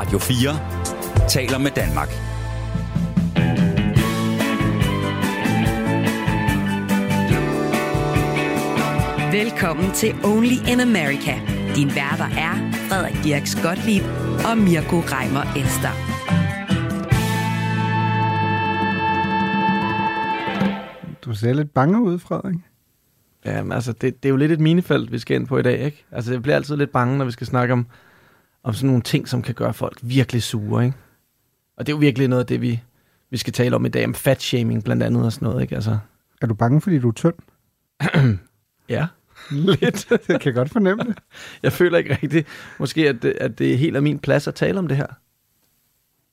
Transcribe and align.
Radio 0.00 0.18
4 0.18 1.28
taler 1.28 1.58
med 1.58 1.70
Danmark. 1.70 2.08
Velkommen 9.32 9.92
til 9.92 10.14
Only 10.24 10.56
in 10.72 10.80
America. 10.80 11.34
Din 11.76 11.88
værter 11.88 12.24
er 12.24 12.72
Frederik 12.88 13.24
Dirks 13.24 13.62
Gottlieb 13.62 14.02
og 14.50 14.58
Mirko 14.58 14.98
Reimer 15.12 15.44
Ester. 15.60 15.94
Du 21.24 21.34
ser 21.34 21.52
lidt 21.52 21.74
bange 21.74 22.02
ud, 22.02 22.18
Frederik. 22.18 22.56
Jamen, 23.44 23.72
altså, 23.72 23.92
det, 23.92 24.22
det 24.22 24.28
er 24.28 24.30
jo 24.30 24.36
lidt 24.36 24.52
et 24.52 24.60
minefelt, 24.60 25.12
vi 25.12 25.18
skal 25.18 25.36
ind 25.36 25.46
på 25.46 25.58
i 25.58 25.62
dag, 25.62 25.80
ikke? 25.80 26.04
Altså, 26.12 26.32
jeg 26.32 26.42
bliver 26.42 26.56
altid 26.56 26.76
lidt 26.76 26.92
bange, 26.92 27.18
når 27.18 27.24
vi 27.24 27.30
skal 27.30 27.46
snakke 27.46 27.72
om, 27.72 27.86
om 28.62 28.74
sådan 28.74 28.86
nogle 28.86 29.02
ting, 29.02 29.28
som 29.28 29.42
kan 29.42 29.54
gøre 29.54 29.74
folk 29.74 29.98
virkelig 30.02 30.42
sure, 30.42 30.84
ikke? 30.84 30.96
Og 31.76 31.86
det 31.86 31.92
er 31.92 31.96
jo 31.96 32.00
virkelig 32.00 32.28
noget 32.28 32.40
af 32.40 32.46
det, 32.46 32.60
vi, 32.60 32.82
vi 33.30 33.36
skal 33.36 33.52
tale 33.52 33.76
om 33.76 33.86
i 33.86 33.88
dag, 33.88 34.04
om 34.04 34.14
fat-shaming 34.14 34.84
blandt 34.84 35.02
andet 35.02 35.24
og 35.24 35.32
sådan 35.32 35.48
noget, 35.48 35.62
ikke? 35.62 35.74
Altså, 35.74 35.98
Er 36.42 36.46
du 36.46 36.54
bange, 36.54 36.80
fordi 36.80 36.98
du 36.98 37.08
er 37.08 37.12
tynd? 37.12 37.34
ja, 38.88 39.06
lidt. 39.50 40.10
Jeg 40.28 40.40
kan 40.40 40.54
godt 40.54 40.70
fornemme 40.70 41.04
det. 41.04 41.18
Jeg 41.62 41.72
føler 41.72 41.98
ikke 41.98 42.18
rigtigt, 42.22 42.48
måske, 42.78 43.08
at 43.08 43.22
det, 43.22 43.34
at 43.40 43.58
det 43.58 43.72
er 43.72 43.76
helt 43.76 43.96
af 43.96 44.02
min 44.02 44.18
plads 44.18 44.48
at 44.48 44.54
tale 44.54 44.78
om 44.78 44.88
det 44.88 44.96
her. 44.96 45.06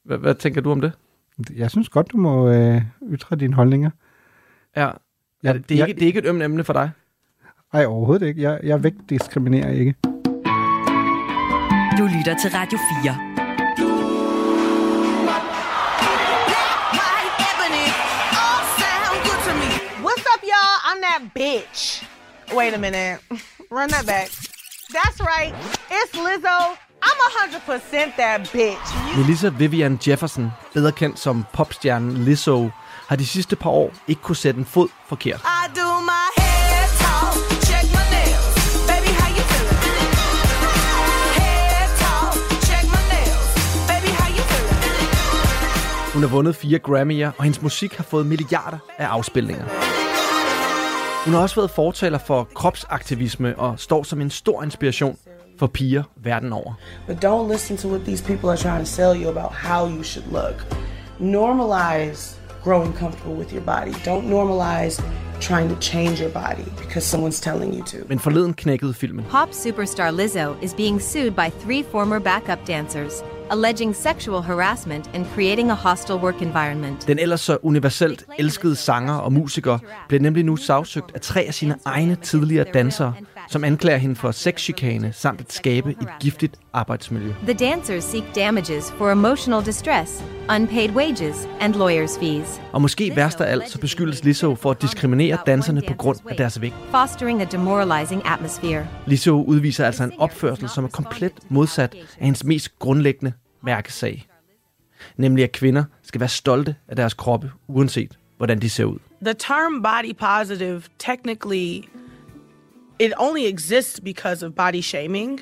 Hvad, 0.04 0.18
hvad 0.18 0.36
tænker 0.36 0.62
du 0.62 0.72
om 0.72 0.82
det? 0.82 0.92
Jeg 1.56 1.72
synes 1.72 1.90
godt, 1.90 2.12
du 2.12 2.18
må 2.18 2.50
øh, 2.50 2.82
ytre 3.10 3.36
dine 3.36 3.54
holdninger. 3.54 3.90
Ja. 4.76 4.92
Er 5.44 5.54
det, 5.54 5.70
det, 5.70 5.76
er 5.76 5.80
jeg, 5.80 5.88
ikke, 5.88 6.00
det 6.00 6.06
er 6.06 6.08
ikke 6.08 6.20
et 6.20 6.26
ømt 6.26 6.44
emne 6.44 6.64
for 6.64 6.74
dig? 6.74 6.92
Ej, 7.74 7.86
overhovedet 7.86 8.28
ikke. 8.28 8.42
Jeg, 8.42 8.60
jeg 8.64 8.84
vægtdiskriminerer 8.84 9.72
ikke. 9.72 9.96
Lytter 12.28 12.42
til 12.42 12.52
Radio 12.52 12.78
4. 12.78 13.14
White 16.98 17.36
ebony, 17.50 17.86
all 18.44 18.64
sound 18.82 19.18
good 19.28 19.42
to 19.48 19.54
me. 19.62 19.70
What's 20.06 20.26
up, 20.34 20.42
y'all? 20.52 20.78
I'm 20.90 21.00
that 21.08 21.22
bitch. 21.40 22.04
Wait 22.58 22.74
a 22.74 22.78
minute. 22.78 23.20
Run 23.78 23.90
that 23.90 24.06
back. 24.06 24.30
That's 24.98 25.20
right. 25.22 25.54
It's 25.98 26.14
Lizzo. 26.26 26.58
I'm 27.08 27.20
100% 27.50 28.16
that 28.18 28.42
bitch. 28.56 28.88
You 29.16 29.24
Melissa 29.24 29.50
Vivian 29.50 30.00
Jefferson, 30.08 30.52
bedre 30.74 30.92
kendt 30.92 31.20
som 31.20 31.46
popstjernen 31.54 32.14
Lizzo, 32.26 32.70
har 33.08 33.16
de 33.16 33.28
sidste 33.28 33.56
par 33.56 33.70
år 33.70 33.94
ikke 34.08 34.22
kunne 34.22 34.36
sætte 34.36 34.60
en 34.60 34.66
fod 34.66 34.90
forkert. 35.06 35.40
I 35.40 35.68
do 35.76 36.02
my 36.02 36.37
Hun 46.18 46.24
har 46.24 46.30
vundet 46.30 46.56
fire 46.56 46.80
Grammy'er, 46.88 47.32
og 47.38 47.44
hendes 47.44 47.62
musik 47.62 47.94
har 47.94 48.04
fået 48.04 48.26
milliarder 48.26 48.78
af 48.98 49.06
afspilninger. 49.06 49.64
Hun 51.26 51.34
har 51.34 51.42
også 51.42 51.56
været 51.56 51.72
fortaler 51.72 52.18
for 52.18 52.48
kropsaktivisme 52.56 53.60
og 53.60 53.80
står 53.80 54.04
som 54.04 54.22
en 54.22 54.30
stor 54.30 54.64
inspiration 54.64 55.18
for 55.60 55.68
piger 55.68 56.04
verden 56.24 56.54
over. 56.54 56.74
But 57.08 57.26
don't 57.26 57.52
listen 57.52 57.78
to 57.78 57.88
what 57.90 58.02
these 58.02 58.24
people 58.24 58.50
are 58.50 58.58
trying 58.58 58.80
to 58.86 58.92
sell 58.92 59.24
you 59.24 59.30
about 59.30 59.52
how 59.52 59.90
you 59.90 60.04
should 60.04 60.32
look. 60.32 60.76
Normalize 61.20 62.36
growing 62.64 62.98
comfortable 62.98 63.36
with 63.36 63.54
your 63.54 63.64
body. 63.64 63.92
Don't 63.92 64.26
normalize 64.30 65.04
trying 65.42 65.70
to 65.70 65.80
change 65.82 66.22
your 66.24 66.32
body 66.32 66.66
because 66.78 67.06
someone's 67.06 67.40
telling 67.40 67.74
you 67.74 67.84
to. 67.86 67.98
Men 68.10 68.20
forleden 68.20 68.54
knækkede 68.54 68.94
filmen. 68.94 69.26
Pop 69.30 69.50
superstar 69.52 70.12
Lizzo 70.12 70.64
is 70.64 70.74
being 70.74 71.02
sued 71.02 71.32
by 71.32 71.50
three 71.64 71.84
former 71.92 72.20
backup 72.20 72.68
dancers, 72.68 73.14
alleging 73.50 73.96
sexual 73.96 74.42
harassment 74.42 75.10
and 75.14 75.26
creating 75.26 75.72
a 75.72 75.74
hostile 75.74 76.18
work 76.18 76.42
environment. 76.42 77.08
Den 77.08 77.20
ellers 77.20 77.42
så 77.42 77.58
universelt 77.62 78.26
elskede 78.40 78.76
sanger 78.76 79.14
og 79.14 79.34
musiker 79.34 79.80
bliver 80.08 80.22
nemlig 80.22 80.44
nu 80.46 80.56
sagsøgt 80.56 81.12
af 81.16 81.22
tre 81.22 81.42
af 81.42 81.54
sine 81.54 81.76
egne 81.86 82.16
tidligere 82.16 82.66
dansere, 82.74 83.14
som 83.50 83.64
anklager 83.64 83.98
hende 83.98 84.16
for 84.16 84.32
sexchikane 84.32 85.14
samt 85.14 85.42
at 85.42 85.54
skabe 85.54 85.92
et 85.92 86.08
giftigt 86.20 86.56
arbejdsmiljø. 86.74 87.34
The 87.44 87.54
dancers 87.54 88.04
seek 88.04 88.24
damages 88.36 88.94
for 88.98 89.12
emotional 89.12 89.66
distress, 89.66 90.24
unpaid 90.56 90.90
wages, 90.90 91.48
and 91.60 91.76
lawyers' 91.76 92.20
fees, 92.20 92.62
Og 92.72 92.82
måske 92.82 93.16
værst 93.16 93.42
af 93.42 93.52
alt, 93.52 93.70
så 93.70 93.80
beskyldes 93.80 94.24
Lizzo 94.24 94.56
for 94.56 94.72
at 94.72 94.82
diskriminere 94.82 95.38
danserne 95.46 95.82
på 95.88 95.94
grund 95.94 96.18
af 96.30 96.36
deres 96.38 96.62
vægt. 96.62 96.76
fostering 96.92 97.42
a 97.42 97.46
demoralizing 97.46 98.22
atmosphere. 98.26 98.88
Lizzo 99.08 99.44
udviser 99.44 99.86
altså 99.86 100.04
en 100.04 100.12
opførsel, 100.20 100.70
som 100.70 100.84
er 100.84 100.90
komplet 100.90 101.34
modsat 101.50 101.96
af 101.96 102.26
hendes 102.26 102.44
mest 102.44 102.80
grundlæggende 102.80 103.34
mærkesag. 103.64 104.28
Nemlig 105.18 105.44
at 105.44 105.52
kvinder 105.52 105.84
skal 106.04 106.20
være 106.22 106.30
stolte 106.30 106.76
af 106.88 106.96
deres 106.96 107.14
kroppe, 107.14 107.52
uanset 107.68 108.18
hvordan 108.38 108.60
de 108.60 108.70
ser 108.70 108.84
ud. 108.86 108.98
The 109.26 109.34
term 109.34 109.84
body 109.84 110.16
positive 110.20 110.82
technically 111.00 111.82
it 113.00 113.14
only 113.18 113.46
exists 113.46 114.00
because 114.00 114.46
of 114.46 114.56
body 114.56 114.82
shaming, 114.82 115.40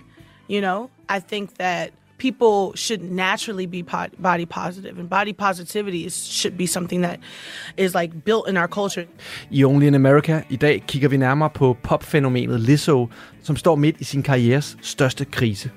you 0.48 0.62
know? 0.62 0.90
I 1.10 1.20
think 1.20 1.58
that 1.58 1.92
people 2.18 2.78
should 2.78 3.02
naturally 3.12 3.66
be 3.66 3.84
body 4.22 4.46
positive 4.46 5.00
and 5.00 5.10
body 5.10 5.34
positivity 5.34 6.06
is, 6.06 6.14
should 6.14 6.58
be 6.58 6.68
something 6.68 7.02
that 7.04 7.20
is 7.78 7.94
like 7.94 8.24
built 8.26 8.50
in 8.50 8.58
our 8.58 8.68
culture. 8.68 9.06
I 9.52 9.64
Only 9.64 9.88
in 9.88 9.96
America 9.96 10.42
i 10.50 10.56
dag 10.56 10.84
kigger 10.88 11.10
vi 11.10 11.18
nærmere 11.18 11.50
på 11.50 11.78
popfænomenet 11.84 12.60
Lizzo, 12.60 13.10
som 13.44 13.56
står 13.56 13.76
midt 13.76 13.96
i 14.00 14.04
sin 14.04 14.24
karrieres 14.24 14.78
største 14.82 15.26
krise. 15.26 15.72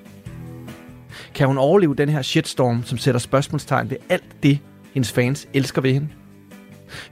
Kan 1.34 1.46
hun 1.46 1.58
overleve 1.58 1.94
den 1.94 2.08
her 2.08 2.22
shitstorm, 2.22 2.84
som 2.84 2.98
sætter 2.98 3.18
spørgsmålstegn 3.18 3.90
ved 3.90 3.96
alt 4.08 4.42
det, 4.42 4.58
hendes 4.94 5.12
fans 5.12 5.48
elsker 5.54 5.82
ved 5.82 5.92
hende? 5.92 6.08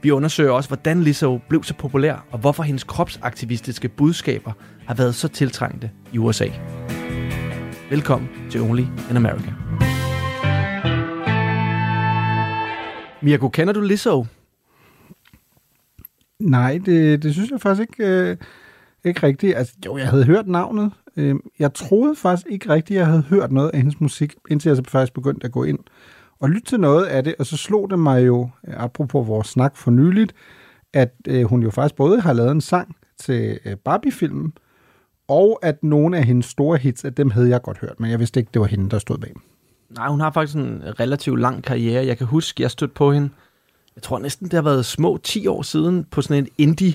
Vi 0.02 0.10
undersøger 0.10 0.50
også, 0.50 0.68
hvordan 0.68 1.02
Lizzo 1.02 1.40
blev 1.48 1.64
så 1.64 1.74
populær, 1.74 2.26
og 2.30 2.38
hvorfor 2.38 2.62
hendes 2.62 2.84
kropsaktivistiske 2.84 3.88
budskaber 3.88 4.52
har 4.86 4.94
været 4.94 5.14
så 5.14 5.28
tiltrængte 5.28 5.90
i 6.12 6.18
USA. 6.18 6.46
Velkommen 7.90 8.28
til 8.50 8.60
Only 8.60 8.84
in 9.10 9.16
America. 9.16 9.52
Mirko, 13.22 13.48
kender 13.48 13.72
du 13.72 13.80
Lizzo? 13.80 14.26
Nej, 16.38 16.80
det, 16.86 17.22
det 17.22 17.32
synes 17.32 17.50
jeg 17.50 17.60
faktisk 17.60 17.88
ikke, 17.90 18.06
øh, 18.06 18.36
ikke 19.04 19.26
rigtigt. 19.26 19.56
Altså, 19.56 19.74
jo, 19.86 19.96
jeg 19.96 20.08
havde 20.08 20.24
hørt 20.24 20.48
navnet. 20.48 20.92
Øh, 21.16 21.34
jeg 21.58 21.74
troede 21.74 22.16
faktisk 22.16 22.46
ikke 22.50 22.68
rigtigt, 22.68 22.98
jeg 22.98 23.06
havde 23.06 23.22
hørt 23.22 23.52
noget 23.52 23.70
af 23.70 23.78
hendes 23.78 24.00
musik, 24.00 24.34
indtil 24.50 24.68
jeg 24.68 24.76
så 24.76 24.82
faktisk 24.88 25.14
begyndte 25.14 25.44
at 25.44 25.52
gå 25.52 25.64
ind 25.64 25.78
og 26.40 26.50
lytte 26.50 26.68
til 26.68 26.80
noget 26.80 27.04
af 27.04 27.24
det. 27.24 27.34
Og 27.38 27.46
så 27.46 27.56
slog 27.56 27.90
det 27.90 27.98
mig 27.98 28.26
jo, 28.26 28.48
apropos 28.66 29.28
vores 29.28 29.48
snak 29.48 29.76
for 29.76 29.90
nyligt, 29.90 30.34
at 30.92 31.14
øh, 31.28 31.44
hun 31.44 31.62
jo 31.62 31.70
faktisk 31.70 31.94
både 31.94 32.20
har 32.20 32.32
lavet 32.32 32.50
en 32.50 32.60
sang 32.60 32.96
til 33.18 33.58
øh, 33.64 33.76
Barbie-filmen, 33.76 34.52
og 35.28 35.58
at 35.62 35.84
nogle 35.84 36.18
af 36.18 36.24
hendes 36.24 36.46
store 36.46 36.78
hits, 36.78 37.04
at 37.04 37.16
dem 37.16 37.30
havde 37.30 37.48
jeg 37.48 37.62
godt 37.62 37.78
hørt, 37.78 38.00
men 38.00 38.10
jeg 38.10 38.18
vidste 38.18 38.40
ikke, 38.40 38.50
det 38.54 38.60
var 38.60 38.66
hende, 38.66 38.90
der 38.90 38.98
stod 38.98 39.18
bag. 39.18 39.32
Nej, 39.90 40.08
hun 40.08 40.20
har 40.20 40.30
faktisk 40.30 40.56
en 40.56 40.82
relativt 41.00 41.40
lang 41.40 41.62
karriere. 41.62 42.06
Jeg 42.06 42.18
kan 42.18 42.26
huske, 42.26 42.62
jeg 42.62 42.70
stødte 42.70 42.94
på 42.94 43.12
hende. 43.12 43.28
Jeg 43.96 44.02
tror 44.02 44.18
næsten, 44.18 44.46
det 44.46 44.52
har 44.52 44.62
været 44.62 44.86
små 44.86 45.18
10 45.22 45.46
år 45.46 45.62
siden 45.62 46.04
på 46.04 46.22
sådan 46.22 46.44
en 46.44 46.48
indie, 46.58 46.94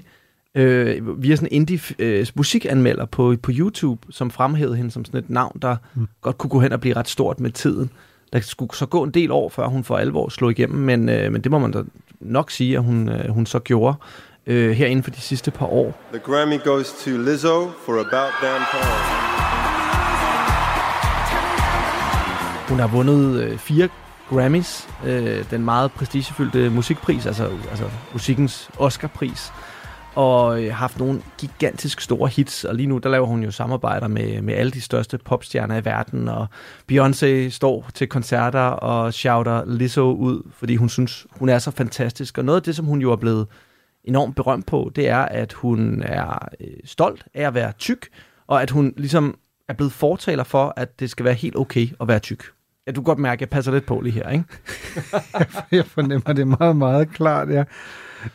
øh, 0.56 1.24
via 1.24 1.36
sådan 1.36 1.48
en 1.52 1.56
indie 1.56 1.80
øh, 2.00 2.28
musikanmelder 2.36 3.06
på, 3.06 3.36
på 3.44 3.52
YouTube, 3.54 4.08
som 4.10 4.32
fremhævede 4.32 4.76
hende 4.76 4.92
som 4.92 5.06
sådan 5.06 5.20
et 5.20 5.30
navn, 5.30 5.58
der 5.62 5.76
mm. 5.94 6.08
godt 6.22 6.38
kunne 6.38 6.50
gå 6.50 6.60
hen 6.60 6.72
og 6.72 6.82
blive 6.82 6.96
ret 6.96 7.08
stort 7.08 7.40
med 7.40 7.52
tiden. 7.52 7.92
Der 8.34 8.40
skulle 8.40 8.76
så 8.76 8.86
gå 8.86 9.04
en 9.04 9.12
del 9.12 9.32
år, 9.32 9.50
før 9.50 9.68
hun 9.68 9.84
for 9.84 9.98
alvor 9.98 10.30
slog 10.30 10.52
igennem, 10.52 10.80
men, 10.80 11.10
øh, 11.10 11.32
men 11.32 11.42
det 11.42 11.52
må 11.52 11.60
man 11.60 11.72
da 11.72 11.84
nok 12.20 12.52
sige, 12.52 12.78
at 12.78 12.84
hun, 12.84 13.10
øh, 13.10 13.30
hun 13.30 13.46
så 13.46 13.60
gjorde 13.60 13.96
øh, 14.48 14.72
her 14.72 14.88
inden 14.88 15.04
for 15.04 15.12
de 15.12 15.22
sidste 15.22 15.52
par 15.52 15.66
år. 15.66 16.02
The 16.14 16.20
Grammy 16.20 16.64
goes 16.64 16.92
to 17.06 17.12
Lizzo 17.12 17.72
for 17.86 17.94
About 17.94 18.34
Damn 18.42 18.64
Time. 18.72 19.22
Hun 22.70 22.80
har 22.80 22.88
vundet 22.88 23.44
øh, 23.44 23.58
fire 23.58 23.90
Grammys, 24.30 24.88
øh, 25.06 25.46
den 25.52 25.66
meget 25.66 25.92
prestigefyldte 25.92 26.70
musikpris, 26.70 27.26
altså, 27.26 27.50
altså 27.70 27.86
musikkens 28.14 28.70
Oscarpris, 28.78 29.52
og 30.16 30.64
øh, 30.64 30.74
haft 30.74 31.00
nogle 31.00 31.22
gigantisk 31.38 32.02
store 32.02 32.30
hits, 32.30 32.64
og 32.64 32.76
lige 32.76 32.88
nu 32.88 32.98
der 32.98 33.10
laver 33.10 33.28
hun 33.28 33.44
jo 33.44 33.52
samarbejder 33.52 34.08
med, 34.08 34.42
med 34.42 34.54
alle 34.54 34.72
de 34.72 34.82
største 34.82 35.18
popstjerner 35.18 35.78
i 35.78 35.86
verden, 35.86 36.28
og 36.28 36.48
Beyoncé 36.92 37.50
står 37.50 37.90
til 37.94 38.08
koncerter 38.08 38.60
og 38.60 39.14
shouter 39.14 39.66
Lizzo 39.66 40.14
ud, 40.14 40.52
fordi 40.54 40.76
hun 40.76 40.90
synes, 40.90 41.28
hun 41.32 41.50
er 41.50 41.60
så 41.60 41.72
fantastisk, 41.72 42.38
og 42.38 42.46
noget 42.46 42.60
af 42.60 42.64
det, 42.64 42.76
som 42.76 42.86
hun 42.86 43.02
jo 43.02 43.12
er 43.12 43.16
blevet 43.16 43.48
enormt 44.04 44.36
berømt 44.36 44.66
på, 44.66 44.92
det 44.96 45.10
er, 45.10 45.22
at 45.22 45.54
hun 45.54 46.04
er 46.04 46.48
øh, 46.62 46.68
stolt 46.86 47.26
af 47.34 47.48
at 47.48 47.54
være 47.54 47.72
tyk, 47.80 48.08
og 48.48 48.62
at 48.62 48.72
hun 48.72 48.94
ligesom 48.98 49.38
er 49.70 49.74
blevet 49.74 49.94
fortaler 49.94 50.44
for, 50.44 50.74
at 50.76 51.00
det 51.00 51.10
skal 51.10 51.26
være 51.26 51.34
helt 51.34 51.56
okay 51.56 51.88
at 52.02 52.08
være 52.08 52.20
tyk. 52.20 52.44
Ja, 52.88 52.92
du 52.92 53.02
kan 53.02 53.06
godt 53.06 53.20
mærke, 53.20 53.38
at 53.38 53.42
jeg 53.42 53.50
passer 53.50 53.72
lidt 53.72 53.86
på 53.86 54.02
lige 54.02 54.14
her, 54.14 54.30
ikke? 54.30 54.44
jeg 55.78 55.86
fornemmer 55.86 56.34
det 56.34 56.48
meget, 56.48 56.76
meget 56.76 57.10
klart, 57.10 57.50
ja. 57.50 57.64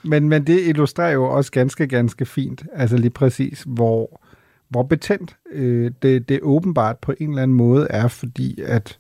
Men, 0.03 0.29
men 0.29 0.47
det 0.47 0.69
illustrerer 0.69 1.13
jo 1.13 1.25
også 1.25 1.53
ganske, 1.53 1.87
ganske 1.87 2.27
fint, 2.27 2.63
altså 2.73 2.97
lige 2.97 3.11
præcis, 3.11 3.65
hvor, 3.67 4.21
hvor 4.69 4.83
betændt 4.83 5.37
øh, 5.53 5.91
det, 6.03 6.29
det 6.29 6.41
åbenbart 6.43 6.99
på 6.99 7.15
en 7.21 7.31
eller 7.31 7.43
anden 7.43 7.57
måde 7.57 7.87
er, 7.91 8.09
fordi 8.09 8.61
at 8.63 8.99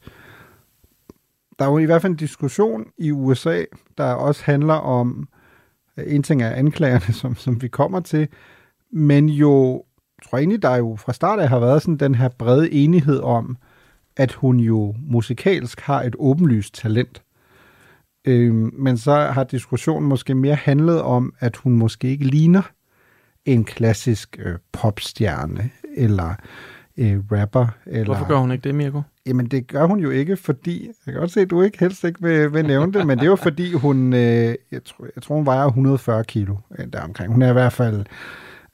der 1.59 1.65
er 1.65 1.71
jo 1.71 1.79
i 1.79 1.85
hvert 1.85 2.03
fald 2.03 2.12
en 2.12 2.17
diskussion 2.17 2.85
i 2.99 3.11
USA, 3.11 3.62
der 3.99 4.05
også 4.05 4.43
handler 4.44 4.75
om, 4.75 5.29
øh, 5.97 6.05
en 6.15 6.23
ting 6.23 6.43
er 6.43 6.50
anklagerne, 6.50 7.15
som, 7.21 7.37
som 7.37 7.62
vi 7.62 7.69
kommer 7.69 8.00
til, 8.00 8.29
men 8.93 9.29
jo, 9.29 9.85
tror 10.25 10.39
jeg 10.39 10.43
egentlig, 10.43 10.62
der 10.62 10.77
jo 10.77 10.97
fra 10.97 11.12
start 11.12 11.41
af 11.41 11.49
har 11.49 11.59
været 11.59 11.82
sådan 11.82 11.97
den 11.97 12.15
her 12.15 12.29
brede 12.29 12.73
enighed 12.73 13.21
om, 13.21 13.56
at 14.17 14.32
hun 14.32 14.61
jo 14.61 14.94
musikalsk 14.99 15.81
har 15.81 16.03
et 16.03 16.17
åbenlyst 16.19 16.75
talent. 16.75 17.23
Øh, 18.26 18.55
men 18.55 18.99
så 18.99 19.14
har 19.14 19.44
diskussionen 19.44 20.08
måske 20.08 20.34
mere 20.34 20.55
handlet 20.55 21.02
om, 21.02 21.32
at 21.40 21.56
hun 21.56 21.73
måske 21.73 22.08
ikke 22.08 22.25
ligner 22.25 22.62
en 23.44 23.64
klassisk 23.64 24.38
øh, 24.44 24.55
popstjerne 24.73 25.70
eller 25.96 26.34
øh, 26.96 27.19
rapper. 27.32 27.67
Eller, 27.87 28.05
Hvorfor 28.05 28.28
gør 28.28 28.37
hun 28.37 28.52
ikke 28.52 28.62
det, 28.62 28.75
Mirko? 28.75 29.02
Jamen, 29.26 29.46
det 29.46 29.67
gør 29.67 29.87
hun 29.87 30.00
jo 30.00 30.11
ikke, 30.11 30.37
fordi... 30.37 30.87
Jeg 31.06 31.12
kan 31.12 31.20
godt 31.20 31.31
se, 31.31 31.40
at 31.40 31.50
du 31.50 31.62
ikke 31.62 31.81
helst 31.81 32.05
ikke 32.05 32.23
vil, 32.23 32.52
vil 32.52 32.67
nævne 32.67 32.93
det, 32.93 33.06
men 33.06 33.19
det 33.19 33.25
er 33.25 33.31
jo 33.31 33.37
fordi, 33.37 33.73
hun... 33.73 34.12
Øh, 34.12 34.55
jeg, 34.72 34.84
tror, 34.84 35.06
jeg 35.14 35.22
tror, 35.22 35.34
hun 35.34 35.46
vejer 35.46 35.67
140 35.67 36.25
kilo 36.25 36.56
øh, 36.79 36.87
deromkring. 36.93 37.32
Hun 37.32 37.43
er 37.43 37.50
i 37.50 37.52
hvert 37.52 37.72
fald... 37.72 38.05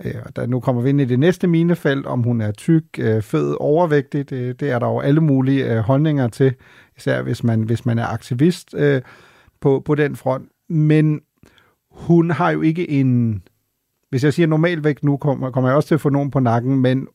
Øh, 0.04 0.14
og 0.24 0.36
der, 0.36 0.46
nu 0.46 0.60
kommer 0.60 0.82
vi 0.82 0.88
ind 0.88 1.00
i 1.00 1.04
det 1.04 1.18
næste 1.18 1.46
minefelt, 1.46 2.06
om 2.06 2.22
hun 2.22 2.40
er 2.40 2.52
tyk, 2.52 2.84
øh, 2.98 3.22
fed, 3.22 3.56
overvægtig. 3.60 4.30
Det, 4.30 4.60
det 4.60 4.70
er 4.70 4.78
der 4.78 4.86
jo 4.86 5.00
alle 5.00 5.20
mulige 5.20 5.72
øh, 5.72 5.78
holdninger 5.78 6.28
til, 6.28 6.54
især 6.96 7.22
hvis 7.22 7.44
man, 7.44 7.62
hvis 7.62 7.86
man 7.86 7.98
er 7.98 8.06
aktivist 8.06 8.74
øh, 8.78 9.02
på, 9.62 9.82
på 9.84 9.94
den 9.94 10.16
front. 10.16 10.48
Men 10.68 11.20
hun 11.90 12.30
har 12.30 12.50
jo 12.50 12.60
ikke 12.60 12.90
en... 12.90 13.42
Hvis 14.10 14.24
jeg 14.24 14.34
siger 14.34 14.46
normalvægt 14.46 15.04
nu, 15.04 15.16
kommer, 15.16 15.50
kommer 15.50 15.70
jeg 15.70 15.76
også 15.76 15.88
til 15.88 15.94
at 15.94 16.00
få 16.00 16.08
nogen 16.08 16.30
på 16.30 16.40
nakken, 16.40 16.80
men 16.80 17.08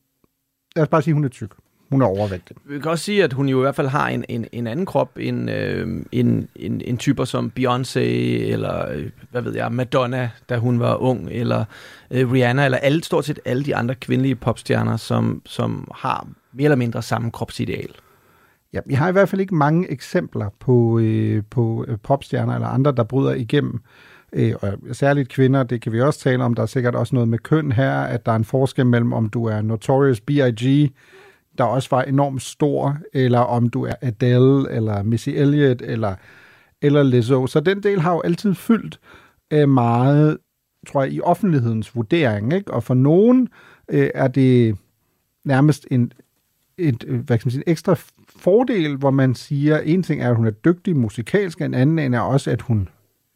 lad 0.76 0.84
os 0.84 0.90
bare 0.90 1.02
sige, 1.02 1.12
at 1.12 1.16
hun 1.16 1.26
er 1.26 1.30
tyk. 1.30 1.54
Hun 1.92 2.02
er 2.02 2.06
overvægtig. 2.06 2.56
Vi 2.66 2.80
kan 2.80 2.92
også 2.92 3.04
sige, 3.04 3.24
at 3.24 3.34
hun 3.34 3.50
jo 3.50 3.60
i 3.60 3.62
hvert 3.62 3.76
fald 3.76 3.88
har 3.88 4.10
en, 4.10 4.26
en, 4.30 4.46
en 4.52 4.68
anden 4.68 4.86
krop 4.86 5.12
end 5.20 5.52
øh, 5.52 5.88
en, 6.12 6.48
en, 6.56 6.82
en 6.86 6.98
typer 6.98 7.26
som 7.26 7.52
Beyoncé, 7.60 8.00
eller 8.00 8.92
øh, 8.92 9.10
hvad 9.32 9.42
ved 9.42 9.56
jeg, 9.56 9.72
Madonna, 9.72 10.30
da 10.50 10.58
hun 10.58 10.80
var 10.80 10.96
ung, 10.96 11.30
eller 11.32 11.66
øh, 12.12 12.32
Rihanna, 12.32 12.66
eller 12.66 12.78
alle, 12.78 13.04
stort 13.04 13.26
set 13.26 13.40
alle 13.46 13.64
de 13.64 13.76
andre 13.76 13.96
kvindelige 13.96 14.36
popstjerner, 14.36 14.98
som, 14.98 15.42
som 15.46 15.92
har 15.96 16.28
mere 16.54 16.66
eller 16.66 16.76
mindre 16.76 17.02
samme 17.02 17.32
kropsideal. 17.32 17.90
Ja, 18.74 18.80
jeg 18.90 18.98
har 18.98 19.10
i 19.10 19.12
hvert 19.12 19.30
fald 19.30 19.42
ikke 19.42 19.56
mange 19.56 19.92
eksempler 19.92 20.50
på, 20.60 21.00
øh, 21.00 21.44
på 21.50 21.86
øh, 21.88 21.98
popstjerner 22.04 22.54
eller 22.54 22.68
andre, 22.68 22.92
der 22.92 23.04
bryder 23.04 23.34
igennem. 23.34 23.80
Øh, 24.34 24.54
og 24.62 24.96
særligt 24.96 25.30
kvinder, 25.30 25.64
det 25.64 25.82
kan 25.82 25.92
vi 25.92 26.02
også 26.02 26.20
tale 26.20 26.44
om. 26.44 26.54
Der 26.54 26.62
er 26.62 26.68
sikkert 26.68 26.96
også 26.96 27.16
noget 27.16 27.30
med 27.30 27.40
køn 27.40 27.72
her, 27.72 28.02
at 28.02 28.26
der 28.26 28.32
er 28.32 28.36
en 28.36 28.46
forskel 28.46 28.86
mellem, 28.86 29.14
om 29.14 29.30
du 29.30 29.46
er 29.46 29.62
Notorious 29.62 30.22
B.I.G., 30.22 30.92
der 31.58 31.64
også 31.64 31.90
var 31.92 32.02
enormt 32.02 32.42
stor, 32.42 32.98
eller 33.14 33.40
om 33.40 33.70
du 33.70 33.86
er 33.86 33.94
Adele, 34.02 34.72
eller 34.72 35.04
Missy 35.04 35.30
Elliott, 35.30 35.82
eller, 35.82 36.16
eller 36.82 37.04
Lizzo. 37.04 37.48
Så 37.48 37.60
den 37.60 37.84
del 37.84 38.02
har 38.02 38.14
jo 38.14 38.22
altid 38.22 38.54
fyldt 38.54 39.00
øh, 39.54 39.70
meget, 39.70 40.38
tror 40.88 41.04
jeg, 41.04 41.14
i 41.14 41.22
offentlighedens 41.22 41.96
vurdering. 41.96 42.54
Ikke? 42.54 42.74
Og 42.74 42.84
for 42.84 42.94
nogen 42.94 43.50
øh, 43.90 44.10
er 44.16 44.28
det 44.28 44.78
nærmest 45.46 45.88
en, 45.92 46.12
et, 46.78 47.04
øh, 47.08 47.20
hvad 47.20 47.38
kan 47.38 47.46
man 47.46 47.52
sige, 47.52 47.64
en 47.68 47.72
ekstra 47.72 47.96
fordel, 48.40 48.96
hvor 48.96 49.12
man 49.12 49.36
siger, 49.36 49.80
en 49.80 50.04
ting 50.04 50.22
er, 50.22 50.30
at 50.30 50.36
hun 50.36 50.48
er 50.48 50.52
dygtig 50.52 50.96
musikalsk, 50.96 51.62
en 51.62 51.74
anden 51.74 52.14
er 52.14 52.20
også, 52.20 52.52
at 52.52 52.62
hun 52.62 52.90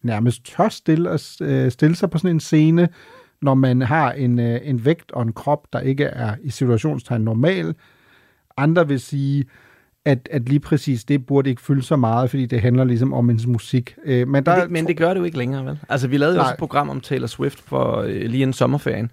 nærmest 0.04 0.46
tør 0.46 0.70
stille, 0.70 1.20
øh, 1.42 1.72
stille 1.72 1.96
sig 1.96 2.10
på 2.10 2.18
sådan 2.18 2.36
en 2.36 2.40
scene, 2.40 2.90
når 3.42 3.54
man 3.54 3.82
har 3.82 4.12
en, 4.12 4.40
øh, 4.40 4.60
en 4.64 4.86
vægt 4.86 5.12
og 5.12 5.22
en 5.22 5.34
krop, 5.34 5.68
der 5.74 5.80
ikke 5.80 6.04
er 6.04 6.36
i 6.44 6.50
situationstegn 6.50 7.22
normal. 7.22 7.76
Andre 8.58 8.88
vil 8.88 9.00
sige, 9.00 9.46
at, 10.06 10.30
at 10.32 10.50
lige 10.50 10.60
præcis 10.60 11.04
det 11.04 11.26
burde 11.26 11.50
ikke 11.50 11.62
fylde 11.62 11.82
så 11.82 11.96
meget, 11.96 12.30
fordi 12.30 12.46
det 12.46 12.62
handler 12.62 12.84
ligesom 12.84 13.14
om 13.14 13.30
ens 13.30 13.48
musik. 13.48 13.96
Øh, 14.06 14.28
men, 14.28 14.46
der, 14.46 14.56
men, 14.56 14.64
det, 14.64 14.72
men 14.72 14.88
det 14.88 14.98
gør 14.98 15.14
det 15.14 15.20
jo 15.20 15.24
ikke 15.24 15.38
længere, 15.38 15.66
vel? 15.66 15.80
Altså, 15.90 16.08
vi 16.08 16.18
lavede 16.18 16.36
jo 16.36 16.42
også 16.42 16.54
et 16.54 16.60
program 16.60 16.90
om 16.90 17.02
Taylor 17.02 17.28
Swift 17.28 17.60
for 17.60 17.98
øh, 17.98 18.22
lige 18.26 18.44
en 18.44 18.54
sommerferien, 18.54 19.12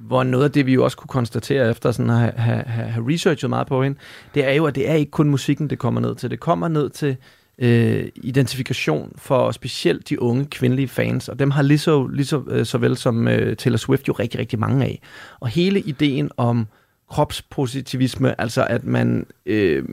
hvor 0.00 0.22
noget 0.22 0.44
af 0.44 0.50
det, 0.50 0.66
vi 0.66 0.74
jo 0.74 0.84
også 0.84 0.96
kunne 0.96 1.08
konstatere 1.08 1.70
efter 1.70 1.92
sådan 1.92 2.10
at 2.10 2.16
have, 2.18 2.32
have, 2.32 2.64
have 2.64 3.12
researchet 3.12 3.50
meget 3.50 3.66
på 3.66 3.82
hende, 3.82 3.98
det 4.34 4.44
er 4.44 4.52
jo, 4.52 4.66
at 4.66 4.74
det 4.74 4.90
er 4.90 4.94
ikke 4.94 5.10
kun 5.10 5.30
musikken, 5.30 5.70
det 5.70 5.78
kommer 5.78 6.00
ned 6.00 6.14
til. 6.14 6.30
Det 6.30 6.40
kommer 6.40 6.68
ned 6.68 6.90
til 6.90 7.16
øh, 7.58 8.08
identifikation 8.14 9.12
for 9.16 9.50
specielt 9.50 10.08
de 10.08 10.22
unge 10.22 10.46
kvindelige 10.46 10.88
fans, 10.88 11.28
og 11.28 11.38
dem 11.38 11.50
har 11.50 11.62
lige 11.62 11.78
så, 11.78 12.06
lige 12.06 12.26
så 12.26 12.42
øh, 12.48 12.66
såvel 12.66 12.96
som 12.96 13.28
øh, 13.28 13.56
Taylor 13.56 13.76
Swift 13.76 14.08
jo 14.08 14.12
rigtig, 14.12 14.40
rigtig 14.40 14.58
mange 14.58 14.84
af. 14.84 15.00
Og 15.40 15.48
hele 15.48 15.80
ideen 15.80 16.30
om 16.36 16.66
kropspositivisme, 17.10 18.40
altså 18.40 18.64
at 18.64 18.84
man 18.84 19.26
øh, 19.46 19.84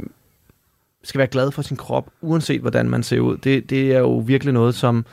skal 1.03 1.19
være 1.19 1.27
glad 1.27 1.51
for 1.51 1.61
sin 1.61 1.77
krop, 1.77 2.09
uanset 2.21 2.61
hvordan 2.61 2.89
man 2.89 3.03
ser 3.03 3.19
ud, 3.19 3.37
det, 3.37 3.69
det 3.69 3.93
er 3.93 3.99
jo 3.99 4.17
virkelig 4.17 4.53
noget, 4.53 4.75
som, 4.75 5.05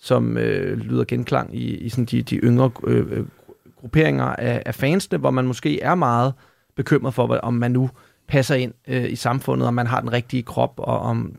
som 0.00 0.38
øh, 0.38 0.78
lyder 0.78 1.04
genklang 1.04 1.56
i, 1.56 1.76
i 1.76 1.88
sådan 1.88 2.04
de, 2.04 2.22
de 2.22 2.36
yngre 2.36 2.70
øh, 2.86 3.06
øh 3.10 3.24
grupperinger 3.84 4.24
af, 4.24 4.62
af 4.66 4.74
fansene, 4.74 5.18
hvor 5.18 5.30
man 5.30 5.46
måske 5.46 5.80
er 5.80 5.94
meget 5.94 6.32
bekymret 6.76 7.14
for, 7.14 7.36
om 7.36 7.54
man 7.54 7.70
nu 7.70 7.90
passer 8.28 8.54
ind 8.54 8.72
øh, 8.88 9.10
i 9.10 9.16
samfundet, 9.16 9.68
om 9.68 9.74
man 9.74 9.86
har 9.86 10.00
den 10.00 10.12
rigtige 10.12 10.42
krop, 10.42 10.74
og 10.78 10.98
om 11.00 11.34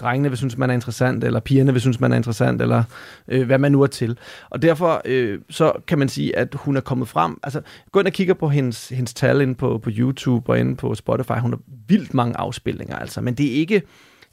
drengene 0.00 0.28
vil 0.28 0.38
synes, 0.38 0.58
man 0.58 0.70
er 0.70 0.74
interessant, 0.74 1.24
eller 1.24 1.40
pigerne 1.40 1.72
vil 1.72 1.80
synes, 1.80 2.00
man 2.00 2.12
er 2.12 2.16
interessant, 2.16 2.62
eller 2.62 2.82
øh, 3.28 3.46
hvad 3.46 3.58
man 3.58 3.72
nu 3.72 3.82
er 3.82 3.86
til. 3.86 4.18
Og 4.50 4.62
derfor 4.62 5.02
øh, 5.04 5.38
så 5.50 5.72
kan 5.86 5.98
man 5.98 6.08
sige, 6.08 6.36
at 6.36 6.54
hun 6.54 6.76
er 6.76 6.80
kommet 6.80 7.08
frem. 7.08 7.38
Altså, 7.42 7.60
gå 7.92 8.00
ind 8.00 8.06
og 8.06 8.12
kigger 8.12 8.34
på 8.34 8.48
hendes, 8.48 8.88
hendes 8.88 9.14
tal 9.14 9.40
inde 9.40 9.54
på, 9.54 9.78
på 9.78 9.90
YouTube 9.92 10.52
og 10.52 10.60
inde 10.60 10.76
på 10.76 10.94
Spotify. 10.94 11.32
Hun 11.40 11.52
har 11.52 11.60
vildt 11.88 12.14
mange 12.14 12.36
afspilninger, 12.36 12.96
altså. 12.96 13.20
Men 13.20 13.34
det 13.34 13.46
er 13.46 13.54
ikke 13.54 13.82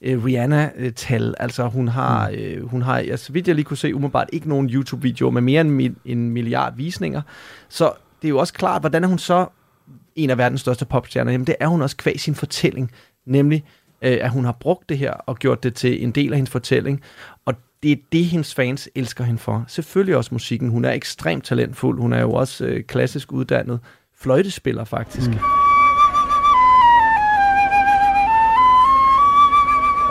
øh, 0.03 0.25
Rihanna-tal. 0.25 1.35
Altså, 1.39 1.67
hun 1.67 1.87
har, 1.87 2.29
mm. 2.29 2.35
øh, 2.35 2.69
hun 2.69 2.81
har 2.81 2.97
altså, 2.97 3.25
så 3.25 3.33
vidt 3.33 3.47
jeg 3.47 3.55
lige 3.55 3.65
kunne 3.65 3.77
se, 3.77 3.95
umiddelbart 3.95 4.29
ikke 4.33 4.49
nogen 4.49 4.69
YouTube-videoer 4.69 5.31
med 5.31 5.41
mere 5.41 5.61
end 5.61 5.95
en 6.05 6.29
milliard 6.29 6.75
visninger. 6.75 7.21
Så 7.69 7.91
det 8.21 8.27
er 8.27 8.29
jo 8.29 8.37
også 8.37 8.53
klart, 8.53 8.81
hvordan 8.81 9.03
er 9.03 9.07
hun 9.07 9.19
så 9.19 9.45
en 10.15 10.29
af 10.29 10.37
verdens 10.37 10.61
største 10.61 10.85
popstjerner? 10.85 11.31
Jamen, 11.31 11.47
det 11.47 11.55
er 11.59 11.67
hun 11.67 11.81
også 11.81 11.97
kvæg 11.97 12.19
sin 12.19 12.35
fortælling, 12.35 12.91
nemlig 13.25 13.63
øh, 14.01 14.17
at 14.21 14.29
hun 14.29 14.45
har 14.45 14.57
brugt 14.59 14.89
det 14.89 14.97
her 14.97 15.11
og 15.13 15.37
gjort 15.37 15.63
det 15.63 15.73
til 15.73 16.03
en 16.03 16.11
del 16.11 16.31
af 16.31 16.37
hendes 16.37 16.51
fortælling. 16.51 17.01
Og 17.45 17.53
det 17.83 17.91
er 17.91 17.95
det, 18.11 18.25
hendes 18.25 18.55
fans 18.55 18.89
elsker 18.95 19.23
hende 19.23 19.39
for. 19.39 19.65
Selvfølgelig 19.67 20.17
også 20.17 20.29
musikken. 20.31 20.69
Hun 20.69 20.85
er 20.85 20.91
ekstremt 20.91 21.43
talentfuld. 21.43 21.99
Hun 21.99 22.13
er 22.13 22.21
jo 22.21 22.33
også 22.33 22.65
øh, 22.65 22.83
klassisk 22.83 23.31
uddannet 23.31 23.79
fløjtespiller, 24.17 24.83
faktisk. 24.83 25.29
Mm. 25.29 25.62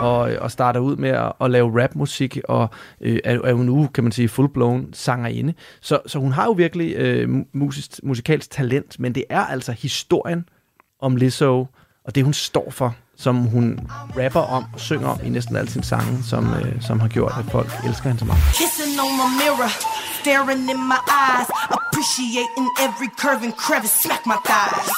Og, 0.03 0.19
og 0.41 0.51
starter 0.51 0.79
ud 0.79 0.95
med 0.95 1.09
at, 1.09 1.31
at 1.41 1.51
lave 1.51 1.83
rapmusik, 1.83 2.37
og 2.43 2.69
øh, 3.01 3.19
er, 3.23 3.39
er 3.43 3.49
jo 3.49 3.57
nu, 3.57 3.89
kan 3.93 4.03
man 4.03 4.11
sige, 4.11 4.29
full-blown 4.29 4.93
sangerinde. 4.93 5.53
Så, 5.81 5.99
så 6.05 6.19
hun 6.19 6.31
har 6.31 6.45
jo 6.45 6.51
virkelig 6.51 6.95
øh, 6.95 7.29
musisk, 7.53 7.89
musikalsk 8.03 8.49
talent, 8.49 8.99
men 8.99 9.15
det 9.15 9.23
er 9.29 9.45
altså 9.45 9.71
historien 9.71 10.45
om 11.01 11.15
Lizzo, 11.15 11.67
og 12.05 12.15
det 12.15 12.23
hun 12.23 12.33
står 12.33 12.71
for, 12.71 12.95
som 13.17 13.35
hun 13.35 13.79
rapper 14.17 14.39
om 14.39 14.63
og 14.73 14.79
synger 14.79 15.07
om 15.07 15.19
i 15.23 15.29
næsten 15.29 15.55
alle 15.55 15.71
sine 15.71 15.83
sange, 15.83 16.23
som, 16.23 16.53
øh, 16.53 16.81
som 16.81 16.99
har 16.99 17.07
gjort, 17.07 17.33
at 17.39 17.51
folk 17.51 17.71
elsker 17.85 18.07
hende 18.09 18.19
så 18.19 18.25
meget. 18.25 18.41
Kissing 18.61 19.01
on 19.03 19.11
my 19.21 19.29
mirror, 19.41 19.71
staring 20.21 20.69
in 20.73 20.81
my 20.93 21.01
eyes, 21.23 21.49
appreciating 21.77 22.67
every 22.85 23.09
curve 23.21 23.41
and 23.47 23.53
crevice, 23.65 23.95
smack 24.03 24.21
my 24.25 24.39
thighs, 24.49 24.91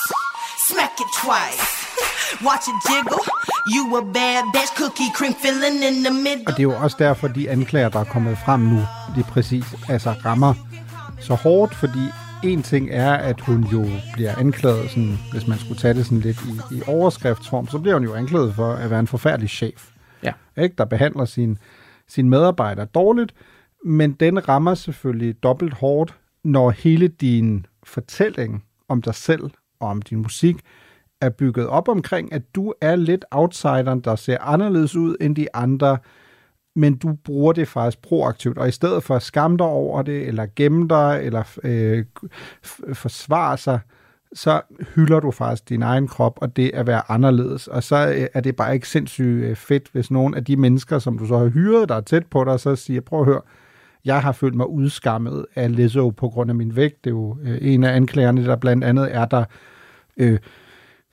smack 0.69 0.93
it 1.03 1.09
twice. 1.23 1.84
Watch 2.43 2.67
it 2.71 2.79
jiggle. 2.89 3.19
You 3.73 3.97
a 3.97 4.01
bad 4.13 4.43
bitch, 4.53 4.73
cookie 4.79 5.11
cream 5.17 5.33
filling 5.33 5.83
in 5.89 6.03
the 6.03 6.13
middle. 6.13 6.47
Og 6.47 6.51
det 6.53 6.59
er 6.59 6.63
jo 6.63 6.75
også 6.83 6.97
derfor, 6.99 7.27
de 7.27 7.49
anklager, 7.49 7.89
der 7.89 7.99
er 7.99 8.03
kommet 8.03 8.37
frem 8.37 8.59
nu, 8.59 8.79
de 9.15 9.23
præcis 9.23 9.65
altså 9.89 10.11
rammer 10.25 10.53
så 11.19 11.35
hårdt, 11.35 11.75
fordi 11.75 11.99
en 12.43 12.63
ting 12.63 12.89
er, 12.91 13.13
at 13.13 13.41
hun 13.41 13.63
jo 13.63 13.85
bliver 14.13 14.35
anklaget, 14.35 14.89
sådan, 14.89 15.17
hvis 15.31 15.47
man 15.47 15.57
skulle 15.59 15.79
tage 15.79 15.93
det 15.93 16.05
sådan 16.05 16.19
lidt 16.19 16.37
i, 16.71 16.75
i 16.75 16.81
overskriftsform, 16.87 17.67
så 17.67 17.79
bliver 17.79 17.95
hun 17.95 18.03
jo 18.03 18.13
anklaget 18.13 18.55
for 18.55 18.73
at 18.73 18.89
være 18.89 18.99
en 18.99 19.07
forfærdelig 19.07 19.49
chef, 19.49 19.89
ja. 20.23 20.31
ikke? 20.57 20.75
der 20.77 20.85
behandler 20.85 21.25
sin, 21.25 21.57
sin 22.07 22.29
medarbejder 22.29 22.85
dårligt, 22.85 23.33
men 23.85 24.13
den 24.13 24.47
rammer 24.49 24.73
selvfølgelig 24.73 25.43
dobbelt 25.43 25.73
hårdt, 25.73 26.15
når 26.43 26.69
hele 26.69 27.07
din 27.07 27.65
fortælling 27.83 28.63
om 28.89 29.01
dig 29.01 29.15
selv 29.15 29.43
og 29.79 29.87
om 29.87 30.01
din 30.01 30.17
musik 30.17 30.57
er 31.25 31.29
bygget 31.29 31.67
op 31.67 31.89
omkring, 31.89 32.33
at 32.33 32.41
du 32.55 32.73
er 32.81 32.95
lidt 32.95 33.25
outsideren, 33.31 33.99
der 33.99 34.15
ser 34.15 34.37
anderledes 34.41 34.95
ud 34.95 35.15
end 35.21 35.35
de 35.35 35.47
andre, 35.53 35.97
men 36.75 36.95
du 36.95 37.13
bruger 37.23 37.53
det 37.53 37.67
faktisk 37.67 38.01
proaktivt, 38.01 38.57
og 38.57 38.67
i 38.67 38.71
stedet 38.71 39.03
for 39.03 39.15
at 39.15 39.21
skamme 39.21 39.57
dig 39.57 39.65
over 39.65 40.01
det, 40.01 40.27
eller 40.27 40.47
gemme 40.55 40.87
dig, 40.87 41.19
eller 41.23 41.43
øh, 41.63 42.05
forsvare 42.93 43.57
sig, 43.57 43.79
så 44.33 44.61
hylder 44.95 45.19
du 45.19 45.31
faktisk 45.31 45.69
din 45.69 45.81
egen 45.81 46.07
krop, 46.07 46.37
og 46.41 46.55
det 46.55 46.71
at 46.73 46.87
være 46.87 47.11
anderledes. 47.11 47.67
Og 47.67 47.83
så 47.83 48.13
øh, 48.17 48.27
er 48.33 48.41
det 48.41 48.55
bare 48.55 48.73
ikke 48.73 48.89
sindssygt 48.89 49.43
øh, 49.43 49.55
fedt, 49.55 49.89
hvis 49.91 50.11
nogen 50.11 50.33
af 50.33 50.45
de 50.45 50.57
mennesker, 50.57 50.99
som 50.99 51.17
du 51.17 51.25
så 51.25 51.37
har 51.37 51.47
hyret, 51.47 51.89
der 51.89 51.95
er 51.95 52.01
tæt 52.01 52.25
på 52.25 52.43
dig, 52.43 52.59
så 52.59 52.75
siger, 52.75 53.01
prøv 53.01 53.19
at 53.19 53.25
høre, 53.25 53.41
jeg 54.05 54.21
har 54.21 54.31
følt 54.31 54.55
mig 54.55 54.69
udskammet 54.69 55.45
af 55.55 55.75
Lizzo 55.75 56.09
på 56.09 56.29
grund 56.29 56.49
af 56.49 56.55
min 56.55 56.75
vægt. 56.75 57.03
Det 57.03 57.09
er 57.09 57.15
jo 57.15 57.37
øh, 57.43 57.57
en 57.61 57.83
af 57.83 57.95
anklagerne, 57.95 58.45
der 58.45 58.55
blandt 58.55 58.83
andet 58.83 59.15
er 59.15 59.25
der 59.25 59.45
øh, 60.17 60.39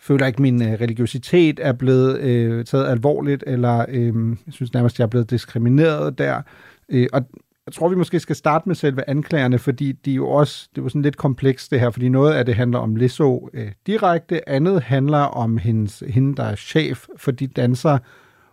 føler 0.03 0.27
ikke, 0.27 0.37
at 0.37 0.41
min 0.41 0.63
øh, 0.63 0.81
religiøsitet 0.81 1.61
er 1.63 1.73
blevet 1.73 2.21
øh, 2.21 2.65
taget 2.65 2.87
alvorligt, 2.89 3.45
eller 3.47 3.85
øh, 3.89 4.29
jeg 4.47 4.53
synes 4.53 4.73
nærmest, 4.75 4.95
at 4.95 4.99
jeg 4.99 5.05
er 5.05 5.09
blevet 5.11 5.31
diskrimineret 5.31 6.19
der. 6.19 6.43
Øh, 6.89 7.07
og 7.13 7.23
jeg 7.67 7.73
tror, 7.73 7.89
vi 7.89 7.97
måske 7.97 8.21
skal 8.21 8.37
starte 8.37 8.69
med 8.69 8.75
selve 8.75 9.11
anklagerne, 9.11 9.59
fordi 9.59 9.93
de 9.93 10.13
jo 10.13 10.29
også, 10.29 10.69
det 10.77 10.83
jo 10.83 10.89
sådan 10.89 11.03
lidt 11.03 11.17
komplekst 11.17 11.71
det 11.71 11.81
her, 11.81 11.91
fordi 11.91 12.09
noget 12.09 12.33
af 12.33 12.47
det 12.47 12.55
handler 12.55 12.79
om 12.79 12.97
Lizzo 12.97 13.49
øh, 13.55 13.73
direkte, 13.87 14.49
andet 14.49 14.83
handler 14.83 15.19
om 15.19 15.59
hendes, 15.59 16.03
hende, 16.09 16.37
der 16.37 16.45
er 16.45 16.57
chef 16.57 17.07
for 17.17 17.31
de 17.31 17.47
dansere, 17.47 17.99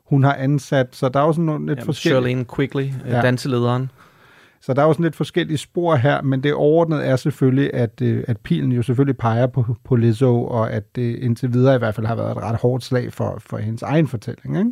hun 0.06 0.24
har 0.24 0.34
ansat, 0.34 0.88
så 0.92 1.10
der 1.10 1.20
er 1.20 1.26
jo 1.26 1.34
sådan 1.34 1.46
nogle 1.46 1.66
lidt 1.66 1.78
Jamen, 1.78 1.86
forskellige... 1.86 2.22
Charlene 2.22 2.46
Quigley, 2.56 2.94
ja. 3.06 3.16
Ja. 3.16 3.22
danselederen. 3.22 3.92
Så 4.62 4.74
der 4.74 4.82
er 4.82 4.86
jo 4.86 4.94
sådan 4.94 5.04
lidt 5.04 5.16
forskellige 5.16 5.58
spor 5.58 5.96
her, 5.96 6.22
men 6.22 6.44
det 6.44 6.54
overordnede 6.54 7.04
er 7.04 7.16
selvfølgelig, 7.16 7.74
at, 7.74 8.02
øh, 8.02 8.24
at 8.28 8.38
pilen 8.38 8.72
jo 8.72 8.82
selvfølgelig 8.82 9.18
peger 9.18 9.48
på, 9.48 9.66
på 9.84 9.96
Lizzo, 9.96 10.44
og 10.44 10.72
at 10.72 10.96
det 10.96 11.16
indtil 11.16 11.54
videre 11.54 11.76
i 11.76 11.78
hvert 11.78 11.96
fald 11.96 12.08
har 12.08 12.16
været 12.16 12.32
et 12.32 12.38
ret 12.38 12.56
hårdt 12.56 12.84
slag 12.84 13.14
for, 13.14 13.38
for 13.40 13.58
hendes 13.58 13.82
egen 13.82 14.08
fortælling. 14.08 14.58
Ikke? 14.58 14.72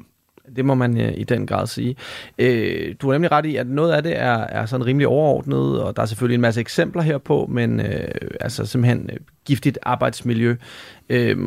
Det 0.55 0.65
må 0.65 0.75
man 0.75 1.01
øh, 1.01 1.13
i 1.17 1.23
den 1.23 1.47
grad 1.47 1.67
sige. 1.67 1.95
Øh, 2.37 2.95
du 3.01 3.07
har 3.07 3.13
nemlig 3.13 3.31
ret 3.31 3.45
i, 3.45 3.55
at 3.55 3.67
noget 3.67 3.91
af 3.91 4.03
det 4.03 4.19
er, 4.19 4.37
er 4.37 4.65
sådan 4.65 4.85
rimelig 4.85 5.07
overordnet, 5.07 5.83
og 5.83 5.95
der 5.95 6.01
er 6.01 6.05
selvfølgelig 6.05 6.35
en 6.35 6.41
masse 6.41 6.61
eksempler 6.61 7.01
herpå, 7.01 7.49
men 7.51 7.79
øh, 7.79 8.07
altså 8.41 8.65
simpelthen 8.65 9.09
øh, 9.13 9.17
giftigt 9.45 9.79
arbejdsmiljø. 9.81 10.55
Øh, 11.09 11.37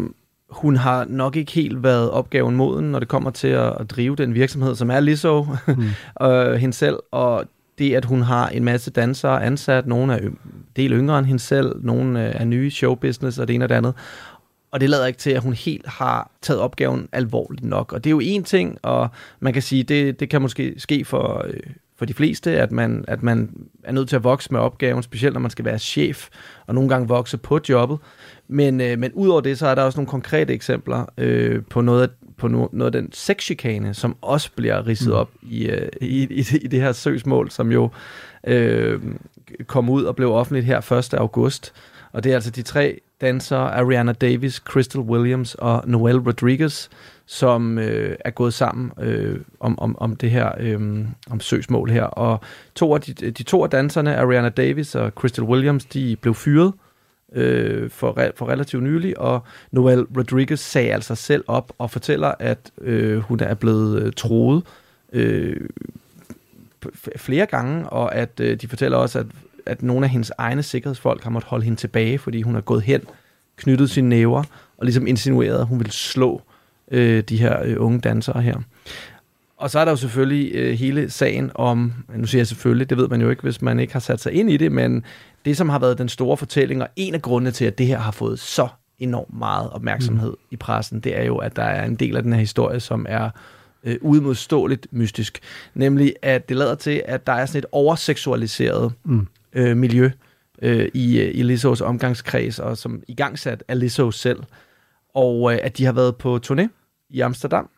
hun 0.51 0.77
har 0.77 1.05
nok 1.05 1.37
ikke 1.37 1.53
helt 1.53 1.83
været 1.83 2.11
opgaven 2.11 2.57
moden, 2.57 2.91
når 2.91 2.99
det 2.99 3.09
kommer 3.09 3.31
til 3.31 3.49
at, 3.49 3.81
at 3.81 3.91
drive 3.91 4.17
den 4.17 4.35
virksomhed, 4.35 4.75
som 4.75 4.91
er 4.91 5.01
Lizzo, 5.01 5.47
mm. 5.67 5.85
øh, 6.27 6.53
hende 6.53 6.75
selv, 6.75 6.97
og 7.11 7.45
det, 7.81 7.95
at 7.95 8.05
hun 8.05 8.23
har 8.23 8.49
en 8.49 8.65
masse 8.65 8.91
dansere 8.91 9.45
ansat, 9.45 9.87
nogle 9.87 10.15
er 10.15 10.31
del 10.77 10.93
yngre 10.93 11.19
end 11.19 11.27
hende 11.27 11.43
selv, 11.43 11.85
nogle 11.85 12.29
øh, 12.29 12.35
er 12.35 12.45
nye 12.45 12.67
i 12.67 12.71
showbusiness 12.71 13.39
og 13.39 13.49
det 13.49 13.55
ene 13.55 13.65
og 13.65 13.69
det 13.69 13.75
andet. 13.75 13.95
Og 14.71 14.81
det 14.81 14.91
lader 14.91 15.07
ikke 15.07 15.19
til, 15.19 15.31
at 15.31 15.43
hun 15.43 15.53
helt 15.53 15.87
har 15.87 16.31
taget 16.43 16.61
opgaven 16.61 17.09
alvorligt 17.13 17.65
nok. 17.65 17.93
Og 17.93 18.05
det 18.05 18.11
er 18.11 18.13
jo 18.13 18.21
en 18.21 18.45
ting, 18.45 18.79
og 18.83 19.09
man 19.41 19.53
kan 19.53 19.63
sige, 19.63 19.83
det, 19.83 20.21
det 20.21 20.31
kan 20.31 20.43
måske 20.43 20.75
ske 20.77 21.05
for, 21.05 21.45
øh, 21.49 21.61
for 21.97 22.05
de 22.05 22.15
fleste, 22.15 22.61
at 22.61 22.73
man, 22.73 23.05
at 23.09 23.23
man 23.23 23.51
er 23.85 23.93
nødt 23.93 24.09
til 24.09 24.17
at 24.17 24.25
vokse 24.25 24.53
med 24.53 24.61
opgaven, 24.61 25.03
specielt 25.03 25.33
når 25.35 25.41
man 25.41 25.51
skal 25.51 25.65
være 25.65 25.79
chef, 25.79 26.29
og 26.67 26.75
nogle 26.75 26.89
gange 26.89 27.09
vokse 27.09 27.39
på 27.39 27.61
jobbet. 27.69 27.99
Men, 28.49 28.81
øh, 28.81 28.99
men 28.99 29.13
udover 29.13 29.41
det, 29.41 29.59
så 29.59 29.67
er 29.67 29.75
der 29.75 29.83
også 29.83 29.99
nogle 29.99 30.11
konkrete 30.11 30.53
eksempler 30.53 31.07
øh, 31.19 31.63
på 31.71 31.81
noget 31.81 32.03
af 32.03 32.09
på 32.41 32.49
no, 32.49 32.67
noget 32.73 32.95
af 32.95 33.03
den 33.03 33.13
sexchikane, 33.13 33.95
som 33.95 34.17
også 34.23 34.51
bliver 34.57 34.87
ridset 34.87 35.09
Mm. 35.09 35.15
op 35.15 35.31
i, 35.43 35.67
øh, 35.67 35.89
i, 36.01 36.23
i, 36.31 36.45
i 36.63 36.67
det 36.67 36.81
her 36.81 36.93
søgsmål, 36.93 37.51
som 37.51 37.73
jo 37.73 37.91
øh, 38.47 39.01
kom 39.67 39.91
ud 39.91 40.05
og 40.05 40.17
blev 40.17 40.33
offentligt 40.33 40.67
her 40.67 40.93
1. 40.93 41.15
august. 41.15 41.73
Og 42.13 42.25
det 42.25 42.31
er 42.31 42.35
altså 42.35 42.51
de 42.51 42.63
tre 42.63 43.01
dansere, 43.21 43.75
Ariana 43.75 44.13
Davis, 44.13 44.55
Crystal 44.55 45.01
Williams 45.01 45.55
og 45.55 45.83
Noel 45.87 46.19
Rodriguez, 46.19 46.89
som 47.27 47.79
øh, 47.79 48.17
er 48.25 48.31
gået 48.31 48.55
sammen 48.55 48.91
øh, 49.01 49.41
om, 49.61 49.79
om, 49.79 49.99
om 49.99 50.17
det 50.17 50.31
her 50.31 50.53
øh, 50.61 51.05
om 51.31 51.41
søgsmål 51.41 51.91
her. 51.91 52.03
Og 52.05 52.41
to 52.75 52.95
af 52.95 53.01
de, 53.01 53.13
de 53.31 53.43
to 53.43 53.65
af 53.65 53.71
danserne, 53.71 54.17
Ariana 54.17 54.49
Davis 54.49 54.95
og 54.95 55.11
Crystal 55.11 55.45
Williams, 55.45 55.85
de 55.85 56.17
blev 56.17 56.35
fyret 56.35 56.73
øh, 56.73 56.90
Øh, 57.33 57.91
for, 57.91 58.19
re, 58.19 58.31
for 58.37 58.49
relativt 58.49 58.83
nylig, 58.83 59.19
og 59.21 59.41
Noel 59.71 60.03
Rodriguez 60.17 60.61
sagde 60.61 60.93
altså 60.93 61.15
selv 61.15 61.45
op 61.47 61.73
og 61.79 61.91
fortæller, 61.91 62.33
at 62.39 62.59
øh, 62.81 63.19
hun 63.19 63.41
er 63.41 63.55
blevet 63.55 64.03
øh, 64.03 64.13
troet 64.17 64.63
øh, 65.13 65.57
f- 66.87 67.17
flere 67.17 67.47
gange, 67.47 67.89
og 67.89 68.15
at 68.15 68.41
øh, 68.41 68.57
de 68.61 68.69
fortæller 68.69 68.99
også, 68.99 69.19
at, 69.19 69.27
at 69.67 69.83
nogle 69.83 70.07
af 70.07 70.11
hendes 70.11 70.33
egne 70.39 70.63
sikkerhedsfolk 70.63 71.23
har 71.23 71.31
måttet 71.31 71.49
holde 71.49 71.65
hende 71.65 71.81
tilbage, 71.81 72.19
fordi 72.19 72.43
hun 72.43 72.57
er 72.57 72.61
gået 72.61 72.83
hen, 72.83 73.01
knyttet 73.57 73.91
sine 73.91 74.09
næver, 74.09 74.43
og 74.79 74.85
ligesom 74.85 75.07
insinueret, 75.07 75.59
at 75.61 75.67
hun 75.67 75.79
vil 75.79 75.91
slå 75.91 76.43
øh, 76.91 77.23
de 77.23 77.37
her 77.37 77.63
øh, 77.65 77.77
unge 77.79 78.01
dansere 78.01 78.43
her. 78.43 78.57
Og 79.61 79.71
så 79.71 79.79
er 79.79 79.85
der 79.85 79.93
jo 79.93 79.97
selvfølgelig 79.97 80.55
øh, 80.55 80.79
hele 80.79 81.11
sagen 81.11 81.51
om, 81.55 81.93
nu 82.17 82.27
siger 82.27 82.41
jeg 82.41 82.47
selvfølgelig, 82.47 82.91
det 82.91 82.99
ved 82.99 83.09
man 83.09 83.21
jo 83.21 83.31
ikke, 83.31 83.43
hvis 83.43 83.63
man 83.63 83.81
ikke 83.81 83.93
har 83.93 84.01
sat 84.01 84.21
sig 84.21 84.33
ind 84.33 84.51
i 84.51 84.57
det, 84.57 84.73
men 84.73 85.05
det, 85.45 85.57
som 85.57 85.69
har 85.69 85.79
været 85.79 85.99
den 85.99 86.09
store 86.09 86.37
fortælling, 86.37 86.83
og 86.83 86.89
en 86.97 87.15
af 87.15 87.23
grundene 87.23 87.51
til, 87.51 87.65
at 87.65 87.79
det 87.79 87.87
her 87.87 87.99
har 87.99 88.11
fået 88.11 88.39
så 88.39 88.69
enormt 88.99 89.39
meget 89.39 89.71
opmærksomhed 89.71 90.31
mm. 90.31 90.47
i 90.51 90.57
pressen, 90.57 91.01
det 91.01 91.19
er 91.19 91.25
jo, 91.25 91.37
at 91.37 91.57
der 91.57 91.63
er 91.63 91.85
en 91.85 91.95
del 91.95 92.17
af 92.17 92.23
den 92.23 92.33
her 92.33 92.41
historie, 92.41 92.81
som 92.81 93.07
er 93.09 93.31
øh, 93.85 93.97
udmodståeligt 94.01 94.87
mystisk. 94.91 95.41
Nemlig, 95.75 96.15
at 96.23 96.49
det 96.49 96.57
lader 96.57 96.75
til, 96.75 97.03
at 97.05 97.27
der 97.27 97.33
er 97.33 97.47
sådan 97.47 97.59
et 97.59 97.67
overseksualiseret 97.73 98.93
Mm. 99.05 99.27
øh, 99.53 99.77
miljø 99.77 100.11
øh, 100.63 100.89
i, 100.95 101.21
øh, 101.21 101.31
i 101.35 101.43
Lizzos 101.43 101.81
omgangskreds, 101.81 102.59
og 102.59 102.79
som 102.79 103.03
igangsat 103.09 103.65
af 103.69 103.81
Lizzo 103.81 104.11
selv. 104.11 104.43
Og 105.15 105.53
øh, 105.53 105.59
at 105.63 105.79
de 105.79 105.85
har 105.85 105.93
været 105.93 106.17
på 106.17 106.41
turné 106.47 106.69
i 107.11 107.21
Amsterdam, 107.21 107.69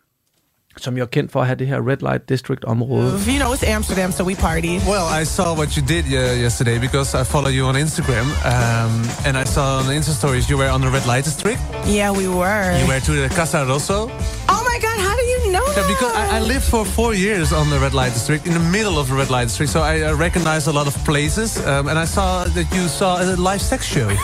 som 0.76 0.96
jo 0.96 1.02
er 1.02 1.06
kendt 1.08 1.32
for 1.32 1.40
at 1.40 1.46
have 1.46 1.58
det 1.58 1.66
her 1.66 1.80
Red 1.90 1.96
Light 2.02 2.28
District-område. 2.28 3.18
You 3.26 3.38
know, 3.38 3.52
it's 3.52 3.64
Amsterdam, 3.76 4.12
so 4.12 4.24
we 4.24 4.34
party. 4.34 4.78
Well, 4.86 5.06
I 5.20 5.24
saw 5.24 5.54
what 5.54 5.76
you 5.76 5.82
did 5.86 6.04
uh, 6.06 6.42
yesterday 6.46 6.78
because 6.78 7.14
I 7.14 7.24
follow 7.24 7.48
you 7.50 7.64
on 7.66 7.74
Instagram, 7.76 8.26
um, 8.54 8.92
and 9.26 9.36
I 9.36 9.44
saw 9.44 9.78
on 9.78 9.86
the 9.86 9.92
Insta 9.94 10.14
stories 10.14 10.48
you 10.50 10.56
were 10.58 10.70
on 10.70 10.80
the 10.80 10.88
red 10.88 11.06
light 11.06 11.24
district. 11.24 11.60
Yeah, 11.86 12.10
we 12.10 12.26
were. 12.28 12.78
You 12.80 12.86
were 12.88 13.00
to 13.00 13.12
the 13.12 13.28
Casa 13.34 13.64
Rosso. 13.66 14.10
Oh 14.48 14.62
my 14.70 14.78
God, 14.86 14.98
how 15.06 15.14
do 15.16 15.22
you 15.32 15.52
know 15.52 15.66
Yeah, 15.68 15.74
that? 15.82 15.88
because 15.88 16.14
I, 16.14 16.36
I 16.36 16.40
lived 16.40 16.64
for 16.64 16.84
four 16.84 17.14
years 17.14 17.52
on 17.52 17.68
the 17.70 17.78
red 17.78 17.92
light 17.94 18.12
district, 18.14 18.46
in 18.46 18.52
the 18.54 18.66
middle 18.76 18.98
of 18.98 19.08
the 19.08 19.14
red 19.14 19.30
light 19.30 19.44
district, 19.48 19.70
so 19.72 19.80
I 19.82 20.02
uh, 20.02 20.14
recognized 20.16 20.66
a 20.68 20.72
lot 20.72 20.86
of 20.86 20.94
places, 21.04 21.58
um, 21.66 21.88
and 21.88 21.98
I 21.98 22.06
saw 22.06 22.44
that 22.44 22.66
you 22.74 22.88
saw 22.88 23.20
a 23.22 23.36
live 23.36 23.60
sex 23.60 23.84
show. 23.86 24.08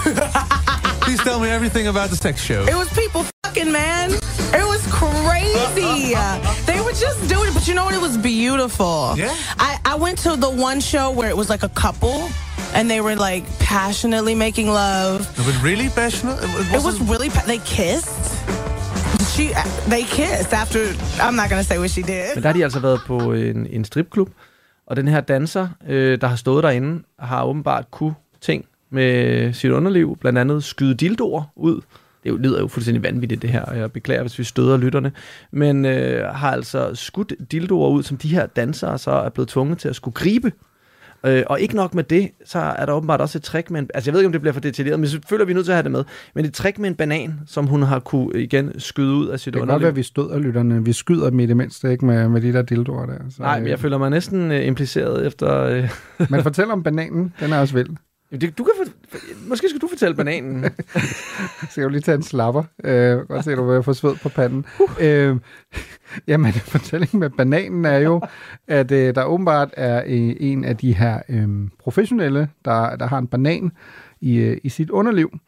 Please 1.05 1.23
tell 1.23 1.41
me 1.41 1.49
everything 1.49 1.87
about 1.89 2.11
the 2.11 2.17
sex 2.17 2.43
show. 2.43 2.65
It 2.67 2.75
was 2.75 2.89
people 2.93 3.25
fucking, 3.45 3.73
man. 3.73 4.11
It 4.55 4.65
was 4.75 4.83
crazy. 5.01 6.15
they 6.67 6.81
were 6.81 6.93
just 7.07 7.19
doing 7.29 7.49
it, 7.51 7.55
but 7.55 7.67
you 7.69 7.75
know 7.75 7.85
what? 7.85 7.95
It 7.95 8.01
was 8.01 8.17
beautiful. 8.17 9.15
Yeah? 9.17 9.35
I, 9.59 9.79
I 9.85 9.95
went 9.97 10.19
to 10.27 10.37
the 10.37 10.51
one 10.51 10.81
show 10.81 11.11
where 11.11 11.29
it 11.29 11.37
was 11.37 11.49
like 11.51 11.63
a 11.63 11.69
couple, 11.85 12.29
and 12.75 12.89
they 12.91 13.01
were 13.01 13.15
like 13.17 13.45
passionately 13.59 14.35
making 14.35 14.69
love. 14.69 15.19
But 15.37 15.55
really 15.63 15.89
passionate? 15.91 16.39
It, 16.43 16.77
It 16.77 16.83
was 16.85 16.97
really, 17.01 17.29
pa- 17.31 17.47
they 17.47 17.59
kissed. 17.59 18.35
She, 19.35 19.45
uh, 19.55 19.63
they 19.91 20.03
kissed 20.03 20.53
after. 20.53 20.79
I'm 21.21 21.37
not 21.37 21.49
gonna 21.51 21.63
say 21.65 21.79
what 21.79 21.91
she 21.91 22.03
did. 22.03 22.35
Men 22.35 22.43
der 22.43 22.49
har 22.49 22.53
de 22.53 22.65
altså 22.65 22.81
været 22.81 23.01
på 23.07 23.33
en, 23.33 23.67
en 23.71 23.85
stripklub, 23.85 24.29
og 24.87 24.97
den 24.97 25.09
her 25.09 25.21
danser, 25.21 25.69
øh, 25.89 26.21
der 26.21 26.27
har 26.27 26.37
stået 26.37 26.63
derinde, 26.65 27.03
har 27.19 27.45
åbenbart 27.45 27.91
kunne 27.91 28.15
ting 28.41 28.65
med 28.91 29.53
sit 29.53 29.71
underliv, 29.71 30.17
blandt 30.21 30.39
andet 30.39 30.65
skyde 30.65 30.95
dildoer 30.95 31.43
ud. 31.57 31.81
Det 32.29 32.33
jo- 32.35 32.43
lyder 32.49 32.61
jo 32.61 32.69
fuldstændig 32.69 33.03
vanvittigt 33.03 33.43
det 33.43 33.51
her, 33.51 33.63
og 33.63 33.79
jeg 33.79 33.93
beklager, 33.93 34.21
hvis 34.21 34.39
vi 34.39 34.45
støder 34.45 34.77
lytterne. 34.77 35.13
Men 35.53 35.85
øh, 35.85 36.25
har 36.25 36.51
altså 36.53 36.91
skudt 36.95 37.33
dildoer 37.53 37.89
ud, 37.91 38.03
som 38.03 38.17
de 38.17 38.29
her 38.29 38.47
dansere 38.47 38.99
så 38.99 39.11
er 39.11 39.29
blevet 39.29 39.49
tvunget 39.49 39.79
til 39.79 39.89
at 39.89 39.97
skulle 39.97 40.15
gribe. 40.15 40.53
Øh, 41.27 41.43
og 41.47 41.61
ikke 41.61 41.77
nok 41.77 41.95
med 41.95 42.05
det, 42.05 42.31
så 42.45 42.59
er 42.59 42.87
der 42.87 42.93
åbenbart 42.93 43.21
også 43.21 43.39
et 43.39 43.43
trick 43.43 43.71
med 43.71 43.81
en... 43.81 43.89
Altså, 43.95 44.11
jeg 44.11 44.13
ved 44.15 44.21
ikke, 44.21 44.27
om 44.27 44.33
det 44.33 44.41
bliver 44.41 44.53
for 44.53 44.61
detaljeret, 44.61 45.01
men 45.01 45.09
selvfølgelig 45.09 45.45
er 45.45 45.47
vi 45.47 45.53
nødt 45.53 45.65
til 45.67 45.73
at 45.73 45.77
have 45.77 45.83
det 45.83 45.91
med. 45.91 46.05
Men 46.35 46.45
et 46.45 46.53
trick 46.55 46.79
med 46.79 46.89
en 46.91 46.95
banan, 46.95 47.35
som 47.47 47.67
hun 47.67 47.83
har 47.83 47.99
kunne 47.99 48.43
igen 48.43 48.81
skyde 48.81 49.15
ud 49.15 49.27
af 49.29 49.41
sit 49.41 49.47
Det 49.47 49.53
kan 49.53 49.61
godt 49.61 49.69
underliv. 49.69 49.83
være, 49.83 49.91
at 49.91 49.97
vi 49.97 50.03
støder 50.03 50.39
lytterne. 50.39 50.85
Vi 50.85 50.93
skyder 50.93 51.31
dem 51.31 51.41
i 51.41 51.47
det 51.47 51.57
mindste 51.57 51.91
ikke 51.93 52.07
med, 52.07 52.29
med 52.29 52.41
de 52.41 52.53
der 52.53 52.63
dildoer 52.63 53.07
der. 53.07 53.15
Så, 53.31 53.43
Nej, 53.43 53.59
men 53.59 53.67
jeg 53.69 53.73
øh, 53.73 53.79
føler 53.79 53.99
mig 53.99 54.11
næsten 54.11 54.53
øh, 54.53 54.67
impliceret 54.67 55.27
efter... 55.27 55.61
Øh, 55.61 55.91
Men 56.31 56.43
fortæl 56.43 56.71
om 56.71 56.83
bananen. 56.83 57.35
Den 57.41 57.53
er 57.53 57.59
også 57.61 57.75
vild. 57.75 57.89
Jamen, 58.33 58.41
det, 58.41 58.59
du 58.59 58.65
kan 58.65 58.73
for, 58.77 59.19
måske 59.49 59.69
skal 59.69 59.81
du 59.81 59.89
fortælle 59.89 60.15
bananen. 60.17 60.65
Så 61.71 61.73
jeg 61.77 61.85
vil 61.85 61.93
lige 61.93 62.03
tage 62.03 62.15
en 62.15 62.23
slapper. 62.23 62.63
Øh, 62.85 63.19
godt 63.19 63.45
se, 63.45 63.55
du 63.57 63.73
vil 63.73 63.83
få 63.83 63.93
sved 63.93 64.17
på 64.23 64.29
panden. 64.29 64.65
Uh. 64.81 64.91
Øh, 65.01 65.37
jamen, 66.29 66.53
fortællingen 66.75 67.21
med 67.21 67.31
bananen 67.31 67.85
er 67.85 67.99
jo, 67.99 68.21
at 68.69 68.93
øh, 68.93 69.15
der 69.15 69.25
åbenbart 69.25 69.71
er 69.77 70.03
øh, 70.07 70.37
en 70.41 70.65
af 70.65 70.77
de 70.77 70.93
her 70.95 71.21
øh, 71.29 71.49
professionelle, 71.79 72.49
der, 72.65 72.97
der 72.97 73.07
har 73.07 73.19
en 73.19 73.27
banan 73.27 73.73
i, 74.21 74.37
øh, 74.37 74.57
i 74.65 74.69
sit 74.69 74.91
underliv. 74.91 75.39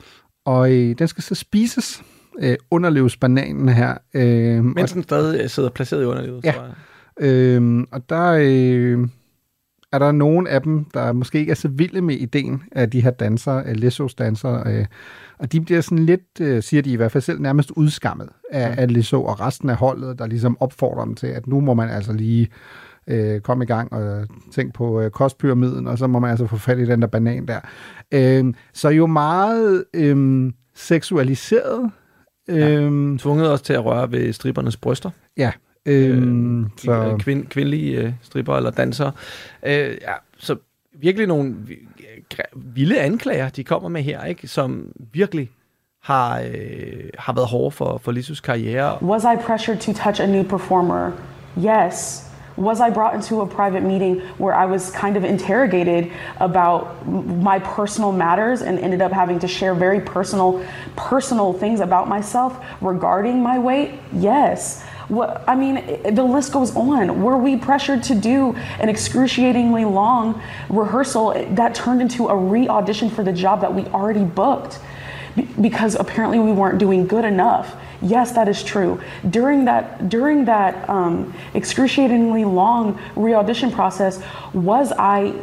Og 0.44 0.72
øh, 0.72 0.98
den 0.98 1.08
skal 1.08 1.22
så 1.22 1.34
spises. 1.34 2.02
Øh, 2.42 2.56
underlivsbananen 2.70 3.68
her. 3.68 3.94
Øh, 4.14 4.64
Mens 4.64 4.92
den 4.92 5.02
stadig 5.02 5.40
øh, 5.42 5.48
sidder 5.48 5.70
placeret 5.70 6.02
i 6.02 6.04
underlivet, 6.04 6.44
Ja. 6.44 6.52
tror 6.52 6.62
jeg. 6.62 6.72
Øhm, 7.20 7.86
og 7.92 8.08
der 8.08 8.38
øh, 8.40 9.08
er 9.92 9.98
der 9.98 10.12
nogen 10.12 10.46
af 10.46 10.62
dem, 10.62 10.84
der 10.84 11.12
måske 11.12 11.38
ikke 11.38 11.50
er 11.50 11.54
så 11.54 11.68
vilde 11.68 12.00
med 12.00 12.14
ideen 12.14 12.62
af 12.72 12.90
de 12.90 13.00
her 13.00 13.10
dansere, 13.10 13.66
af 13.66 13.80
Lissos 13.80 14.14
dansere, 14.14 14.62
øh, 14.66 14.86
og 15.38 15.52
de 15.52 15.60
bliver 15.60 15.80
sådan 15.80 16.06
lidt, 16.06 16.40
øh, 16.40 16.62
siger 16.62 16.82
de 16.82 16.92
i 16.92 16.96
hvert 16.96 17.12
fald 17.12 17.22
selv, 17.22 17.40
nærmest 17.40 17.70
udskammet 17.70 18.28
af, 18.50 18.74
af 18.78 18.92
Lisso 18.92 19.24
og 19.24 19.40
resten 19.40 19.70
af 19.70 19.76
holdet, 19.76 20.18
der 20.18 20.26
ligesom 20.26 20.56
opfordrer 20.60 21.04
dem 21.04 21.14
til, 21.14 21.26
at 21.26 21.46
nu 21.46 21.60
må 21.60 21.74
man 21.74 21.90
altså 21.90 22.12
lige 22.12 22.48
øh, 23.06 23.40
komme 23.40 23.64
i 23.64 23.66
gang 23.66 23.92
og 23.92 24.26
tænke 24.52 24.72
på 24.72 25.00
øh, 25.00 25.10
kostpyramiden, 25.10 25.86
og 25.86 25.98
så 25.98 26.06
må 26.06 26.18
man 26.18 26.30
altså 26.30 26.46
få 26.46 26.56
fat 26.56 26.78
i 26.78 26.86
den 26.86 27.02
der 27.02 27.08
banan 27.08 27.46
der. 27.46 27.60
Øh, 28.12 28.54
så 28.74 28.88
jo 28.88 29.06
meget 29.06 29.84
øh, 29.94 30.52
seksualiseret. 30.74 31.90
Øh, 32.50 33.18
Tvunget 33.18 33.50
også 33.50 33.64
til 33.64 33.72
at 33.72 33.84
røre 33.84 34.12
ved 34.12 34.32
strippernes 34.32 34.76
bryster. 34.76 35.10
ja. 35.36 35.52
Øh, 35.86 36.64
Så... 36.76 36.84
så, 36.84 37.16
Kvind, 37.18 37.46
kvindelige 37.46 38.00
øh, 38.00 38.12
stripper 38.22 38.56
eller 38.56 38.70
dansere. 38.70 39.12
Øh, 39.62 39.96
ja, 40.00 40.12
så 40.38 40.56
virkelig 40.92 41.26
nogle 41.26 41.54
vilde 42.54 43.00
anklager, 43.00 43.48
de 43.48 43.64
kommer 43.64 43.88
med 43.88 44.02
her, 44.02 44.24
ikke? 44.24 44.48
som 44.48 44.92
virkelig 45.12 45.50
har, 46.02 46.40
øh, 46.40 47.10
har 47.18 47.32
været 47.32 47.48
hårde 47.48 47.70
for, 47.70 48.00
for 48.02 48.12
Lissos 48.12 48.40
karriere. 48.40 48.98
Was 49.02 49.24
I 49.24 49.42
pressured 49.46 49.78
to 49.78 49.92
touch 49.92 50.20
a 50.22 50.26
new 50.26 50.42
performer? 50.42 51.10
Yes. 51.58 52.26
Was 52.58 52.80
I 52.80 52.90
brought 52.90 53.14
into 53.14 53.40
a 53.40 53.46
private 53.46 53.82
meeting 53.82 54.20
where 54.38 54.54
I 54.64 54.66
was 54.66 54.90
kind 54.90 55.16
of 55.16 55.24
interrogated 55.24 56.10
about 56.40 57.06
my 57.42 57.58
personal 57.58 58.12
matters 58.12 58.62
and 58.62 58.78
ended 58.78 59.00
up 59.02 59.12
having 59.12 59.40
to 59.40 59.48
share 59.48 59.74
very 59.74 60.00
personal 60.00 60.60
personal 60.96 61.54
things 61.54 61.80
about 61.80 62.08
myself 62.08 62.52
regarding 62.82 63.42
my 63.42 63.58
weight? 63.58 63.90
Yes. 64.12 64.84
What, 65.10 65.42
I 65.48 65.56
mean, 65.56 66.14
the 66.14 66.22
list 66.22 66.52
goes 66.52 66.74
on. 66.76 67.20
Were 67.20 67.36
we 67.36 67.56
pressured 67.56 68.04
to 68.04 68.14
do 68.14 68.54
an 68.78 68.88
excruciatingly 68.88 69.84
long 69.84 70.40
rehearsal 70.68 71.32
that 71.56 71.74
turned 71.74 72.00
into 72.00 72.28
a 72.28 72.36
re 72.36 72.68
audition 72.68 73.10
for 73.10 73.24
the 73.24 73.32
job 73.32 73.60
that 73.62 73.74
we 73.74 73.84
already 73.86 74.24
booked? 74.24 74.78
Because 75.60 75.96
apparently 75.96 76.38
we 76.38 76.52
weren't 76.52 76.78
doing 76.78 77.08
good 77.08 77.24
enough. 77.24 77.74
Yes, 78.02 78.32
that 78.32 78.48
is 78.48 78.62
true. 78.62 79.00
During 79.28 79.64
that 79.64 80.08
during 80.08 80.44
that 80.44 80.88
um, 80.88 81.34
excruciatingly 81.54 82.44
long 82.44 82.98
re-audition 83.16 83.70
process, 83.70 84.22
was 84.54 84.92
I 84.92 85.34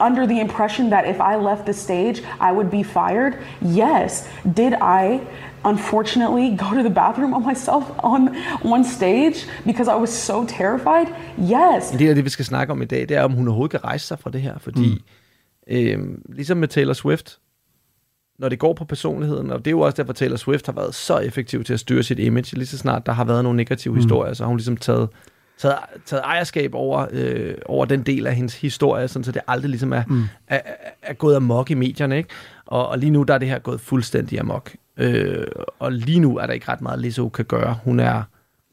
under 0.00 0.26
the 0.26 0.40
impression 0.40 0.90
that 0.90 1.06
if 1.06 1.20
I 1.20 1.36
left 1.36 1.66
the 1.66 1.72
stage, 1.72 2.22
I 2.40 2.50
would 2.50 2.70
be 2.70 2.82
fired? 2.82 3.38
Yes. 3.60 4.28
Did 4.52 4.74
I 4.74 5.24
unfortunately 5.64 6.56
go 6.56 6.74
to 6.74 6.82
the 6.82 6.94
bathroom 6.94 7.34
on 7.34 7.46
myself 7.46 7.84
on 7.98 8.28
on 8.64 8.84
stage 8.84 9.36
because 9.64 9.88
I 9.90 10.00
was 10.00 10.10
so 10.10 10.46
terrified? 10.46 11.06
Yes. 11.38 11.90
Del 11.98 12.08
af 12.08 12.14
det, 12.14 12.24
vi 12.24 12.30
skal 12.30 12.44
snakke 12.44 12.72
om 12.72 12.82
i 12.82 12.84
dag, 12.84 13.08
det 13.08 13.16
er, 13.16 13.22
om 13.22 13.32
hun 13.32 13.48
overhovedet 13.48 13.70
kan 13.70 13.84
rejse 13.84 14.06
sig 14.06 14.18
fra 14.18 14.30
det 14.30 14.40
her. 14.40 14.58
Fordi, 14.58 15.02
mm. 15.68 15.74
øhm, 15.76 16.22
ligesom 16.28 16.56
med 16.56 16.68
Taylor 16.68 16.92
Swift, 16.92 17.38
når 18.38 18.48
det 18.48 18.58
går 18.58 18.72
på 18.72 18.84
personligheden, 18.84 19.50
og 19.50 19.58
det 19.58 19.66
er 19.66 19.70
jo 19.70 19.80
også 19.80 19.96
derfor, 19.96 20.12
Taylor 20.12 20.36
Swift 20.36 20.66
har 20.66 20.72
været 20.72 20.94
så 20.94 21.18
effektiv 21.18 21.64
til 21.64 21.72
at 21.72 21.80
styre 21.80 22.02
sit 22.02 22.18
image, 22.18 22.56
lige 22.56 22.66
så 22.66 22.78
snart 22.78 23.06
der 23.06 23.12
har 23.12 23.24
været 23.24 23.44
nogle 23.44 23.56
negative 23.56 23.92
mm. 23.92 23.98
historier, 23.98 24.34
så 24.34 24.42
har 24.42 24.48
hun 24.48 24.56
ligesom 24.56 24.76
taget, 24.76 25.08
taget, 25.58 25.76
taget 26.06 26.22
ejerskab 26.24 26.74
over, 26.74 27.06
øh, 27.10 27.54
over 27.66 27.84
den 27.84 28.02
del 28.02 28.26
af 28.26 28.34
hendes 28.34 28.60
historie, 28.60 29.08
sådan, 29.08 29.24
så 29.24 29.32
det 29.32 29.42
aldrig 29.46 29.68
ligesom 29.70 29.92
er, 29.92 30.02
mm. 30.08 30.22
er, 30.48 30.60
er, 30.64 30.90
er 31.02 31.12
gået 31.12 31.36
amok 31.36 31.70
i 31.70 31.74
medierne. 31.74 32.16
Ikke? 32.16 32.28
Og, 32.66 32.88
og 32.88 32.98
lige 32.98 33.10
nu 33.10 33.22
der 33.22 33.34
er 33.34 33.38
det 33.38 33.48
her 33.48 33.58
gået 33.58 33.80
fuldstændig 33.80 34.40
amok. 34.40 34.70
Øh, 34.96 35.46
og 35.78 35.92
lige 35.92 36.20
nu 36.20 36.38
er 36.38 36.46
der 36.46 36.52
ikke 36.52 36.68
ret 36.68 36.80
meget, 36.80 37.00
Lizzo 37.00 37.28
kan 37.28 37.44
gøre. 37.44 37.78
Hun 37.84 38.00
er 38.00 38.22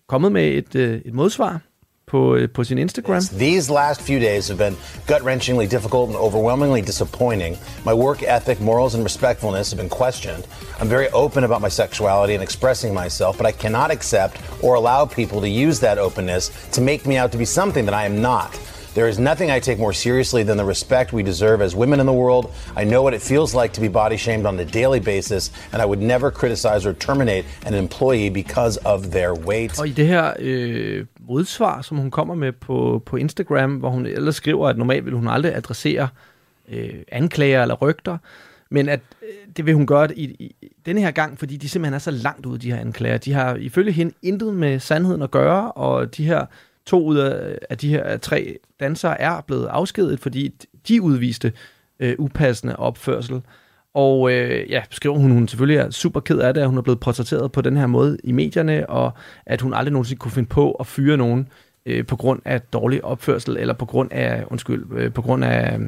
kommet 0.08 0.32
med 0.32 0.48
et, 0.48 0.76
øh, 0.76 1.02
et 1.06 1.14
modsvar 1.14 1.62
på, 2.08 2.36
øh, 2.36 2.50
på 2.50 2.64
sin 2.64 2.78
Instagram. 2.78 3.22
These 3.22 3.74
last 3.74 4.02
few 4.02 4.20
days 4.20 4.48
have 4.48 4.58
been 4.58 4.78
gut 5.08 5.22
wrenchingly 5.22 5.66
difficult 5.66 6.10
and 6.10 6.18
overwhelmingly 6.18 6.82
disappointing. 6.82 7.58
My 7.86 7.94
work 7.94 8.24
ethic, 8.24 8.60
morals, 8.60 8.96
and 8.96 9.04
respectfulness 9.04 9.72
have 9.72 9.80
been 9.82 9.90
questioned. 10.02 10.44
I'm 10.80 10.90
very 10.90 11.08
open 11.14 11.44
about 11.44 11.62
my 11.62 11.70
sexuality 11.70 12.34
and 12.34 12.44
expressing 12.44 12.94
myself, 12.94 13.38
but 13.38 13.46
I 13.46 13.52
cannot 13.52 13.92
accept 13.92 14.36
or 14.64 14.76
allow 14.76 15.06
people 15.06 15.40
to 15.42 15.48
use 15.68 15.80
that 15.80 15.98
openness 15.98 16.52
to 16.72 16.82
make 16.82 17.02
me 17.06 17.16
out 17.22 17.32
to 17.32 17.38
be 17.38 17.46
something 17.46 17.86
that 17.86 17.96
I 18.04 18.06
am 18.06 18.22
not. 18.22 18.52
There 18.96 19.08
is 19.08 19.20
nothing 19.20 19.52
I 19.52 19.60
take 19.60 19.78
more 19.78 19.94
seriously 19.94 20.44
than 20.44 20.58
the 20.58 20.66
respect 20.66 21.14
we 21.14 21.24
deserve 21.24 21.62
as 21.62 21.76
women 21.76 22.00
in 22.00 22.06
the 22.06 22.14
world. 22.14 22.46
I 22.76 22.84
know 22.84 23.02
what 23.04 23.14
it 23.14 23.22
feels 23.22 23.54
like 23.54 23.74
to 23.74 23.82
be 23.82 23.88
body 23.88 24.18
shamed 24.18 24.46
on 24.46 24.60
a 24.60 24.66
daily 24.66 25.00
basis, 25.00 25.52
and 25.74 25.82
I 25.82 25.86
would 25.86 26.02
never 26.02 26.32
criticize 26.32 26.86
or 26.90 26.94
terminate 26.94 27.46
an 27.66 27.74
employee 27.74 28.30
because 28.30 28.78
of 28.86 29.12
their 29.12 29.34
weight. 29.34 29.80
Og 29.80 29.88
i 29.88 29.92
det 29.92 30.08
her 30.08 30.34
øh, 30.40 31.06
modsvar, 31.20 31.82
som 31.82 31.98
hun 31.98 32.12
kommer 32.12 32.36
med 32.36 32.52
på, 32.52 33.04
på 33.06 33.18
Instagram, 33.18 33.76
hvor 33.76 33.90
hun 33.90 34.06
ellers 34.06 34.36
skriver, 34.36 34.70
at 34.70 34.78
normalt 34.78 35.06
vil 35.06 35.14
hun 35.14 35.28
aldrig 35.28 35.56
adressere 35.56 36.08
øh, 36.70 36.94
anklager 37.12 37.62
eller 37.62 37.76
rygter, 37.76 38.18
men 38.72 38.90
at 38.90 39.00
øh, 39.22 39.30
det 39.58 39.66
vil 39.66 39.74
hun 39.74 39.88
gøre 39.88 40.18
i, 40.18 40.24
i 40.24 40.56
denne 40.86 41.02
her 41.02 41.12
gang, 41.12 41.40
fordi 41.40 41.58
de 41.58 41.70
simpelthen 41.70 41.94
er 41.94 42.00
så 42.00 42.12
langt 42.12 42.46
ude, 42.46 42.60
de 42.60 42.72
her 42.72 42.80
anklager. 42.80 43.18
De 43.18 43.34
har 43.34 43.56
ifølge 43.56 43.92
hende 43.92 44.14
intet 44.22 44.54
med 44.54 44.80
sandheden 44.80 45.22
at 45.22 45.32
gøre, 45.32 45.72
og 45.72 46.18
de 46.18 46.26
her 46.26 46.46
to 46.90 47.04
ud 47.04 47.18
af, 47.18 47.58
af 47.70 47.78
de 47.78 47.90
her 47.90 48.18
tre 48.18 48.58
dansere 48.80 49.22
er 49.22 49.42
blevet 49.48 49.66
afskediget, 49.66 50.20
fordi 50.20 50.54
de 50.88 51.02
udviste 51.02 51.54
øh, 52.00 52.16
upassende 52.20 52.76
opførsel. 52.76 53.42
Og 53.94 54.32
øh, 54.32 54.70
ja, 54.70 54.84
skriver 54.90 55.18
hun, 55.18 55.32
hun 55.32 55.48
selvfølgelig 55.48 55.78
er 55.78 55.90
super 55.90 56.20
ked 56.20 56.40
af 56.40 56.54
det, 56.54 56.62
at 56.62 56.68
hun 56.68 56.78
er 56.78 56.82
blevet 56.82 57.00
portrætteret 57.00 57.52
på 57.52 57.62
den 57.62 57.78
her 57.78 57.88
måde 57.88 58.18
i 58.24 58.32
medierne, 58.32 58.90
og 58.90 59.12
at 59.46 59.62
hun 59.62 59.74
aldrig 59.74 59.92
nogensinde 59.92 60.20
kunne 60.20 60.32
finde 60.32 60.50
på 60.50 60.72
at 60.72 60.88
fyre 60.88 61.18
nogen 61.18 61.48
øh, 61.86 62.06
på 62.06 62.16
grund 62.16 62.42
af 62.46 62.62
dårlig 62.62 63.06
opførsel, 63.06 63.58
eller 63.58 63.74
på 63.74 63.86
grund 63.86 64.12
af, 64.12 64.44
undskyld, 64.48 64.86
øh, 64.96 65.14
på 65.14 65.22
grund 65.22 65.46
af 65.46 65.80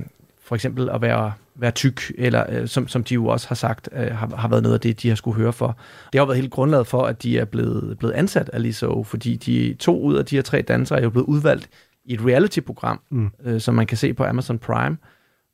for 0.44 0.56
eksempel 0.56 0.90
at 0.90 1.02
være, 1.02 1.34
være 1.56 1.72
tyk, 1.72 2.12
eller 2.18 2.46
øh, 2.50 2.68
som, 2.68 2.88
som 2.88 3.04
de 3.04 3.14
jo 3.14 3.26
også 3.26 3.48
har 3.48 3.56
sagt, 3.56 3.90
øh, 3.92 4.16
har, 4.16 4.36
har 4.36 4.48
været 4.48 4.64
noget 4.64 4.74
af 4.74 4.80
det, 4.80 5.02
de 5.02 5.10
har 5.10 5.16
skulle 5.16 5.38
høre 5.38 5.54
for. 5.54 5.68
Det 6.14 6.20
har 6.20 6.22
jo 6.22 6.26
været 6.26 6.40
helt 6.40 6.52
grundlaget 6.52 6.88
for, 6.88 7.04
at 7.04 7.24
de 7.24 7.40
er 7.40 7.46
blevet, 7.46 7.98
blevet 7.98 8.14
ansat 8.14 8.50
af 8.50 8.62
Lizzo, 8.62 9.04
fordi 9.04 9.36
de 9.36 9.76
to 9.80 10.02
ud 10.02 10.16
af 10.16 10.26
de 10.26 10.36
her 10.36 10.44
tre 10.44 10.62
dansere 10.62 11.00
er 11.00 11.04
jo 11.04 11.10
blevet 11.10 11.28
udvalgt 11.28 11.70
i 12.06 12.14
et 12.14 12.22
reality-program, 12.26 13.00
mm. 13.12 13.32
øh, 13.46 13.62
som 13.62 13.76
man 13.76 13.88
kan 13.88 13.98
se 13.98 14.14
på 14.14 14.24
Amazon 14.24 14.60
Prime, 14.60 14.98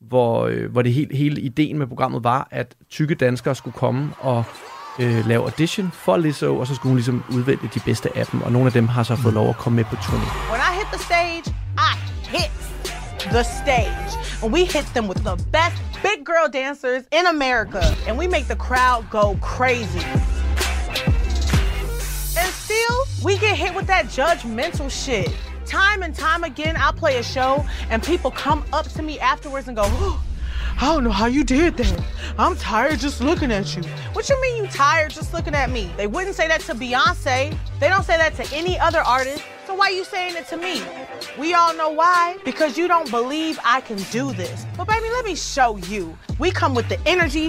hvor, 0.01 0.45
øh, 0.45 0.71
hvor 0.71 0.81
det 0.81 0.93
hele, 0.93 1.15
hele 1.15 1.41
ideen 1.41 1.77
med 1.77 1.87
programmet 1.87 2.23
var, 2.23 2.47
at 2.51 2.75
tykke 2.89 3.15
danskere 3.15 3.55
skulle 3.55 3.73
komme 3.73 4.09
og 4.19 4.43
øh, 4.99 5.27
lave 5.27 5.43
audition 5.43 5.91
for 5.93 6.17
Lizzo, 6.17 6.57
og 6.57 6.67
så 6.67 6.75
skulle 6.75 6.89
hun 6.89 6.97
ligesom 6.97 7.23
udvælge 7.31 7.69
de 7.73 7.79
bedste 7.85 8.17
af 8.17 8.25
dem, 8.25 8.41
og 8.41 8.51
nogle 8.51 8.67
af 8.67 8.73
dem 8.73 8.87
har 8.87 9.03
så 9.03 9.15
fået 9.15 9.33
lov 9.33 9.49
at 9.49 9.57
komme 9.57 9.75
med 9.75 9.85
på 9.85 9.95
turné. 9.95 10.51
When 10.51 10.61
I 10.69 10.71
hit 10.77 10.87
the 10.93 11.03
stage, 11.03 11.55
I 11.77 11.93
hit 12.37 12.76
the 13.31 13.43
stage. 13.43 14.41
And 14.41 14.51
we 14.51 14.65
hit 14.65 14.85
them 14.93 15.07
with 15.07 15.23
the 15.23 15.35
best 15.51 15.81
big 16.03 16.23
girl 16.23 16.47
dancers 16.47 17.03
in 17.11 17.27
America. 17.27 17.95
And 18.07 18.17
we 18.17 18.27
make 18.27 18.47
the 18.47 18.55
crowd 18.55 19.09
go 19.09 19.37
crazy. 19.41 20.05
And 22.37 22.53
still, 22.53 23.03
we 23.23 23.37
get 23.37 23.57
hit 23.57 23.73
with 23.73 23.87
that 23.87 24.05
judgmental 24.05 24.91
shit. 24.91 25.35
Time 25.65 26.03
and 26.03 26.15
time 26.15 26.43
again, 26.43 26.75
I'll 26.77 26.93
play 26.93 27.17
a 27.17 27.23
show 27.23 27.65
and 27.89 28.01
people 28.01 28.31
come 28.31 28.63
up 28.71 28.87
to 28.89 29.01
me 29.01 29.19
afterwards 29.19 29.67
and 29.67 29.75
go, 29.75 29.83
"Oh, 29.85 30.23
I 30.79 30.85
don't 30.85 31.03
know 31.03 31.09
how 31.09 31.25
you 31.25 31.43
did 31.43 31.75
that. 31.77 32.03
I'm 32.37 32.55
tired 32.55 32.99
just 32.99 33.19
looking 33.19 33.51
at 33.51 33.75
you. 33.75 33.81
What 34.13 34.29
you 34.29 34.39
mean 34.41 34.63
you 34.63 34.69
tired 34.69 35.11
just 35.11 35.33
looking 35.33 35.55
at 35.55 35.71
me? 35.71 35.91
They 35.97 36.05
wouldn't 36.05 36.35
say 36.35 36.47
that 36.47 36.61
to 36.61 36.75
Beyonce. 36.75 37.57
They 37.79 37.89
don't 37.89 38.03
say 38.03 38.15
that 38.17 38.35
to 38.35 38.55
any 38.55 38.77
other 38.79 38.99
artist. 38.99 39.43
So 39.65 39.73
why 39.73 39.87
are 39.87 39.91
you 39.91 40.03
saying 40.03 40.35
it 40.35 40.47
to 40.49 40.57
me? 40.57 40.83
We 41.39 41.53
all 41.59 41.73
know 41.81 41.91
why. 42.03 42.23
Because 42.45 42.71
you 42.81 42.87
don't 42.87 43.09
believe 43.19 43.55
I 43.77 43.79
can 43.87 43.97
do 44.19 44.25
this. 44.41 44.57
But 44.77 44.87
baby, 44.93 45.07
let 45.17 45.25
me 45.31 45.35
show 45.35 45.71
you. 45.93 46.03
We 46.39 46.49
come 46.51 46.73
with 46.75 46.87
the 46.93 46.99
energy, 47.13 47.47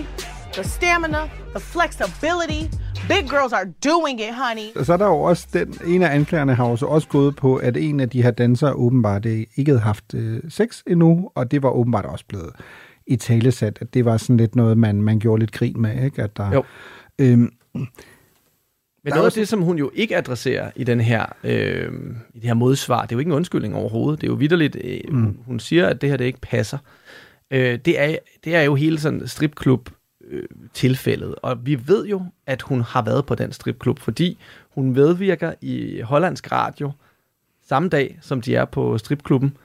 the 0.55 0.65
stamina, 0.65 1.23
the 1.57 1.61
flexibility. 1.61 2.63
Big 3.09 3.29
girls 3.29 3.53
are 3.53 3.67
doing 3.85 4.21
it, 4.21 4.35
honey. 4.35 4.85
Så 4.85 4.93
er 4.93 4.97
der 4.97 5.07
jo 5.07 5.21
også 5.21 5.47
den, 5.53 5.75
en 5.87 6.03
af 6.03 6.15
anklagerne 6.15 6.55
har 6.55 6.69
jo 6.69 6.77
så 6.77 6.87
også 6.87 7.09
gået 7.09 7.37
på, 7.37 7.57
at 7.57 7.77
en 7.77 8.01
af 8.01 8.11
de 8.11 8.23
her 8.23 8.31
dansere 8.31 8.73
åbenbart 8.73 9.27
øh, 9.27 9.45
ikke 9.57 9.71
havde 9.71 9.81
haft 9.83 10.15
øh, 10.15 10.41
sex 10.49 10.83
endnu, 10.87 11.31
og 11.35 11.51
det 11.51 11.63
var 11.63 11.71
åbenbart 11.71 12.05
også 12.05 12.25
blevet 12.29 12.51
i 13.07 13.17
talesat, 13.17 13.79
at 13.81 13.95
det 13.95 14.05
var 14.05 14.17
sådan 14.17 14.37
lidt 14.37 14.57
noget, 14.57 14.79
man, 14.79 15.03
man 15.03 15.19
gjorde 15.19 15.41
lidt 15.41 15.53
grin 15.53 15.81
med, 15.81 16.05
ikke? 16.05 16.23
At 16.23 16.37
der, 16.37 16.53
Jo. 16.53 16.65
Øhm, 17.19 17.51
Men 19.09 19.13
er 19.13 19.17
noget 19.17 19.27
af 19.27 19.33
det, 19.33 19.49
som 19.49 19.63
hun 19.63 19.79
jo 19.79 19.91
ikke 19.95 20.17
adresserer 20.17 20.71
i, 20.77 20.85
den 20.85 21.01
her, 21.01 21.27
øh, 21.45 21.93
i 22.35 22.39
det 22.39 22.47
her 22.47 22.55
modsvar, 22.55 23.03
det 23.03 23.13
er 23.13 23.17
jo 23.17 23.19
ikke 23.19 23.29
en 23.29 23.37
undskyldning 23.37 23.75
overhovedet. 23.75 24.21
Det 24.21 24.27
er 24.27 24.31
jo 24.31 24.37
vidderligt, 24.37 24.77
øh, 24.85 25.01
mm. 25.09 25.39
hun 25.47 25.61
siger, 25.61 25.87
at 25.87 26.01
det 26.01 26.11
her 26.11 26.17
det 26.17 26.25
ikke 26.25 26.41
passer. 26.41 26.79
Øh, 27.51 27.79
det, 27.85 28.01
er, 28.01 28.17
det 28.45 28.55
er 28.55 28.63
jo 28.63 28.75
hele 28.75 29.01
sådan 29.01 29.29
stripklub 29.29 29.91
øh, 30.31 30.43
tilfældet, 30.75 31.35
og 31.43 31.67
vi 31.67 31.89
ved 31.89 32.07
jo, 32.07 32.23
at 32.47 32.63
hun 32.63 32.81
har 32.81 33.03
været 33.03 33.27
på 33.27 33.35
den 33.35 33.53
stripklub, 33.53 33.99
fordi 33.99 34.39
hun 34.71 34.93
medvirker 34.93 35.53
i 35.61 36.01
hollandsk 36.01 36.53
radio 36.53 36.93
samme 37.69 37.89
dag, 37.89 38.19
som 38.23 38.41
de 38.41 38.57
er 38.57 38.65
på 38.65 38.99
stripklubben, 38.99 39.57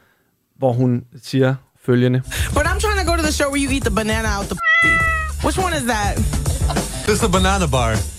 hvor 0.57 0.73
hun 0.73 1.03
siger 1.21 1.55
følgende. 1.81 2.21
But 2.53 2.63
I'm 2.65 2.79
trying 2.79 2.99
to 3.05 3.11
go 3.11 3.15
to 3.17 3.23
the 3.23 3.31
show 3.31 3.49
where 3.51 3.63
you 3.65 3.71
eat 3.71 3.83
the 3.83 3.95
banana 3.95 4.37
out 4.37 4.45
the 4.45 4.57
Which 5.43 5.57
one 5.59 5.73
is 5.73 5.83
that? 5.83 6.15
This 7.05 7.15
is 7.15 7.19
the 7.19 7.29
banana 7.29 7.67
bar. 7.67 8.12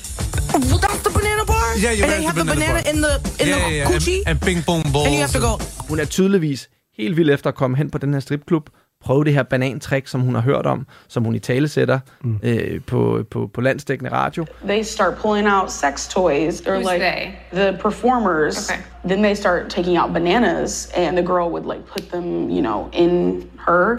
Well, 0.55 0.79
that's 0.79 1.03
the 1.03 1.11
banana 1.11 1.45
bar? 1.45 1.77
Yeah, 1.77 1.91
you 1.91 2.05
And 2.05 2.13
the 2.13 2.27
have 2.29 2.37
the 2.37 2.45
banana 2.45 2.81
banana 2.81 2.91
in 2.91 3.01
the 3.01 3.15
in 3.41 3.49
yeah, 3.49 3.55
the 3.55 3.61
yeah, 3.61 3.77
yeah. 3.77 3.91
coochie? 3.91 4.19
And, 4.19 4.29
and 4.29 4.41
ping 4.41 4.63
pong 4.63 4.83
balls. 4.93 5.07
And 5.07 5.15
you 5.15 5.21
have 5.21 5.33
to 5.33 5.41
go. 5.41 5.59
Hun 5.89 5.99
er 5.99 6.05
tydeligvis 6.05 6.69
helt 6.99 7.17
vild 7.17 7.31
efter 7.31 7.49
at 7.49 7.55
komme 7.55 7.77
hen 7.77 7.91
på 7.91 7.99
den 7.99 8.15
her 8.15 8.21
stripklub, 8.21 8.71
prøve 9.05 9.25
det 9.25 9.33
her 9.35 9.43
banantrik, 9.43 10.07
som 10.07 10.21
hun 10.21 10.35
har 10.35 10.43
hørt 10.43 10.67
om, 10.67 10.87
som 11.09 11.25
hun 11.25 11.35
i 11.35 11.39
tale 11.39 11.69
sætter 11.69 11.99
mm. 12.25 12.39
øh, 12.43 12.81
på, 12.87 13.25
på, 13.31 13.51
på 13.55 13.61
landsdækkende 13.61 14.13
radio. 14.13 14.47
They 14.65 14.83
start 14.83 15.15
pulling 15.17 15.49
out 15.49 15.73
sex 15.73 16.09
toys. 16.09 16.61
Or 16.61 16.73
Who's 16.73 16.93
like 16.93 17.01
they? 17.01 17.33
the 17.53 17.79
performers. 17.79 18.71
Okay. 18.71 18.81
Then 19.09 19.23
they 19.23 19.35
start 19.35 19.71
taking 19.71 19.99
out 19.99 20.13
bananas, 20.13 20.91
and 20.95 21.17
the 21.17 21.27
girl 21.27 21.49
would 21.51 21.67
like 21.75 21.87
put 21.87 22.11
them, 22.11 22.51
you 22.51 22.63
know, 22.63 22.89
in 22.93 23.43
her 23.67 23.97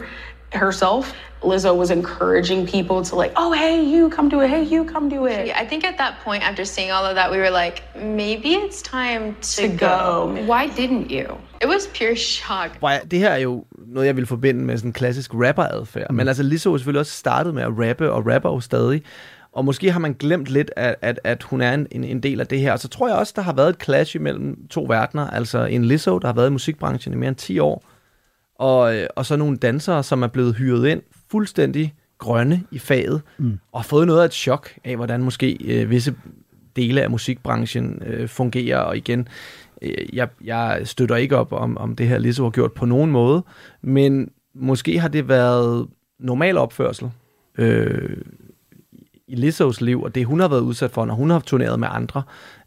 herself. 0.55 1.13
Lizzo 1.41 1.75
was 1.75 1.91
encouraging 1.91 2.65
people 2.65 3.03
to 3.03 3.15
like, 3.15 3.33
oh 3.35 3.51
hey, 3.51 3.83
you 3.83 4.09
come 4.09 4.29
do 4.29 4.41
it. 4.41 4.49
Hey, 4.49 4.63
you 4.63 4.83
come 4.85 5.09
do 5.09 5.25
it. 5.25 5.51
I 5.61 5.65
think 5.69 5.83
at 5.83 5.97
that 5.97 6.13
point, 6.23 6.43
after 6.49 6.65
seeing 6.65 6.91
all 6.91 7.05
of 7.05 7.15
that, 7.15 7.31
we 7.31 7.37
were 7.37 7.51
like, 7.51 7.83
maybe 7.95 8.49
it's 8.55 8.81
time 8.81 9.35
to, 9.41 9.61
To 9.61 9.77
go. 9.77 10.45
Why 10.51 10.67
didn't 10.67 11.11
you? 11.11 11.37
It 11.61 11.67
was 11.67 11.87
pure 11.93 12.15
shock. 12.15 12.69
Jeg, 12.81 13.01
det 13.11 13.19
her 13.19 13.29
er 13.29 13.37
jo 13.37 13.65
noget, 13.87 14.07
jeg 14.07 14.15
vil 14.15 14.25
forbinde 14.25 14.65
med 14.65 14.77
sådan 14.77 14.89
en 14.89 14.93
klassisk 14.93 15.31
rapper-adfærd. 15.33 16.07
Mm. 16.09 16.15
Men 16.15 16.27
altså, 16.27 16.43
Lizzo 16.43 16.73
er 16.73 16.77
selvfølgelig 16.77 16.99
også 16.99 17.11
startet 17.11 17.53
med 17.53 17.63
at 17.63 17.71
rappe, 17.89 18.11
og 18.11 18.27
rapper 18.33 18.49
jo 18.49 18.59
stadig. 18.59 19.03
Og 19.51 19.65
måske 19.65 19.91
har 19.91 19.99
man 19.99 20.13
glemt 20.13 20.47
lidt, 20.47 20.71
at, 20.75 20.95
at, 21.01 21.19
at 21.23 21.43
hun 21.43 21.61
er 21.61 21.73
en, 21.73 21.87
en, 21.91 22.03
en 22.03 22.23
del 22.23 22.39
af 22.39 22.47
det 22.47 22.59
her. 22.59 22.71
Og 22.71 22.79
så 22.79 22.87
tror 22.87 23.07
jeg 23.07 23.17
også, 23.17 23.33
der 23.35 23.41
har 23.41 23.53
været 23.53 23.69
et 23.69 23.83
clash 23.83 24.15
imellem 24.15 24.67
to 24.69 24.85
verdener. 24.89 25.29
Altså 25.29 25.65
en 25.65 25.85
Lizzo, 25.85 26.17
der 26.17 26.27
har 26.27 26.33
været 26.33 26.47
i 26.47 26.51
musikbranchen 26.51 27.13
i 27.13 27.17
mere 27.17 27.27
end 27.27 27.35
10 27.35 27.59
år, 27.59 27.83
og, 28.55 28.95
øh, 28.95 29.07
og 29.15 29.25
så 29.25 29.35
nogle 29.35 29.57
dansere, 29.57 30.03
som 30.03 30.23
er 30.23 30.27
blevet 30.27 30.55
hyret 30.55 30.87
ind 30.87 31.01
fuldstændig 31.31 31.93
grønne 32.17 32.63
i 32.71 32.79
faget, 32.79 33.21
mm. 33.37 33.59
og 33.71 33.79
har 33.79 33.87
fået 33.87 34.07
noget 34.07 34.21
af 34.21 34.25
et 34.25 34.33
chok 34.33 34.69
af, 34.83 34.95
hvordan 34.95 35.23
måske 35.23 35.57
øh, 35.65 35.89
visse 35.89 36.15
dele 36.75 37.01
af 37.01 37.09
musikbranchen 37.09 38.01
øh, 38.05 38.27
fungerer. 38.27 38.77
Og 38.77 38.97
igen, 38.97 39.27
øh, 39.81 40.15
jeg, 40.15 40.27
jeg 40.43 40.81
støtter 40.83 41.15
ikke 41.15 41.37
op 41.37 41.53
om, 41.53 41.77
om 41.77 41.95
det 41.95 42.07
her 42.07 42.17
Lizzo 42.17 42.43
har 42.43 42.51
gjort 42.51 42.73
på 42.73 42.85
nogen 42.85 43.11
måde, 43.11 43.43
men 43.81 44.29
måske 44.55 44.99
har 44.99 45.07
det 45.07 45.27
været 45.27 45.87
normal 46.19 46.57
opførsel 46.57 47.09
øh, 47.57 48.17
i 49.27 49.35
Lizzos 49.35 49.81
liv, 49.81 50.03
og 50.03 50.15
det 50.15 50.25
hun 50.25 50.39
har 50.39 50.47
været 50.47 50.61
udsat 50.61 50.91
for, 50.91 51.05
når 51.05 51.13
hun 51.13 51.29
har 51.29 51.39
turneret 51.39 51.79
med 51.79 51.87
andre 51.91 52.23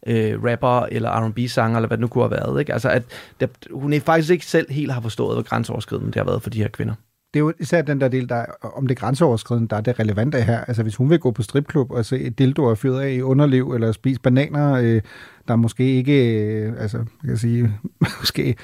øh, 0.07 0.43
rapper 0.43 0.85
eller 0.91 1.09
R&B-sanger, 1.09 1.77
eller 1.77 1.87
hvad 1.87 1.97
det 1.97 2.01
nu 2.01 2.07
kunne 2.07 2.23
have 2.23 2.31
været. 2.31 2.59
Ikke? 2.59 2.73
Altså, 2.73 2.89
at 2.89 3.03
det, 3.39 3.49
hun 3.71 3.93
er 3.93 3.99
faktisk 3.99 4.31
ikke 4.31 4.45
selv 4.45 4.71
helt 4.71 4.91
har 4.91 5.01
forstået, 5.01 5.35
hvor 5.35 5.43
grænseoverskridende 5.43 6.07
det 6.07 6.15
har 6.15 6.23
været 6.23 6.41
for 6.43 6.49
de 6.49 6.61
her 6.61 6.67
kvinder. 6.69 6.93
Det 7.33 7.39
er 7.39 7.43
jo 7.43 7.53
især 7.59 7.81
den 7.81 8.01
der 8.01 8.07
del, 8.07 8.29
der, 8.29 8.45
om 8.61 8.87
det 8.87 8.97
grænseoverskridende, 8.97 9.69
der 9.69 9.75
er 9.75 9.81
det 9.81 9.99
relevante 9.99 10.41
her. 10.41 10.59
Altså 10.59 10.83
hvis 10.83 10.95
hun 10.95 11.09
vil 11.09 11.19
gå 11.19 11.31
på 11.31 11.43
stripklub 11.43 11.91
og 11.91 12.05
se 12.05 12.19
et 12.19 12.39
dildo 12.39 12.75
fyret 12.75 13.01
af 13.01 13.11
i 13.11 13.21
underliv, 13.21 13.71
eller 13.71 13.91
spise 13.91 14.21
bananer, 14.21 14.73
øh, 14.73 15.01
der 15.47 15.55
måske 15.55 15.83
ikke, 15.83 16.43
øh, 16.43 16.73
altså 16.79 16.97
jeg 16.97 17.27
kan 17.27 17.37
sige, 17.37 17.73
måske 18.19 18.55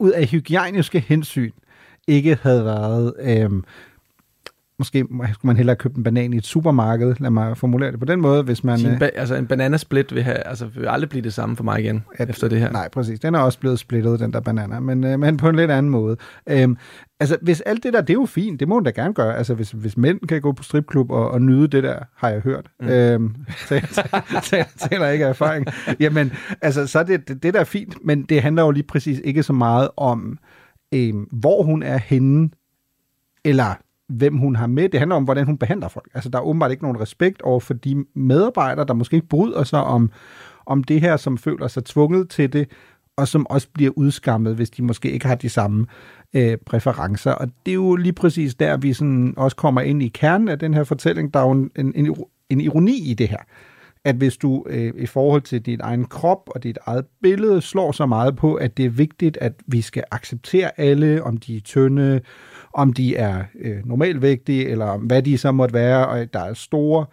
ud 0.00 0.10
af 0.10 0.26
hygiejniske 0.26 1.00
hensyn, 1.00 1.50
ikke 2.08 2.38
havde 2.42 2.64
været 2.64 3.14
øh, 3.20 3.50
måske 4.82 5.06
skulle 5.08 5.36
man 5.42 5.56
hellere 5.56 5.76
købe 5.76 5.96
en 5.96 6.02
banan 6.02 6.32
i 6.32 6.36
et 6.36 6.46
supermarked. 6.46 7.14
Lad 7.20 7.30
mig 7.30 7.56
formulere 7.56 7.92
det 7.92 7.98
på 7.98 8.04
den 8.04 8.20
måde, 8.20 8.42
hvis 8.42 8.64
man... 8.64 8.78
Sin 8.78 9.02
ba- 9.02 9.18
altså 9.18 9.34
en 9.34 9.46
bananasplit 9.46 10.14
vil, 10.14 10.22
have, 10.22 10.36
altså, 10.36 10.66
vil 10.66 10.86
aldrig 10.86 11.10
blive 11.10 11.22
det 11.22 11.34
samme 11.34 11.56
for 11.56 11.64
mig 11.64 11.80
igen, 11.80 12.04
at, 12.14 12.30
efter 12.30 12.48
det 12.48 12.58
her. 12.58 12.72
Nej, 12.72 12.88
præcis. 12.88 13.20
Den 13.20 13.34
er 13.34 13.38
også 13.38 13.58
blevet 13.58 13.78
splittet, 13.78 14.20
den 14.20 14.32
der 14.32 14.40
banana, 14.40 14.80
men, 14.80 15.04
øh, 15.04 15.20
men 15.20 15.36
på 15.36 15.48
en 15.48 15.56
lidt 15.56 15.70
anden 15.70 15.90
måde. 15.90 16.16
Øhm, 16.46 16.76
altså, 17.20 17.38
hvis 17.42 17.60
alt 17.60 17.82
det 17.82 17.92
der, 17.92 18.00
det 18.00 18.10
er 18.10 18.14
jo 18.14 18.26
fint, 18.26 18.60
det 18.60 18.68
må 18.68 18.74
hun 18.74 18.84
da 18.84 18.90
gerne 18.90 19.14
gøre. 19.14 19.36
Altså, 19.36 19.54
hvis, 19.54 19.70
hvis 19.70 19.96
mænd 19.96 20.20
kan 20.28 20.40
gå 20.40 20.52
på 20.52 20.62
stripklub 20.62 21.10
og, 21.10 21.30
og 21.30 21.42
nyde 21.42 21.68
det 21.68 21.82
der, 21.82 21.98
har 22.16 22.28
jeg 22.28 22.40
hørt. 22.40 22.70
Mm. 22.80 22.88
Øhm, 22.88 23.34
taler 24.90 25.08
ikke 25.08 25.24
af 25.24 25.28
erfaring. 25.28 25.66
Jamen, 26.00 26.32
altså, 26.62 26.86
så 26.86 26.98
er 26.98 27.02
det, 27.02 27.28
det, 27.28 27.42
det 27.42 27.54
der 27.54 27.60
er 27.60 27.64
fint, 27.64 27.96
men 28.04 28.22
det 28.22 28.42
handler 28.42 28.62
jo 28.62 28.70
lige 28.70 28.86
præcis 28.88 29.20
ikke 29.24 29.42
så 29.42 29.52
meget 29.52 29.88
om, 29.96 30.38
øhm, 30.94 31.28
hvor 31.32 31.62
hun 31.62 31.82
er 31.82 31.98
henne, 31.98 32.50
eller 33.44 33.74
hvem 34.08 34.36
hun 34.36 34.56
har 34.56 34.66
med. 34.66 34.88
Det 34.88 35.00
handler 35.00 35.16
om, 35.16 35.24
hvordan 35.24 35.46
hun 35.46 35.58
behandler 35.58 35.88
folk. 35.88 36.08
Altså, 36.14 36.30
der 36.30 36.38
er 36.38 36.42
åbenbart 36.42 36.70
ikke 36.70 36.82
nogen 36.82 37.00
respekt 37.00 37.42
over 37.42 37.60
for 37.60 37.74
de 37.74 38.04
medarbejdere, 38.14 38.86
der 38.86 38.94
måske 38.94 39.14
ikke 39.14 39.28
bryder 39.28 39.64
sig 39.64 39.84
om, 39.84 40.10
om 40.66 40.84
det 40.84 41.00
her, 41.00 41.16
som 41.16 41.38
føler 41.38 41.68
sig 41.68 41.84
tvunget 41.84 42.28
til 42.28 42.52
det, 42.52 42.68
og 43.16 43.28
som 43.28 43.46
også 43.46 43.68
bliver 43.74 43.92
udskammet, 43.96 44.54
hvis 44.54 44.70
de 44.70 44.82
måske 44.82 45.10
ikke 45.10 45.26
har 45.26 45.34
de 45.34 45.48
samme 45.48 45.86
øh, 46.34 46.56
præferencer. 46.66 47.32
Og 47.32 47.48
det 47.66 47.72
er 47.72 47.74
jo 47.74 47.96
lige 47.96 48.12
præcis 48.12 48.54
der, 48.54 48.76
vi 48.76 48.92
sådan 48.92 49.34
også 49.36 49.56
kommer 49.56 49.80
ind 49.80 50.02
i 50.02 50.08
kernen 50.08 50.48
af 50.48 50.58
den 50.58 50.74
her 50.74 50.84
fortælling. 50.84 51.34
Der 51.34 51.40
er 51.40 51.44
jo 51.44 51.50
en, 51.50 51.70
en, 51.76 52.16
en 52.50 52.60
ironi 52.60 53.10
i 53.10 53.14
det 53.14 53.28
her. 53.28 53.38
At 54.04 54.14
hvis 54.14 54.36
du 54.36 54.64
øh, 54.68 54.92
i 54.98 55.06
forhold 55.06 55.42
til 55.42 55.62
din 55.62 55.80
egen 55.82 56.04
krop 56.04 56.50
og 56.54 56.62
dit 56.62 56.78
eget 56.86 57.04
billede 57.22 57.60
slår 57.60 57.92
så 57.92 58.06
meget 58.06 58.36
på, 58.36 58.54
at 58.54 58.76
det 58.76 58.84
er 58.84 58.90
vigtigt, 58.90 59.36
at 59.40 59.52
vi 59.66 59.80
skal 59.80 60.04
acceptere 60.10 60.80
alle, 60.80 61.22
om 61.22 61.36
de 61.36 61.56
er 61.56 61.60
tynde, 61.60 62.20
om 62.74 62.92
de 62.92 63.16
er 63.16 63.44
øh, 63.60 63.86
normalvægtige, 63.86 64.68
eller 64.68 64.98
hvad 64.98 65.22
de 65.22 65.38
så 65.38 65.52
måtte 65.52 65.74
være, 65.74 66.08
og 66.08 66.32
der 66.32 66.40
er 66.40 66.54
store, 66.54 67.06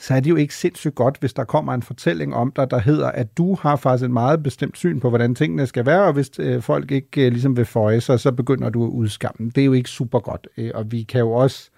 så 0.00 0.14
er 0.14 0.20
det 0.20 0.30
jo 0.30 0.36
ikke 0.36 0.54
sindssygt 0.54 0.94
godt, 0.94 1.16
hvis 1.20 1.32
der 1.32 1.44
kommer 1.44 1.74
en 1.74 1.82
fortælling 1.82 2.34
om 2.34 2.52
dig, 2.56 2.70
der 2.70 2.78
hedder, 2.78 3.08
at 3.08 3.38
du 3.38 3.54
har 3.54 3.76
faktisk 3.76 4.04
et 4.04 4.10
meget 4.10 4.42
bestemt 4.42 4.76
syn 4.76 5.00
på, 5.00 5.08
hvordan 5.08 5.34
tingene 5.34 5.66
skal 5.66 5.86
være, 5.86 6.04
og 6.04 6.12
hvis 6.12 6.30
øh, 6.38 6.62
folk 6.62 6.90
ikke 6.90 7.26
øh, 7.26 7.32
ligesom 7.32 7.56
vil 7.56 7.64
føje 7.64 8.00
sig, 8.00 8.20
så 8.20 8.32
begynder 8.32 8.70
du 8.70 8.84
at 8.84 8.88
udskamme. 8.88 9.50
Det 9.54 9.60
er 9.60 9.64
jo 9.64 9.72
ikke 9.72 9.90
super 9.90 10.18
godt, 10.18 10.48
øh, 10.56 10.70
og 10.74 10.92
vi 10.92 11.02
kan 11.02 11.20
jo 11.20 11.32
også, 11.32 11.70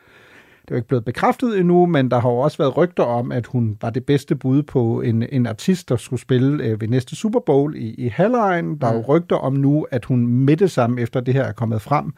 det 0.62 0.70
er 0.70 0.74
jo 0.74 0.76
ikke 0.76 0.88
blevet 0.88 1.04
bekræftet 1.04 1.58
endnu, 1.58 1.86
men 1.86 2.10
der 2.10 2.20
har 2.20 2.30
jo 2.30 2.38
også 2.38 2.58
været 2.58 2.76
rygter 2.76 3.02
om, 3.02 3.32
at 3.32 3.46
hun 3.46 3.78
var 3.80 3.90
det 3.90 4.04
bedste 4.04 4.36
bud 4.36 4.62
på 4.62 5.00
en, 5.00 5.22
en 5.32 5.46
artist, 5.46 5.88
der 5.88 5.96
skulle 5.96 6.20
spille 6.20 6.64
øh, 6.64 6.80
ved 6.80 6.88
næste 6.88 7.16
Super 7.16 7.40
Bowl 7.46 7.74
i, 7.76 7.94
i 7.94 8.08
halvlejen. 8.08 8.78
Der 8.78 8.86
er 8.86 8.92
jo 8.92 9.00
mm. 9.00 9.04
rygter 9.04 9.36
om 9.36 9.52
nu, 9.52 9.86
at 9.90 10.04
hun 10.04 10.26
med 10.26 10.56
det 10.56 10.70
samme, 10.70 11.00
efter 11.00 11.20
det 11.20 11.34
her 11.34 11.44
er 11.44 11.52
kommet 11.52 11.82
frem, 11.82 12.12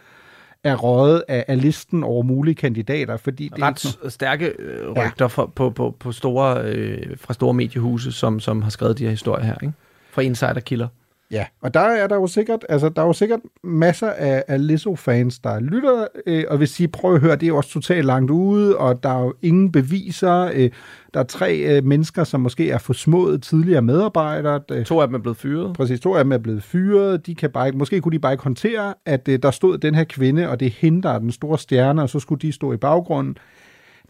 er 0.64 0.76
røget 0.76 1.22
af, 1.28 1.44
af 1.48 1.62
listen 1.62 2.04
over 2.04 2.22
mulige 2.22 2.54
kandidater, 2.54 3.16
fordi 3.16 3.48
det 3.48 3.62
Ret 3.62 3.98
er 4.04 4.08
stærke 4.08 4.46
øh, 4.58 4.90
rygter 4.90 5.04
ja. 5.20 5.26
fra, 5.26 5.46
på, 5.46 5.70
på, 5.70 5.96
på 6.00 6.12
store, 6.12 6.62
øh, 6.64 7.16
fra 7.16 7.34
store 7.34 7.54
mediehuse, 7.54 8.12
som, 8.12 8.40
som 8.40 8.62
har 8.62 8.70
skrevet 8.70 8.98
de 8.98 9.04
her 9.04 9.10
historier 9.10 9.44
her, 9.44 9.56
ikke? 9.62 9.72
fra 10.10 10.22
insiderkilder. 10.22 10.88
Ja, 11.30 11.46
og 11.62 11.74
der 11.74 11.80
er 11.80 12.06
der 12.06 12.16
jo 12.16 12.26
sikkert, 12.26 12.64
altså 12.68 12.88
der 12.88 13.02
er 13.02 13.06
jo 13.06 13.12
sikkert 13.12 13.40
masser 13.62 14.10
af, 14.10 14.44
af 14.48 14.66
Lizzo-fans, 14.66 15.38
der 15.38 15.60
lytter, 15.60 16.06
øh, 16.26 16.44
og 16.48 16.60
vil 16.60 16.68
sige, 16.68 16.88
prøv 16.88 17.14
at 17.14 17.20
høre, 17.20 17.36
det 17.36 17.48
er 17.48 17.52
også 17.52 17.70
totalt 17.70 18.04
langt 18.04 18.30
ude, 18.30 18.76
og 18.76 19.02
der 19.02 19.08
er 19.08 19.22
jo 19.22 19.34
ingen 19.42 19.72
beviser. 19.72 20.50
Øh, 20.54 20.70
der 21.14 21.20
er 21.20 21.24
tre 21.24 21.56
øh, 21.56 21.84
mennesker, 21.84 22.24
som 22.24 22.40
måske 22.40 22.70
er 22.70 22.78
forsmået 22.78 23.42
tidligere 23.42 23.82
medarbejdere. 23.82 24.60
Øh, 24.70 24.84
to 24.84 25.00
af 25.00 25.08
dem 25.08 25.14
er 25.14 25.18
blevet 25.18 25.36
fyret. 25.36 25.76
Præcis, 25.76 26.00
to 26.00 26.14
af 26.14 26.24
dem 26.24 26.32
er 26.32 26.38
blevet 26.38 26.62
fyret. 26.62 27.26
De 27.26 27.34
kan 27.34 27.50
bare 27.50 27.66
ikke, 27.66 27.78
måske 27.78 28.00
kunne 28.00 28.12
de 28.12 28.18
bare 28.18 28.32
ikke 28.32 28.44
håndtere, 28.44 28.94
at 29.06 29.28
øh, 29.28 29.38
der 29.42 29.50
stod 29.50 29.78
den 29.78 29.94
her 29.94 30.04
kvinde, 30.04 30.48
og 30.48 30.60
det 30.60 30.66
er 30.66 30.72
hende, 30.78 31.02
der 31.02 31.10
er 31.10 31.18
den 31.18 31.32
store 31.32 31.58
stjerne, 31.58 32.02
og 32.02 32.08
så 32.08 32.20
skulle 32.20 32.40
de 32.40 32.52
stå 32.52 32.72
i 32.72 32.76
baggrunden. 32.76 33.38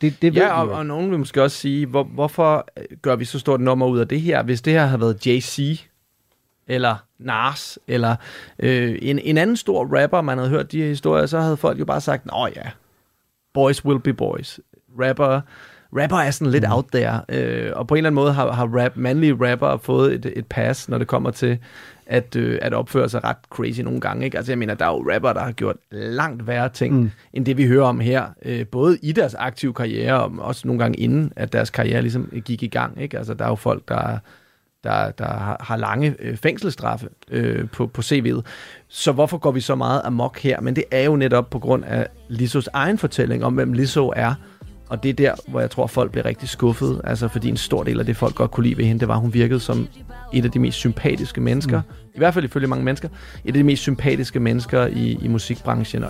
Det, 0.01 0.23
det 0.23 0.37
ja, 0.37 0.63
og, 0.63 0.71
og 0.71 0.87
nogen 0.87 1.11
vil 1.11 1.19
måske 1.19 1.43
også 1.43 1.57
sige, 1.57 1.87
hvor, 1.87 2.05
hvorfor 2.05 2.69
gør 3.03 3.17
vi 3.17 3.25
så 3.25 3.39
stort 3.39 3.61
nummer 3.61 3.87
ud 3.87 3.99
af 3.99 4.09
det 4.09 4.21
her, 4.21 4.43
hvis 4.43 4.63
det 4.63 4.73
her 4.73 4.87
havde 4.87 5.01
været 5.01 5.27
JC, 5.27 5.87
eller 6.69 6.97
Nas, 7.19 7.79
eller 7.89 8.17
øh, 8.59 8.99
en, 9.03 9.19
en 9.19 9.39
anden 9.39 9.57
stor 9.57 10.03
rapper, 10.03 10.21
man 10.21 10.39
havde 10.39 10.51
hørt 10.51 10.73
de 10.73 10.81
her 10.81 10.89
historier, 10.89 11.27
så 11.27 11.41
havde 11.41 11.57
folk 11.57 11.81
jo 11.81 11.85
bare 11.85 12.01
sagt, 12.01 12.27
nå 12.27 12.49
ja, 12.57 12.71
boys 13.55 13.85
will 13.85 14.01
be 14.01 14.13
boys. 14.13 14.61
Rapper, 15.01 15.41
rapper 15.97 16.17
er 16.17 16.31
sådan 16.31 16.53
lidt 16.53 16.65
mm. 16.65 16.73
out 16.73 16.85
there, 16.93 17.21
øh, 17.29 17.73
og 17.77 17.87
på 17.87 17.95
en 17.95 17.99
eller 17.99 18.09
anden 18.09 18.15
måde 18.15 18.33
har, 18.33 18.53
har 18.53 18.83
rap, 18.83 18.97
mandlige 18.97 19.37
rapper 19.41 19.77
fået 19.77 20.15
et, 20.15 20.33
et 20.37 20.47
pass, 20.47 20.89
når 20.89 20.99
det 20.99 21.07
kommer 21.07 21.31
til 21.31 21.59
at, 22.07 22.37
øh, 22.37 22.59
at 22.63 22.75
opføre 22.75 23.09
sig 23.09 23.25
ret 23.25 23.37
crazy 23.51 23.81
nogle 23.81 24.01
gange. 24.01 24.25
Ikke? 24.25 24.37
Altså 24.37 24.53
jeg 24.53 24.59
mener, 24.59 24.75
der 24.75 24.85
er 24.85 24.91
jo 24.91 25.13
rapper, 25.13 25.33
der 25.33 25.41
har 25.41 25.53
gjort 25.53 25.77
langt 25.91 26.47
værre 26.47 26.69
ting, 26.69 26.95
mm. 26.95 27.11
end 27.33 27.47
det 27.47 27.57
vi 27.57 27.67
hører 27.67 27.87
om 27.87 28.01
her, 28.01 28.27
øh, 28.45 28.67
både 28.67 28.99
i 29.03 29.13
deres 29.13 29.35
aktive 29.35 29.75
karriere, 29.75 30.23
og 30.23 30.33
også 30.39 30.67
nogle 30.67 30.83
gange 30.83 30.99
inden, 30.99 31.33
at 31.37 31.53
deres 31.53 31.71
karriere 31.71 32.03
ligesom 32.03 32.33
gik 32.45 32.63
i 32.63 32.67
gang. 32.67 33.03
Ikke? 33.03 33.19
Altså 33.19 33.35
der 33.35 33.45
er 33.45 33.49
jo 33.49 33.55
folk, 33.55 33.89
der 33.89 34.19
der, 34.85 35.11
der 35.11 35.57
har, 35.61 35.77
lange 35.77 36.15
øh, 36.19 36.37
fængselsstraffe 36.37 37.09
øh, 37.31 37.69
på, 37.69 37.87
på 37.87 38.03
CV'et. 38.03 38.41
Så 38.89 39.13
hvorfor 39.13 39.39
går 39.39 39.53
vi 39.53 39.61
så 39.61 39.75
meget 39.75 40.03
amok 40.05 40.39
her? 40.39 40.61
Men 40.61 40.77
det 40.77 40.85
er 40.91 41.03
jo 41.03 41.17
netop 41.17 41.51
på 41.51 41.59
grund 41.59 41.85
af 41.85 42.07
Lissos 42.29 42.69
egen 42.73 42.99
fortælling 42.99 43.45
om, 43.45 43.55
hvem 43.55 43.73
Lisso 43.73 44.13
er. 44.17 44.35
Og 44.89 45.03
det 45.03 45.09
er 45.09 45.15
der, 45.15 45.33
hvor 45.49 45.61
jeg 45.61 45.71
tror, 45.71 45.87
folk 45.87 46.11
bliver 46.11 46.25
rigtig 46.25 46.49
skuffet. 46.49 47.01
Altså, 47.05 47.29
fordi 47.29 47.49
en 47.49 47.57
stor 47.57 47.83
del 47.83 48.01
af 48.01 48.07
det, 48.07 48.17
folk 48.17 48.35
godt 48.35 48.51
kunne 48.51 48.65
lide 48.65 48.77
ved 48.77 48.85
hende, 48.85 49.01
det 49.01 49.09
var, 49.09 49.15
at 49.15 49.21
hun 49.21 49.35
virkede 49.35 49.61
som 49.61 49.89
et 50.33 50.45
af 50.45 50.51
de 50.51 50.59
mest 50.59 50.79
sympatiske 50.79 51.41
mennesker. 51.41 51.81
Mm. 51.81 51.95
I 52.15 52.19
hvert 52.19 52.35
fald 52.35 52.45
ifølge 52.45 52.67
mange 52.67 52.85
mennesker. 52.85 53.09
Et 53.45 53.49
af 53.49 53.53
de 53.55 53.63
mest 53.63 53.83
sympatiske 53.83 54.41
mennesker 54.41 54.87
i, 54.87 55.19
i 55.23 55.29
musikbranchen. 55.29 56.05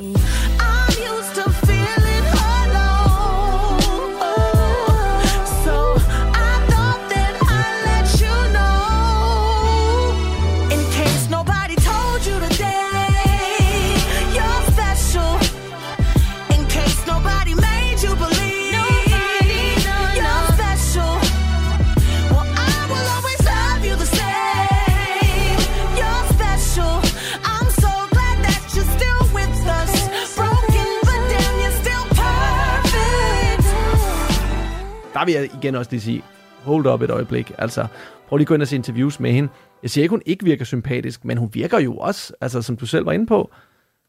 Der 35.25 35.33
vil 35.33 35.41
jeg 35.41 35.51
igen 35.59 35.75
også 35.75 35.91
lige 35.91 36.01
sige, 36.01 36.23
hold 36.63 36.87
up 36.87 37.03
et 37.03 37.11
øjeblik. 37.11 37.53
Altså, 37.59 37.87
prøv 38.29 38.37
lige 38.37 38.45
at 38.45 38.49
gå 38.49 38.55
ind 38.55 38.63
og 38.63 38.69
se 38.69 38.77
interviews 38.77 39.21
med 39.21 39.33
hende. 39.33 39.49
Jeg 39.83 39.91
siger 39.91 40.03
ikke, 40.03 40.13
hun 40.13 40.23
ikke 40.27 40.45
virker 40.45 40.65
sympatisk, 40.65 41.25
men 41.25 41.39
hun 41.39 41.51
virker 41.53 41.79
jo 41.79 41.97
også, 41.97 42.33
altså 42.41 42.63
som 42.63 42.77
du 42.77 42.87
selv 42.87 43.07
var 43.07 43.13
inde 43.13 43.27
på, 43.27 43.51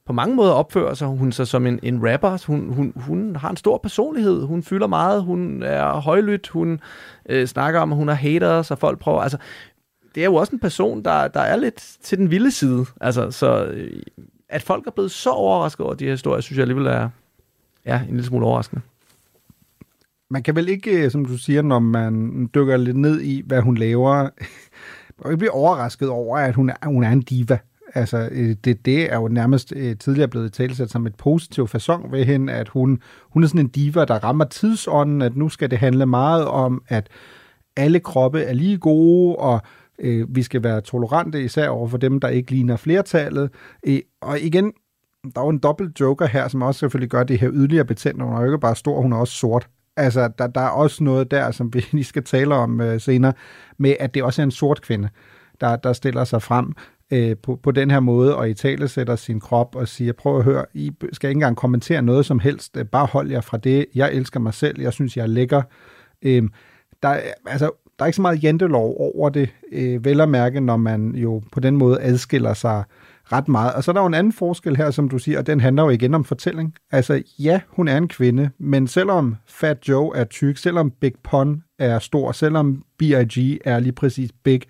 på 0.06 0.14
mange 0.14 0.36
måder 0.36 0.52
opfører 0.52 0.94
sig 0.94 1.08
hun 1.08 1.32
sig 1.32 1.48
som 1.48 1.66
en, 1.66 1.80
en 1.84 2.12
rapper. 2.12 2.46
Hun, 2.48 2.74
hun, 2.74 2.94
hun 2.96 3.36
har 3.36 3.50
en 3.50 3.58
stor 3.58 3.78
personlighed. 3.78 4.44
Hun 4.44 4.64
fylder 4.64 4.88
meget. 4.88 5.24
Hun 5.24 5.64
er 5.64 6.00
højlydt. 6.00 6.48
Hun 6.48 6.80
øh, 7.30 7.48
snakker 7.48 7.80
om, 7.80 7.92
at 7.92 7.98
hun 7.98 8.08
har 8.08 8.16
haters, 8.16 8.72
og 8.72 8.78
folk 8.78 9.00
prøver... 9.00 9.22
Altså, 9.22 9.38
det 10.16 10.22
er 10.22 10.26
jo 10.26 10.36
også 10.36 10.54
en 10.54 10.60
person, 10.60 11.04
der, 11.04 11.28
der 11.28 11.40
er 11.40 11.56
lidt 11.56 11.98
til 12.04 12.18
den 12.18 12.32
vilde 12.32 12.52
side. 12.52 12.86
Altså, 13.02 13.32
så 13.32 13.66
øh, 13.66 14.02
at 14.50 14.62
folk 14.62 14.88
er 14.88 14.92
blevet 14.92 15.12
så 15.12 15.30
overrasket 15.30 15.86
over 15.86 15.96
de 15.96 16.06
her 16.06 16.12
historier, 16.12 16.42
synes 16.42 16.58
jeg 16.58 16.62
alligevel 16.62 16.88
er 16.88 17.10
ja, 17.86 18.02
en 18.02 18.10
lille 18.10 18.26
smule 18.26 18.46
overraskende 18.46 18.82
man 20.30 20.44
kan 20.44 20.56
vel 20.56 20.70
ikke, 20.70 21.04
øh, 21.04 21.12
som 21.12 21.26
du 21.26 21.38
siger, 21.38 21.62
når 21.62 21.80
man 21.80 22.46
dykker 22.56 22.78
lidt 22.78 22.98
ned 22.98 23.22
i, 23.22 23.44
hvad 23.46 23.62
hun 23.62 23.78
laver, 23.78 24.16
man 25.18 25.22
kan 25.22 25.32
ikke 25.32 25.38
blive 25.38 25.52
overrasket 25.52 26.10
over, 26.10 26.38
at 26.38 26.56
hun 26.56 26.70
er, 26.70 26.86
hun 26.86 27.04
er 27.04 27.10
en 27.10 27.22
diva. 27.22 27.58
Altså, 27.94 28.30
øh, 28.32 28.56
det, 28.64 28.86
det 28.86 29.14
er 29.14 29.16
jo 29.16 29.28
nærmest 29.28 29.74
øh, 29.76 29.98
tidligere 29.98 30.28
blevet 30.28 30.54
talsat 30.54 30.90
som 30.90 31.08
et 31.08 31.16
positivt 31.16 31.70
fasong 31.70 32.12
ved 32.12 32.26
hende, 32.26 32.54
at 32.54 32.70
hun, 32.70 33.02
hun 33.30 33.44
er 33.44 33.48
sådan 33.48 33.62
en 33.62 33.68
diva, 33.68 34.06
der 34.06 34.24
rammer 34.24 34.46
tidsånden, 34.46 35.22
at 35.22 35.36
nu 35.36 35.50
skal 35.50 35.72
det 35.72 35.80
handle 35.80 36.06
meget 36.06 36.46
om, 36.46 36.82
at 36.88 37.10
alle 37.78 38.00
kroppe 38.00 38.42
er 38.42 38.54
lige 38.54 38.78
gode, 38.78 39.36
og 39.36 39.62
øh, 40.00 40.36
vi 40.36 40.44
skal 40.44 40.64
være 40.64 40.82
tolerante, 40.82 41.44
især 41.44 41.70
over 41.70 41.88
for 41.88 41.98
dem, 41.98 42.20
der 42.20 42.28
ikke 42.28 42.52
ligner 42.52 42.76
flertallet. 42.76 43.50
Øh, 43.88 44.00
og 44.22 44.40
igen, 44.40 44.74
der 45.36 45.42
er 45.42 45.46
jo 45.46 45.50
en 45.50 45.58
dobbelt 45.58 46.00
joker 46.00 46.26
her, 46.26 46.48
som 46.48 46.62
også 46.62 46.80
selvfølgelig 46.80 47.10
gør 47.10 47.24
det 47.24 47.40
her 47.40 47.50
yderligere 47.54 47.86
betændt. 47.86 48.22
Hun 48.22 48.34
er 48.34 48.40
jo 48.40 48.46
ikke 48.46 48.60
bare 48.60 48.76
stor, 48.76 49.02
hun 49.02 49.14
er 49.14 49.18
også 49.18 49.34
sort. 49.34 49.70
Altså, 49.98 50.30
der, 50.38 50.48
der 50.48 50.62
er 50.62 50.70
også 50.70 51.04
noget 51.04 51.32
der, 51.32 51.52
som 51.52 51.74
vi 51.74 51.86
lige 51.92 52.04
skal 52.04 52.24
tale 52.24 52.56
om 52.56 52.82
øh, 52.82 53.02
senere, 53.02 53.34
med 53.78 53.96
at 54.00 54.14
det 54.14 54.24
også 54.24 54.42
er 54.42 54.44
en 54.44 54.52
sort 54.52 54.82
kvinde, 54.82 55.10
der, 55.62 55.76
der 55.76 55.94
stiller 55.94 56.24
sig 56.24 56.42
frem 56.42 56.74
øh, 57.12 57.36
på, 57.44 57.60
på 57.64 57.72
den 57.72 57.92
her 57.92 58.00
måde, 58.00 58.36
og 58.36 58.50
i 58.50 58.54
tale 58.54 58.88
sætter 58.88 59.16
sin 59.16 59.40
krop 59.40 59.76
og 59.76 59.88
siger, 59.88 60.14
prøv 60.14 60.38
at 60.38 60.44
høre, 60.44 60.66
I 60.74 60.92
skal 61.14 61.30
ikke 61.30 61.38
engang 61.38 61.58
kommentere 61.58 62.02
noget 62.02 62.26
som 62.26 62.40
helst, 62.40 62.78
øh, 62.78 62.86
bare 62.86 63.06
hold 63.06 63.32
jer 63.32 63.42
fra 63.42 63.58
det, 63.58 63.86
jeg 63.96 64.14
elsker 64.14 64.40
mig 64.40 64.54
selv, 64.54 64.82
jeg 64.82 64.94
synes, 64.94 65.18
jeg 65.18 65.24
er 65.24 65.28
lækker. 65.28 65.62
Øh, 66.22 66.44
der, 67.04 67.20
altså, 67.46 67.72
der 68.00 68.04
er 68.04 68.08
ikke 68.08 68.16
så 68.16 68.22
meget 68.22 68.44
jantelov 68.44 68.96
over 69.16 69.30
det, 69.30 69.50
øh, 69.72 70.06
vel 70.06 70.22
at 70.22 70.30
mærke, 70.30 70.60
når 70.60 70.78
man 70.78 71.16
jo 71.16 71.42
på 71.52 71.60
den 71.60 71.78
måde 71.78 72.02
adskiller 72.02 72.54
sig 72.54 72.84
ret 73.32 73.48
meget. 73.48 73.74
Og 73.74 73.84
så 73.84 73.92
er 73.92 73.94
der 73.94 74.02
jo 74.02 74.08
en 74.08 74.14
anden 74.14 74.34
forskel 74.34 74.78
her, 74.78 74.92
som 74.92 75.10
du 75.10 75.18
siger, 75.18 75.40
og 75.40 75.48
den 75.48 75.60
handler 75.60 75.84
jo 75.84 75.90
igen 75.90 76.14
om 76.14 76.24
fortælling. 76.24 76.76
Altså, 76.92 77.24
ja, 77.40 77.62
hun 77.68 77.88
er 77.88 77.98
en 77.98 78.08
kvinde, 78.08 78.50
men 78.60 78.88
selvom 78.88 79.36
Fat 79.48 79.78
Joe 79.88 80.18
er 80.18 80.24
tyk, 80.24 80.58
selvom 80.58 80.92
Big 81.02 81.14
Pun 81.24 81.64
er 81.80 82.00
stor, 82.00 82.32
selvom 82.32 82.84
B.I.G. 82.98 83.60
er 83.66 83.80
lige 83.80 83.92
præcis 83.92 84.32
big, 84.44 84.62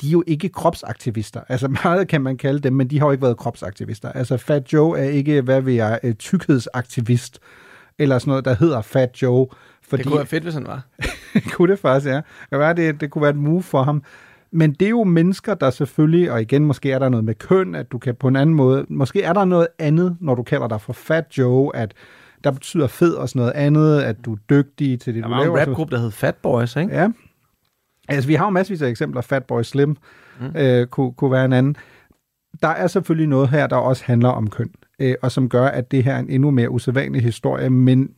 de 0.00 0.08
er 0.08 0.12
jo 0.12 0.24
ikke 0.26 0.48
kropsaktivister. 0.48 1.40
Altså 1.48 1.68
meget 1.84 2.08
kan 2.08 2.20
man 2.22 2.36
kalde 2.36 2.60
dem, 2.60 2.72
men 2.72 2.90
de 2.90 2.98
har 2.98 3.06
jo 3.06 3.12
ikke 3.12 3.22
været 3.22 3.36
kropsaktivister. 3.36 4.12
Altså 4.12 4.36
Fat 4.36 4.72
Joe 4.72 4.98
er 4.98 5.04
ikke, 5.04 5.40
hvad 5.40 5.60
vil 5.60 5.74
jeg, 5.74 6.00
øh, 6.02 6.14
tykkhedsaktivist, 6.14 7.38
eller 7.98 8.18
sådan 8.18 8.30
noget, 8.30 8.44
der 8.44 8.54
hedder 8.54 8.82
Fat 8.82 9.22
Joe. 9.22 9.46
Fordi, 9.82 10.02
Det 10.02 10.06
kunne 10.06 10.16
være 10.16 10.26
fedt, 10.26 10.42
hvis 10.42 10.54
han 10.54 10.66
var. 10.66 10.86
kunne 11.52 11.72
det 11.72 11.78
faktisk, 11.78 12.10
ja. 12.10 12.20
Det, 12.50 12.58
være, 12.58 12.74
det, 12.74 13.00
det 13.00 13.10
kunne 13.10 13.22
være 13.22 13.30
et 13.30 13.36
move 13.36 13.62
for 13.62 13.82
ham. 13.82 14.02
Men 14.54 14.72
det 14.72 14.86
er 14.86 14.90
jo 14.90 15.04
mennesker, 15.04 15.54
der 15.54 15.70
selvfølgelig, 15.70 16.32
og 16.32 16.42
igen, 16.42 16.64
måske 16.64 16.92
er 16.92 16.98
der 16.98 17.08
noget 17.08 17.24
med 17.24 17.34
køn, 17.34 17.74
at 17.74 17.92
du 17.92 17.98
kan 17.98 18.14
på 18.14 18.28
en 18.28 18.36
anden 18.36 18.56
måde, 18.56 18.86
måske 18.88 19.22
er 19.22 19.32
der 19.32 19.44
noget 19.44 19.66
andet, 19.78 20.16
når 20.20 20.34
du 20.34 20.42
kalder 20.42 20.68
dig 20.68 20.80
for 20.80 20.92
Fat 20.92 21.24
Joe, 21.38 21.76
at 21.76 21.94
der 22.44 22.50
betyder 22.50 22.86
fed 22.86 23.14
og 23.14 23.28
sådan 23.28 23.40
noget 23.40 23.52
andet, 23.52 24.00
at 24.00 24.24
du 24.24 24.32
er 24.32 24.38
dygtig 24.50 25.00
til 25.00 25.14
det, 25.14 25.22
Der 25.22 25.28
du 25.28 25.34
var 25.34 25.42
laver. 25.42 25.58
en 25.58 25.68
rapgruppe, 25.68 25.96
der 25.96 26.00
hed 26.02 26.10
Fat 26.10 26.34
Boys, 26.34 26.76
ikke? 26.76 26.94
Ja. 26.94 27.08
Altså, 28.08 28.28
vi 28.28 28.34
har 28.34 28.44
jo 28.44 28.50
masservis 28.50 28.82
af 28.82 28.88
eksempler. 28.88 29.20
Fatboy 29.20 29.62
Slim 29.62 29.96
mm. 30.40 30.56
øh, 30.56 30.86
kunne, 30.86 31.12
kunne 31.12 31.32
være 31.32 31.44
en 31.44 31.52
anden. 31.52 31.76
Der 32.62 32.68
er 32.68 32.86
selvfølgelig 32.86 33.28
noget 33.28 33.48
her, 33.48 33.66
der 33.66 33.76
også 33.76 34.04
handler 34.06 34.28
om 34.28 34.50
køn, 34.50 34.70
øh, 34.98 35.14
og 35.22 35.32
som 35.32 35.48
gør, 35.48 35.66
at 35.66 35.90
det 35.90 36.04
her 36.04 36.14
er 36.14 36.18
en 36.18 36.30
endnu 36.30 36.50
mere 36.50 36.70
usædvanlig 36.70 37.22
historie, 37.22 37.70
men 37.70 38.10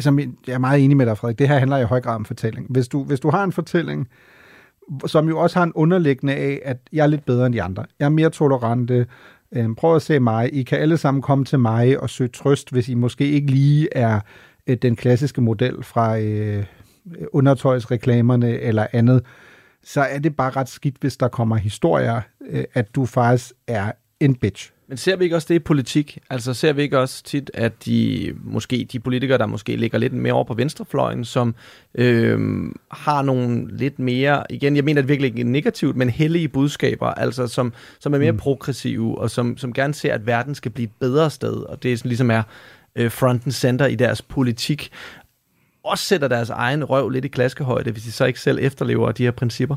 som 0.00 0.18
jeg 0.18 0.28
er 0.48 0.58
meget 0.58 0.84
enig 0.84 0.96
med 0.96 1.06
dig, 1.06 1.18
Frederik, 1.18 1.38
det 1.38 1.48
her 1.48 1.58
handler 1.58 1.78
i 1.78 1.84
høj 1.84 2.00
grad 2.00 2.14
om 2.14 2.24
fortælling. 2.24 2.66
Hvis 2.70 2.88
du, 2.88 3.04
hvis 3.04 3.20
du 3.20 3.30
har 3.30 3.44
en 3.44 3.52
fortælling, 3.52 4.08
som 5.06 5.28
jo 5.28 5.38
også 5.38 5.58
har 5.58 5.64
en 5.64 5.72
underliggende 5.72 6.34
af, 6.34 6.60
at 6.64 6.78
jeg 6.92 7.02
er 7.02 7.06
lidt 7.06 7.24
bedre 7.24 7.46
end 7.46 7.54
de 7.54 7.62
andre. 7.62 7.84
Jeg 7.98 8.04
er 8.04 8.10
mere 8.10 8.30
tolerante. 8.30 9.06
Øh, 9.52 9.74
prøv 9.76 9.96
at 9.96 10.02
se 10.02 10.20
mig. 10.20 10.54
I 10.54 10.62
kan 10.62 10.78
alle 10.78 10.96
sammen 10.96 11.22
komme 11.22 11.44
til 11.44 11.58
mig 11.58 12.00
og 12.00 12.10
søge 12.10 12.28
trøst, 12.28 12.70
hvis 12.70 12.88
I 12.88 12.94
måske 12.94 13.30
ikke 13.30 13.50
lige 13.50 13.88
er 13.92 14.20
øh, 14.66 14.76
den 14.76 14.96
klassiske 14.96 15.40
model 15.40 15.82
fra 15.82 16.18
øh, 16.18 16.64
undertøjsreklamerne 17.32 18.58
eller 18.58 18.86
andet. 18.92 19.24
Så 19.82 20.00
er 20.00 20.18
det 20.18 20.36
bare 20.36 20.50
ret 20.50 20.68
skidt, 20.68 20.96
hvis 21.00 21.16
der 21.16 21.28
kommer 21.28 21.56
historier, 21.56 22.20
øh, 22.48 22.64
at 22.74 22.94
du 22.94 23.06
faktisk 23.06 23.52
er 23.66 23.92
en 24.20 24.34
bitch. 24.34 24.72
Men 24.92 24.96
ser 24.96 25.16
vi 25.16 25.24
ikke 25.24 25.36
også 25.36 25.46
det 25.48 25.54
i 25.54 25.58
politik? 25.58 26.18
Altså 26.30 26.54
ser 26.54 26.72
vi 26.72 26.82
ikke 26.82 26.98
også 26.98 27.22
tit, 27.22 27.50
at 27.54 27.84
de 27.84 28.32
måske 28.44 28.88
de 28.92 29.00
politikere, 29.00 29.38
der 29.38 29.46
måske 29.46 29.76
ligger 29.76 29.98
lidt 29.98 30.12
mere 30.12 30.32
over 30.32 30.44
på 30.44 30.54
venstrefløjen, 30.54 31.24
som 31.24 31.54
øhm, 31.94 32.76
har 32.90 33.22
nogle 33.22 33.76
lidt 33.76 33.98
mere, 33.98 34.44
igen, 34.50 34.76
jeg 34.76 34.84
mener 34.84 35.02
det 35.02 35.08
virkelig 35.08 35.28
ikke 35.28 35.50
negativt, 35.50 35.96
men 35.96 36.10
hellige 36.10 36.48
budskaber, 36.48 37.06
altså 37.06 37.46
som, 37.46 37.72
som 38.00 38.14
er 38.14 38.18
mere 38.18 38.32
mm. 38.32 38.38
progressive, 38.38 39.18
og 39.18 39.30
som, 39.30 39.56
som 39.56 39.72
gerne 39.72 39.94
ser, 39.94 40.14
at 40.14 40.26
verden 40.26 40.54
skal 40.54 40.72
blive 40.72 40.84
et 40.84 40.92
bedre 41.00 41.30
sted, 41.30 41.54
og 41.54 41.82
det 41.82 41.92
er 41.92 41.96
sådan, 41.96 42.08
ligesom 42.08 42.30
er 42.30 42.42
øh, 42.96 43.10
front 43.10 43.44
and 43.44 43.52
center 43.52 43.86
i 43.86 43.94
deres 43.94 44.22
politik, 44.22 44.90
også 45.84 46.04
sætter 46.04 46.28
deres 46.28 46.50
egen 46.50 46.84
røv 46.84 47.08
lidt 47.08 47.24
i 47.24 47.28
klaskehøjde, 47.28 47.90
hvis 47.90 48.02
de 48.02 48.12
så 48.12 48.24
ikke 48.24 48.40
selv 48.40 48.58
efterlever 48.60 49.12
de 49.12 49.22
her 49.22 49.30
principper. 49.30 49.76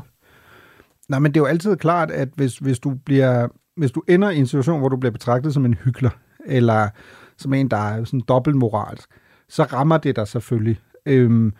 Nej, 1.08 1.18
men 1.18 1.34
det 1.34 1.40
er 1.40 1.42
jo 1.42 1.46
altid 1.46 1.76
klart, 1.76 2.10
at 2.10 2.28
hvis, 2.34 2.58
hvis, 2.58 2.78
du 2.78 2.94
bliver, 3.04 3.48
hvis 3.76 3.90
du 3.90 4.02
ender 4.08 4.30
i 4.30 4.38
en 4.38 4.46
situation, 4.46 4.78
hvor 4.78 4.88
du 4.88 4.96
bliver 4.96 5.12
betragtet 5.12 5.54
som 5.54 5.64
en 5.64 5.74
hykler, 5.74 6.10
eller 6.46 6.88
som 7.36 7.54
en, 7.54 7.68
der 7.68 7.76
er 7.76 8.04
sådan 8.04 8.22
dobbeltmoralsk, 8.28 9.08
så 9.48 9.62
rammer 9.62 9.98
det 9.98 10.16
dig 10.16 10.28
selvfølgelig. 10.28 10.78
Øhm, 11.06 11.52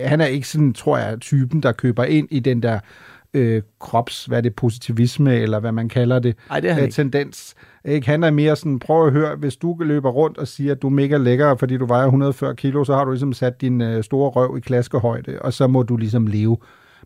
han 0.00 0.20
er 0.20 0.26
ikke 0.26 0.48
sådan, 0.48 0.72
tror 0.72 0.98
jeg, 0.98 1.20
typen, 1.20 1.62
der 1.62 1.72
køber 1.72 2.04
ind 2.04 2.28
i 2.30 2.40
den 2.40 2.62
der 2.62 2.80
øh, 3.34 3.62
krops, 3.80 4.24
hvad 4.24 4.38
er 4.38 4.42
det, 4.42 4.54
positivisme, 4.54 5.36
eller 5.36 5.60
hvad 5.60 5.72
man 5.72 5.88
kalder 5.88 6.18
det, 6.18 6.36
Ej, 6.50 6.60
det 6.60 6.70
er 6.70 6.74
han 6.74 6.84
øh, 6.84 6.90
tendens. 6.90 7.54
Ikke? 7.84 8.06
Han 8.06 8.24
er 8.24 8.30
mere 8.30 8.56
sådan, 8.56 8.78
prøv 8.78 9.06
at 9.06 9.12
høre, 9.12 9.36
hvis 9.36 9.56
du 9.56 9.76
løber 9.80 10.10
rundt 10.10 10.38
og 10.38 10.48
siger, 10.48 10.72
at 10.72 10.82
du 10.82 10.86
er 10.86 10.90
mega 10.90 11.16
lækker, 11.16 11.56
fordi 11.56 11.76
du 11.76 11.86
vejer 11.86 12.04
140 12.04 12.56
kilo, 12.56 12.84
så 12.84 12.94
har 12.94 13.04
du 13.04 13.10
ligesom 13.10 13.32
sat 13.32 13.60
din 13.60 13.80
øh, 13.80 14.04
store 14.04 14.30
røv 14.30 14.56
i 14.56 14.60
klaskehøjde, 14.60 15.38
og 15.40 15.52
så 15.52 15.66
må 15.66 15.82
du 15.82 15.96
ligesom 15.96 16.26
leve. 16.26 16.56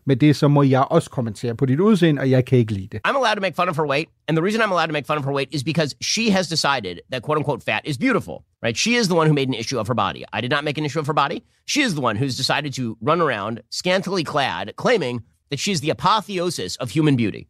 Men 0.05 0.17
det 0.17 0.29
er, 0.29 0.33
så 0.33 0.47
må 0.47 0.63
jeg 0.63 0.85
også 0.89 1.09
kommentere 1.09 1.55
på 1.55 1.65
dit 1.65 1.79
udseende, 1.79 2.21
og 2.21 2.29
jeg 2.29 2.45
kan 2.45 2.57
ikke 2.57 2.73
lide 2.73 2.87
det. 2.87 3.01
I'm 3.07 3.15
allowed 3.15 3.35
to 3.35 3.41
make 3.41 3.55
fun 3.55 3.69
of 3.69 3.75
her 3.75 3.87
weight, 3.87 4.09
and 4.27 4.37
the 4.37 4.43
reason 4.43 4.61
I'm 4.61 4.71
allowed 4.71 4.87
to 4.87 4.93
make 4.93 5.05
fun 5.05 5.17
of 5.17 5.23
her 5.23 5.33
weight 5.33 5.55
is 5.55 5.63
because 5.63 5.95
she 6.01 6.29
has 6.29 6.47
decided 6.47 6.99
that 7.11 7.21
quote 7.21 7.37
unquote 7.37 7.63
fat 7.63 7.81
is 7.85 7.97
beautiful, 7.97 8.43
right? 8.63 8.77
She 8.77 8.95
is 8.95 9.07
the 9.07 9.15
one 9.15 9.27
who 9.27 9.33
made 9.33 9.47
an 9.47 9.53
issue 9.53 9.79
of 9.79 9.87
her 9.87 9.95
body. 9.95 10.25
I 10.33 10.41
did 10.41 10.51
not 10.51 10.63
make 10.63 10.77
an 10.77 10.85
issue 10.85 10.99
of 10.99 11.07
her 11.07 11.13
body. 11.13 11.43
She 11.65 11.81
is 11.81 11.93
the 11.95 12.01
one 12.01 12.15
who's 12.15 12.37
decided 12.37 12.73
to 12.73 12.97
run 13.01 13.21
around 13.21 13.61
scantily 13.69 14.23
clad, 14.23 14.73
claiming 14.75 15.23
that 15.49 15.59
she's 15.59 15.81
the 15.81 15.89
apotheosis 15.89 16.75
of 16.77 16.91
human 16.91 17.15
beauty. 17.15 17.47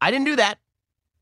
I 0.00 0.10
didn't 0.10 0.26
do 0.26 0.36
that. 0.36 0.58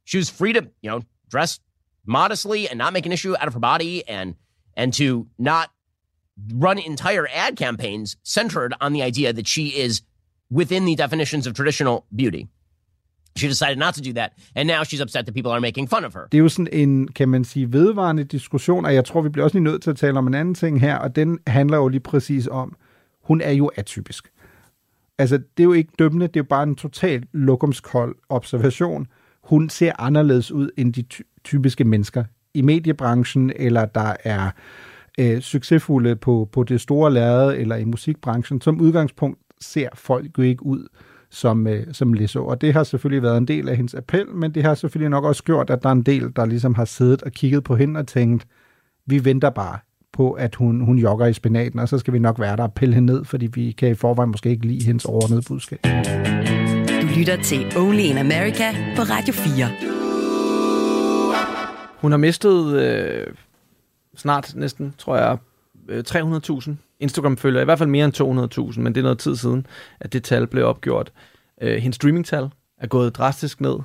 She 0.05 0.18
was 0.18 0.31
free 0.31 0.53
to, 0.53 0.68
you 0.83 0.90
know, 0.90 1.03
dress 1.29 1.61
modestly 2.07 2.68
and 2.68 2.79
not 2.79 2.92
make 2.92 3.07
an 3.07 3.12
issue 3.12 3.35
out 3.38 3.46
of 3.46 3.55
her 3.55 3.61
body 3.61 4.07
and 4.09 4.35
and 4.77 4.92
to 4.94 5.27
not 5.38 5.70
run 6.55 6.79
entire 6.79 7.29
ad 7.35 7.57
campaigns 7.57 8.16
centered 8.23 8.75
on 8.81 8.92
the 8.92 9.03
idea 9.03 9.33
that 9.33 9.46
she 9.46 9.68
is 9.68 10.03
within 10.53 10.83
the 10.87 10.97
definitions 10.97 11.47
of 11.47 11.55
traditional 11.55 11.99
beauty. 12.17 12.45
She 13.39 13.49
decided 13.49 13.77
not 13.77 13.95
to 13.95 14.03
do 14.03 14.13
that, 14.13 14.33
and 14.57 14.67
now 14.67 14.83
she's 14.83 15.03
upset 15.03 15.25
that 15.25 15.35
people 15.35 15.53
are 15.53 15.61
making 15.61 15.91
fun 15.91 16.05
of 16.05 16.15
her. 16.15 16.21
Det 16.33 16.39
er 16.39 16.43
jo 16.43 16.49
sådan 16.49 16.69
en, 16.73 17.09
kan 17.09 17.29
man 17.29 17.45
sige, 17.45 17.73
vedvarende 17.73 18.25
diskussion, 18.25 18.85
og 18.85 18.95
jeg 18.95 19.05
tror, 19.05 19.23
vi 19.23 19.29
bliver 19.29 19.45
også 19.45 19.57
lige 19.57 19.65
nødt 19.65 19.83
til 19.83 19.91
at 19.91 19.97
tale 19.97 20.19
om 20.19 20.27
en 20.27 20.35
anden 20.35 20.55
ting 20.55 20.81
her, 20.81 20.97
og 20.97 21.17
den 21.17 21.39
handler 21.47 21.77
jo 21.77 21.89
lige 21.89 22.01
præcis 22.01 22.49
om, 22.51 22.77
hun 23.25 23.41
er 23.41 23.51
jo 23.51 23.71
atypisk. 23.77 24.31
Altså, 25.19 25.37
det 25.37 25.63
er 25.63 25.65
jo 25.65 25.73
ikke 25.73 25.93
dømmende, 25.99 26.27
det 26.27 26.37
er 26.37 26.41
jo 26.41 26.47
bare 26.49 26.63
en 26.63 26.77
total 26.77 27.23
lokumskold 27.33 28.17
observation. 28.29 29.07
Hun 29.45 29.69
ser 29.69 29.93
anderledes 29.99 30.53
ud 30.53 30.71
end 30.77 30.93
de 30.95 31.03
ty- 31.03 31.23
typiske 31.45 31.85
mennesker 31.85 32.25
i 32.55 32.63
mediebranchen, 32.63 33.53
eller 33.57 33.85
der 33.85 34.17
er 34.25 34.51
øh, 35.19 35.41
succesfulde 35.41 36.17
på, 36.17 36.49
på 36.53 36.65
det 36.65 36.81
store 36.81 37.13
lærred, 37.13 37.55
eller 37.57 37.77
i 37.77 37.85
musikbranchen. 37.85 38.61
Som 38.61 38.81
udgangspunkt 38.81 39.39
ser 39.61 39.88
folk 39.94 40.38
jo 40.38 40.42
ikke 40.42 40.66
ud 40.66 40.87
som, 41.31 41.66
øh, 41.66 41.87
som 41.92 42.12
Lizzo. 42.12 42.46
Og 42.46 42.61
det 42.61 42.73
har 42.73 42.85
selvfølgelig 42.85 43.23
været 43.23 43.38
en 43.38 43.49
del 43.49 43.68
af 43.68 43.77
hendes 43.77 43.94
appel, 43.94 44.29
men 44.29 44.55
det 44.55 44.62
har 44.62 44.75
selvfølgelig 44.75 45.11
nok 45.11 45.25
også 45.25 45.42
gjort, 45.44 45.70
at 45.70 45.83
der 45.83 45.88
er 45.88 45.92
en 45.92 46.03
del, 46.03 46.33
der 46.37 46.46
ligesom 46.46 46.75
har 46.75 46.85
siddet 46.85 47.23
og 47.23 47.33
kigget 47.33 47.64
på 47.64 47.77
hende 47.77 48.01
og 48.01 48.07
tænkt, 48.07 48.46
vi 49.07 49.25
venter 49.25 49.51
bare 49.51 49.79
på, 50.12 50.33
at 50.33 50.55
hun, 50.55 50.81
hun 50.81 50.99
jogger 50.99 51.27
i 51.27 51.33
spinaten, 51.33 51.79
og 51.79 51.88
så 51.88 51.99
skal 51.99 52.12
vi 52.12 52.18
nok 52.18 52.40
være 52.40 52.57
der 52.57 52.62
og 52.62 52.75
pille 52.75 52.94
hende 52.94 53.12
ned, 53.12 53.25
fordi 53.25 53.46
vi 53.46 53.70
kan 53.70 53.90
i 53.90 53.94
forvejen 53.94 54.31
måske 54.31 54.51
ikke 54.51 54.66
lide 54.66 54.85
hendes 54.85 55.05
overordnede 55.05 55.42
budskab. 55.49 55.79
Du 57.03 57.07
lytter 57.18 57.42
til 57.42 57.77
Only 57.77 58.01
in 58.01 58.18
America 58.18 58.73
på 58.96 59.03
Radio 59.03 59.35
4. 59.35 59.68
Hun 62.01 62.11
har 62.11 62.18
mistet 62.18 62.81
øh, 62.81 63.27
snart 64.16 64.53
næsten, 64.57 64.94
tror 64.99 65.16
jeg, 65.16 65.38
øh, 65.88 66.05
300.000 66.09 66.89
Instagram-følgere. 67.01 67.63
I 67.63 67.65
hvert 67.65 67.79
fald 67.79 67.89
mere 67.89 68.05
end 68.05 68.73
200.000, 68.73 68.81
men 68.81 68.95
det 68.95 69.01
er 69.01 69.03
noget 69.03 69.19
tid 69.19 69.37
siden, 69.37 69.67
at 70.01 70.13
det 70.13 70.25
tal 70.25 70.47
blev 70.47 70.67
opgjort. 70.67 71.13
Øh, 71.63 71.77
hendes 71.77 71.97
streaming-tal 71.97 72.49
er 72.79 72.87
gået 72.87 73.17
drastisk 73.17 73.61
ned. 73.61 73.77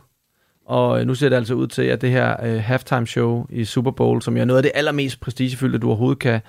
Og 0.66 1.00
øh, 1.00 1.08
nu 1.08 1.16
ser 1.16 1.30
det 1.30 1.36
altså 1.36 1.54
ud 1.54 1.68
til, 1.68 1.82
at 1.82 2.02
det 2.02 2.12
her 2.12 2.46
øh, 2.46 2.64
halftime 2.64 3.08
show 3.08 3.46
i 3.50 3.66
Super 3.66 3.92
Bowl, 3.92 4.22
som 4.22 4.38
er 4.38 4.46
noget 4.46 4.58
af 4.58 4.64
det 4.64 4.72
allermest 4.76 5.20
prestigefyldte, 5.20 5.80
du 5.80 5.88
overhovedet 5.88 6.20
kan, 6.20 6.42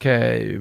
kan, 0.00 0.42
øh, 0.42 0.60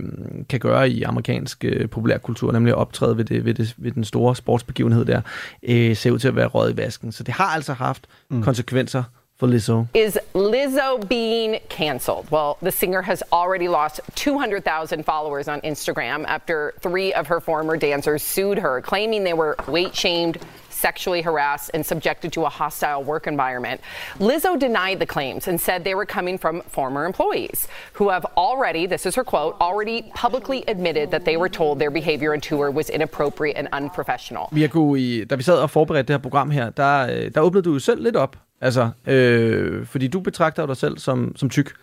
kan 0.50 0.60
gøre 0.60 0.89
i 0.89 1.04
amerikansk 1.04 1.65
øh, 1.65 1.89
populærkultur, 1.89 2.52
nemlig 2.52 2.72
at 2.72 2.78
optræde 2.78 3.17
ved, 3.17 3.26
det, 3.26 3.45
ved, 3.45 3.54
det, 3.54 3.76
ved 3.78 3.91
den 3.91 4.04
store 4.04 4.36
sportsbegivenhed 4.36 5.06
der, 5.06 5.22
øh, 5.63 5.95
ser 5.95 6.12
ud 6.12 6.19
til 6.19 6.28
at 6.28 6.36
være 6.36 6.48
røget 6.48 6.74
i 6.74 6.78
vasken. 6.78 7.12
Så 7.12 7.24
det 7.24 7.34
har 7.34 7.45
altså 7.45 7.74
haft 7.74 8.08
mm. 8.30 8.43
konsekvenser 8.43 9.04
for 9.39 9.47
Lizzo. 9.47 9.88
Is 9.93 10.19
Lizzo 10.34 11.08
being 11.08 11.62
canceled? 11.69 12.30
Well, 12.30 12.58
the 12.62 12.71
singer 12.71 13.02
has 13.02 13.23
already 13.32 13.69
lost 13.69 14.02
200,000 14.15 15.06
followers 15.06 15.47
on 15.47 15.62
Instagram 15.62 16.25
after 16.28 16.73
three 16.82 17.13
of 17.13 17.28
her 17.28 17.39
former 17.39 17.78
dancers 17.78 18.21
sued 18.21 18.60
her, 18.60 18.82
claiming 18.82 19.23
they 19.23 19.34
were 19.34 19.56
weight 19.67 19.95
shamed, 19.95 20.39
sexually 20.69 21.21
harassed, 21.21 21.71
and 21.73 21.86
subjected 21.86 22.34
to 22.34 22.43
a 22.45 22.49
hostile 22.49 23.02
work 23.02 23.28
environment. 23.28 23.80
Lizzo 24.19 24.60
denied 24.60 24.99
the 24.99 25.06
claims 25.06 25.47
and 25.47 25.60
said 25.60 25.86
they 25.86 25.95
were 25.95 26.06
coming 26.06 26.38
from 26.38 26.62
former 26.63 27.06
employees 27.06 27.67
who 27.93 28.10
have 28.10 28.25
already, 28.36 28.88
this 28.88 29.06
is 29.06 29.15
her 29.15 29.23
quote, 29.23 29.56
already 29.62 30.12
publicly 30.15 30.65
admitted 30.67 31.12
that 31.12 31.23
they 31.23 31.38
were 31.38 31.49
told 31.49 31.80
their 31.80 31.91
behavior 31.91 32.34
on 32.34 32.41
tour 32.41 32.71
was 32.71 32.89
inappropriate 32.89 33.56
and 33.58 33.69
unprofessional. 33.71 34.49
Mirko, 34.52 34.95
i, 34.95 35.25
da 35.30 35.36
vi 35.36 35.43
sad 35.43 35.56
og 35.56 35.69
forberedte 35.69 36.08
det 36.08 36.13
her 36.13 36.21
program 36.21 36.52
her, 36.52 36.69
der, 36.69 37.08
øh, 37.12 37.32
der 37.36 37.41
åbnede 37.41 37.63
du 37.63 37.73
jo 37.73 37.80
selv 37.80 38.04
lidt 38.04 38.15
op. 38.15 38.36
Altså, 38.62 38.89
øh, 39.08 39.86
fordi 39.86 40.08
du 40.08 40.19
betragter 40.19 40.65
dig 40.65 40.78
selv 40.78 40.98
som, 40.98 41.36
som 41.36 41.50
tyk. 41.50 41.74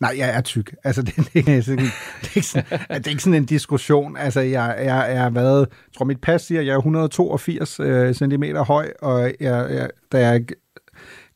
Nej, 0.00 0.14
jeg 0.18 0.36
er 0.36 0.40
tyk. 0.40 0.74
Altså, 0.84 1.02
det, 1.02 1.16
det, 1.34 1.48
er, 1.48 1.60
sådan, 1.62 1.84
det, 2.20 2.30
er 2.32 2.36
ikke 2.36 2.46
sådan, 2.46 2.64
det 2.88 3.06
er 3.06 3.10
ikke 3.10 3.22
sådan 3.22 3.34
en 3.34 3.44
diskussion. 3.44 4.16
Altså, 4.16 4.40
jeg, 4.40 4.76
jeg, 4.78 5.06
jeg 5.10 5.22
har 5.22 5.30
været, 5.30 5.60
jeg 5.60 5.96
tror 5.96 6.04
mit 6.04 6.20
pas 6.20 6.42
siger, 6.42 6.60
at 6.60 6.66
jeg 6.66 6.72
er 6.72 6.78
182 6.78 7.80
øh, 7.80 8.14
cm 8.14 8.44
høj, 8.56 8.92
og 9.02 9.22
jeg, 9.40 9.66
jeg, 9.70 9.90
da 10.12 10.18
jeg 10.18 10.44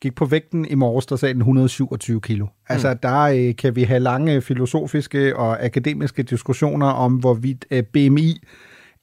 gik 0.01 0.15
på 0.15 0.25
vægten 0.25 0.65
i 0.65 0.75
morges, 0.75 1.05
der 1.05 1.15
sagde 1.15 1.33
den 1.33 1.41
127 1.41 2.21
kilo. 2.21 2.47
Altså, 2.69 2.93
mm. 2.93 2.99
der 3.03 3.21
øh, 3.21 3.55
kan 3.55 3.75
vi 3.75 3.83
have 3.83 3.99
lange 3.99 4.41
filosofiske 4.41 5.35
og 5.35 5.65
akademiske 5.65 6.23
diskussioner 6.23 6.87
om, 6.87 7.13
hvorvidt 7.13 7.65
øh, 7.71 7.83
BMI 7.83 8.41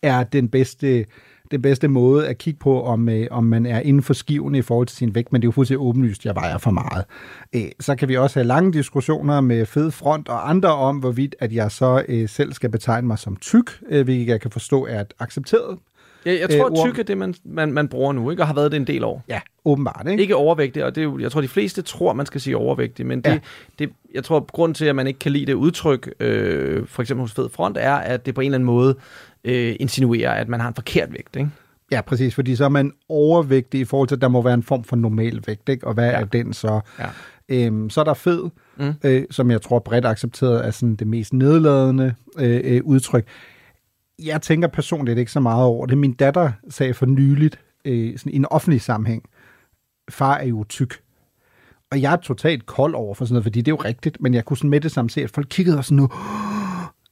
er 0.02 0.24
den 0.24 0.48
bedste 0.48 1.04
den 1.56 1.62
bedste 1.62 1.88
måde 1.88 2.28
at 2.28 2.38
kigge 2.38 2.58
på, 2.58 2.82
om, 2.82 3.08
øh, 3.08 3.26
om 3.30 3.44
man 3.44 3.66
er 3.66 3.80
inden 3.80 4.02
for 4.02 4.14
skiven 4.14 4.54
i 4.54 4.62
forhold 4.62 4.86
til 4.86 4.96
sin 4.96 5.14
vægt, 5.14 5.32
men 5.32 5.42
det 5.42 5.46
er 5.46 5.48
jo 5.48 5.52
fuldstændig 5.52 5.86
åbenlyst, 5.86 6.20
at 6.20 6.24
jeg 6.24 6.34
vejer 6.34 6.58
for 6.58 6.70
meget. 6.70 7.04
Øh, 7.54 7.62
så 7.80 7.96
kan 7.96 8.08
vi 8.08 8.16
også 8.16 8.38
have 8.38 8.46
lange 8.46 8.72
diskussioner 8.72 9.40
med 9.40 9.66
fed 9.66 9.90
front 9.90 10.28
og 10.28 10.50
andre 10.50 10.68
om, 10.74 10.96
hvorvidt 10.96 11.36
at 11.40 11.52
jeg 11.52 11.70
så 11.70 12.04
øh, 12.08 12.28
selv 12.28 12.52
skal 12.52 12.70
betegne 12.70 13.06
mig 13.06 13.18
som 13.18 13.36
tyk, 13.36 13.70
øh, 13.88 14.04
hvilket 14.04 14.26
jeg 14.28 14.40
kan 14.40 14.50
forstå 14.50 14.86
er 14.86 15.00
et 15.00 15.14
accepteret 15.18 15.78
Jeg, 16.26 16.40
jeg 16.40 16.50
tror, 16.50 16.66
Øh, 16.66 16.72
at 16.72 16.78
ord- 16.78 16.88
tyk 16.88 16.98
er 16.98 17.02
det, 17.02 17.18
man, 17.18 17.34
man, 17.44 17.72
man 17.72 17.88
bruger 17.88 18.12
nu, 18.12 18.30
ikke? 18.30 18.42
og 18.42 18.46
har 18.46 18.54
været 18.54 18.72
det 18.72 18.76
en 18.80 18.86
del 18.86 19.04
år. 19.04 19.24
Ja, 19.28 19.40
åbenbart. 19.64 20.06
Ikke? 20.10 20.22
Ikke 20.22 20.36
overvægtig, 20.36 20.84
og 20.84 20.94
det 20.94 21.00
er 21.00 21.04
jo, 21.04 21.18
jeg 21.18 21.32
tror, 21.32 21.40
de 21.40 21.48
fleste 21.48 21.82
tror, 21.82 22.12
man 22.12 22.26
skal 22.26 22.40
sige 22.40 22.56
overvægtig, 22.56 23.06
men 23.06 23.18
det, 23.20 23.26
Ja. 23.26 23.32
ja. 23.32 23.38
det, 23.78 23.90
jeg 24.14 24.24
tror, 24.24 24.40
grund 24.52 24.74
til, 24.74 24.84
at 24.84 24.96
man 24.96 25.06
ikke 25.06 25.18
kan 25.18 25.32
lide 25.32 25.46
det 25.46 25.54
udtryk, 25.54 26.14
øh, 26.20 26.86
for 26.86 27.02
eksempel 27.02 27.20
hos 27.22 27.32
Fed 27.32 27.48
Front, 27.48 27.76
er, 27.80 27.94
at 27.94 28.26
det 28.26 28.34
på 28.34 28.40
en 28.40 28.44
eller 28.44 28.56
anden 28.56 28.66
måde 28.66 28.96
øh, 29.44 29.76
insinuerer, 29.80 30.30
at 30.32 30.48
man 30.48 30.60
har 30.60 30.68
en 30.68 30.74
forkert 30.74 31.12
vægt, 31.12 31.36
ikke? 31.36 31.50
Ja, 31.90 32.00
præcis, 32.00 32.34
fordi 32.34 32.56
så 32.56 32.64
er 32.64 32.68
man 32.68 32.92
overvægtig 33.08 33.80
i 33.80 33.84
forhold 33.84 34.08
til, 34.08 34.14
at 34.14 34.20
der 34.20 34.28
må 34.28 34.42
være 34.42 34.54
en 34.54 34.62
form 34.62 34.84
for 34.84 34.96
normal 34.96 35.42
vægt, 35.46 35.68
ikke? 35.68 35.86
og 35.86 35.94
hvad 35.94 36.10
ja. 36.10 36.20
er 36.20 36.24
den 36.24 36.52
så? 36.52 36.80
Ja. 36.98 37.06
Øhm, 37.48 37.90
så 37.90 38.00
er 38.00 38.04
der 38.04 38.14
fed, 38.14 38.42
Mm. 38.76 38.92
øh, 39.04 39.24
som 39.30 39.50
jeg 39.50 39.62
tror 39.62 39.78
bredt 39.78 40.06
accepteret 40.06 40.66
er 40.66 40.70
sådan 40.70 40.96
det 40.96 41.06
mest 41.06 41.32
nedladende 41.32 42.14
øh, 42.38 42.60
øh, 42.64 42.80
udtryk. 42.84 43.26
Jeg 44.22 44.42
tænker 44.42 44.68
personligt 44.68 45.18
ikke 45.18 45.32
så 45.32 45.40
meget 45.40 45.64
over 45.64 45.86
det. 45.86 45.98
Min 45.98 46.12
datter 46.12 46.52
sagde 46.70 46.94
for 46.94 47.06
nyligt 47.06 47.58
øh, 47.84 48.18
sådan 48.18 48.32
i 48.32 48.36
en 48.36 48.46
offentlig 48.50 48.80
sammenhæng, 48.80 49.22
far 50.10 50.34
er 50.36 50.46
jo 50.46 50.64
tyk. 50.68 51.00
Og 51.90 52.02
jeg 52.02 52.12
er 52.12 52.16
totalt 52.16 52.66
kold 52.66 52.94
over 52.94 53.14
for 53.14 53.24
sådan 53.24 53.34
noget, 53.34 53.44
fordi 53.44 53.60
det 53.60 53.68
er 53.68 53.76
jo 53.76 53.82
rigtigt, 53.84 54.16
men 54.20 54.34
jeg 54.34 54.44
kunne 54.44 54.56
sådan 54.56 54.70
med 54.70 54.80
det 54.80 54.92
samme 54.92 55.10
se, 55.10 55.22
at 55.22 55.30
folk 55.30 55.46
kiggede 55.50 55.78
og 55.78 55.84
sådan 55.84 55.96
nu, 55.96 56.08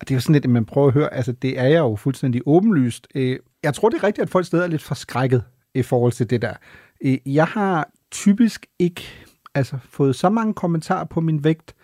og 0.03 0.09
det 0.09 0.15
er 0.15 0.17
jo 0.17 0.21
sådan 0.21 0.33
lidt, 0.33 0.45
at 0.45 0.51
man 0.51 0.65
prøver 0.65 0.87
at 0.89 0.95
høre, 0.95 1.15
altså 1.15 1.33
det 1.33 1.59
er 1.59 1.67
jeg 1.67 1.79
jo 1.79 1.97
fuldstændig 1.97 2.43
åbenlyst. 2.47 3.07
Øh, 3.15 3.39
Jeg 3.63 3.75
tror, 3.75 3.89
det 3.89 3.99
er 3.99 4.05
rigtigt, 4.05 4.23
at 4.23 4.31
folk 4.31 4.47
stadig 4.47 4.65
er 4.65 4.69
lidt 4.69 4.83
forskrækket 4.83 5.43
i 5.75 5.83
forhold 5.83 6.13
til 6.13 6.31
det 6.31 6.43
der. 6.43 6.53
Øh, 7.05 7.19
Jeg 7.27 7.45
har 7.47 7.89
typisk 8.11 8.67
ikke 8.79 9.03
altså, 9.55 9.77
fået 9.91 10.17
så 10.17 10.31
mange 10.31 10.55
kommentarer 10.55 11.05
på 11.05 11.21
min 11.21 11.45
vægt, 11.45 11.75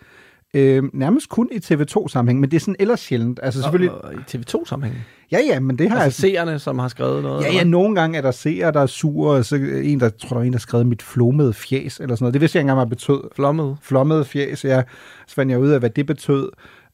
øh, 0.53 0.83
nærmest 0.93 1.29
kun 1.29 1.49
i 1.51 1.55
TV2-sammenhæng, 1.57 2.39
men 2.39 2.51
det 2.51 2.55
er 2.57 2.59
sådan 2.61 2.75
ellers 2.79 2.99
sjældent. 2.99 3.39
Altså 3.43 3.61
selvfølgelig... 3.61 3.91
Og, 3.91 4.01
og 4.01 4.13
i 4.13 4.17
TV2-sammenhæng. 4.17 4.95
Ja, 5.31 5.39
ja, 5.49 5.59
men 5.59 5.77
det 5.77 5.89
har 5.89 5.99
Altså 5.99 6.27
jeg... 6.27 6.33
seerne, 6.33 6.59
som 6.59 6.79
har 6.79 6.87
skrevet 6.87 7.23
noget? 7.23 7.43
Ja, 7.45 7.53
ja, 7.53 7.63
nogle 7.63 7.95
gange 7.95 8.17
er 8.17 8.21
der 8.21 8.31
seere, 8.31 8.71
der 8.71 8.79
er 8.81 8.85
sure, 8.85 9.37
og 9.37 9.45
så 9.45 9.55
en, 9.83 9.99
der 9.99 10.09
tror 10.09 10.33
der 10.35 10.41
er 10.41 10.45
en, 10.45 10.53
der 10.53 10.57
har 10.57 10.61
skrevet 10.61 10.87
mit 10.87 11.01
flommede 11.01 11.53
fjes, 11.53 11.99
eller 11.99 12.15
sådan 12.15 12.23
noget. 12.23 12.33
Det 12.33 12.41
vidste 12.41 12.55
jeg 12.57 12.61
ikke 12.61 12.71
engang, 12.71 12.87
hvad 12.87 12.97
betød. 12.97 13.21
Flommede? 13.35 13.77
Flommede 13.81 14.25
fjes, 14.25 14.65
ja. 14.65 14.83
Så 15.27 15.35
fandt 15.35 15.51
jeg 15.51 15.59
ud 15.59 15.69
af, 15.69 15.79
hvad 15.79 15.89
det 15.89 16.05
betød. 16.05 16.49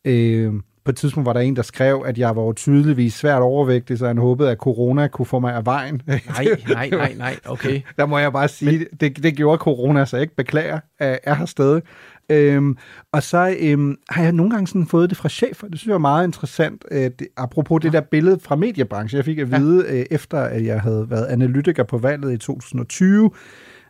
Øh, 0.05 0.53
på 0.85 0.91
et 0.91 0.97
tidspunkt 0.97 1.25
var 1.25 1.33
der 1.33 1.39
en, 1.39 1.55
der 1.55 1.61
skrev, 1.61 2.03
at 2.05 2.17
jeg 2.17 2.35
var 2.35 2.53
tydeligvis 2.53 3.13
svært 3.13 3.41
overvægtig, 3.41 3.97
så 3.97 4.07
han 4.07 4.17
håbede, 4.17 4.51
at 4.51 4.57
corona 4.57 5.07
kunne 5.07 5.25
få 5.25 5.39
mig 5.39 5.53
af 5.53 5.65
vejen. 5.65 6.01
Nej, 6.07 6.21
nej, 6.67 6.89
nej, 6.89 7.13
nej, 7.17 7.39
okay. 7.45 7.81
Der 7.97 8.05
må 8.05 8.17
jeg 8.17 8.33
bare 8.33 8.47
sige, 8.47 8.77
Men... 8.77 8.87
det, 8.99 9.23
det 9.23 9.35
gjorde 9.35 9.57
corona, 9.57 10.05
så 10.05 10.17
jeg 10.17 10.21
ikke 10.21 10.35
beklager, 10.35 10.79
at 10.99 11.19
er 11.23 11.33
her 11.33 11.45
stadig. 11.45 11.81
Øhm, 12.29 12.77
og 13.11 13.23
så 13.23 13.55
øhm, 13.59 13.95
har 14.09 14.23
jeg 14.23 14.31
nogle 14.31 14.51
gange 14.51 14.67
sådan 14.67 14.87
fået 14.87 15.09
det 15.09 15.17
fra 15.17 15.29
chefer. 15.29 15.67
Det 15.67 15.79
synes 15.79 15.87
jeg 15.87 15.93
er 15.93 15.97
meget 15.97 16.27
interessant. 16.27 16.85
Øh, 16.91 17.11
det, 17.19 17.27
apropos 17.37 17.81
det 17.81 17.93
der 17.93 18.01
billede 18.01 18.39
fra 18.39 18.55
mediebranchen. 18.55 19.17
Jeg 19.17 19.25
fik 19.25 19.39
at 19.39 19.51
vide, 19.51 19.85
ja. 19.87 19.99
øh, 19.99 20.05
efter 20.11 20.39
at 20.39 20.65
jeg 20.65 20.81
havde 20.81 21.05
været 21.09 21.25
analytiker 21.25 21.83
på 21.83 21.97
valget 21.97 22.33
i 22.33 22.37
2020, 22.37 23.31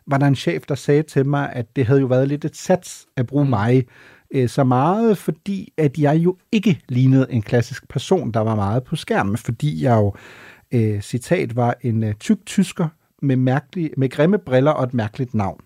var 0.06 0.18
der 0.18 0.26
en 0.26 0.36
chef, 0.36 0.62
der 0.68 0.74
sagde 0.74 1.02
til 1.02 1.26
mig, 1.26 1.52
at 1.52 1.76
det 1.76 1.86
havde 1.86 2.00
jo 2.00 2.06
været 2.06 2.28
lidt 2.28 2.44
et 2.44 2.56
sats 2.56 3.06
at 3.16 3.26
bruge 3.26 3.44
mm. 3.44 3.50
mig 3.50 3.84
øh, 4.30 4.48
så 4.48 4.64
meget, 4.64 5.18
fordi 5.18 5.72
at 5.76 5.98
jeg 5.98 6.16
jo 6.16 6.36
ikke 6.52 6.80
lignede 6.88 7.26
en 7.30 7.42
klassisk 7.42 7.88
person, 7.88 8.30
der 8.30 8.40
var 8.40 8.54
meget 8.54 8.84
på 8.84 8.96
skærmen, 8.96 9.36
fordi 9.36 9.82
jeg 9.84 9.96
jo, 9.96 10.14
øh, 10.74 11.00
citat, 11.00 11.56
var 11.56 11.74
en 11.82 12.04
øh, 12.04 12.14
tyk 12.14 12.38
tysker 12.46 12.88
med, 13.22 13.36
mærkelig, 13.36 13.90
med 13.96 14.08
grimme 14.10 14.38
briller 14.38 14.70
og 14.70 14.84
et 14.84 14.94
mærkeligt 14.94 15.34
navn. 15.34 15.60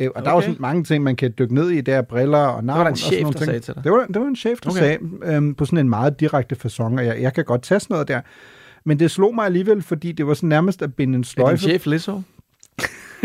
Øh, 0.00 0.06
og 0.06 0.12
okay. 0.16 0.24
der 0.24 0.30
er 0.30 0.34
jo 0.34 0.40
sådan 0.40 0.56
mange 0.58 0.84
ting, 0.84 1.04
man 1.04 1.16
kan 1.16 1.34
dykke 1.38 1.54
ned 1.54 1.70
i, 1.70 1.80
der 1.80 2.02
briller 2.02 2.38
og 2.38 2.64
navn. 2.64 2.78
der 2.80 2.86
en 2.86 2.92
og 2.92 2.98
sådan 2.98 3.12
chef, 3.12 3.22
nogle 3.22 3.32
der 3.32 3.38
ting. 3.38 3.46
sagde 3.48 3.60
til 3.60 3.74
dig? 3.74 3.84
Det 3.84 3.92
var, 3.92 4.06
det 4.06 4.20
var 4.20 4.26
en 4.26 4.36
chef, 4.36 4.58
der 4.60 4.70
Okay. 4.70 4.78
sagde, 4.80 4.98
øhm, 5.24 5.54
på 5.54 5.64
sådan 5.64 5.78
en 5.78 5.88
meget 5.88 6.20
direkte 6.20 6.56
fasong, 6.56 6.98
og 6.98 7.06
jeg, 7.06 7.20
jeg 7.22 7.34
kan 7.34 7.44
godt 7.44 7.62
tage 7.62 7.80
sådan 7.80 7.94
noget 7.94 8.08
der. 8.08 8.20
Men 8.84 8.98
det 8.98 9.10
slog 9.10 9.34
mig 9.34 9.44
alligevel, 9.46 9.82
fordi 9.82 10.12
det 10.12 10.26
var 10.26 10.34
sådan 10.34 10.48
nærmest 10.48 10.82
at 10.82 10.94
binde 10.94 11.14
en 11.14 11.20
Er 11.20 11.24
sløjfe. 11.24 11.62
din 11.66 11.70
chef 11.70 11.86
Lizzo? 11.86 12.22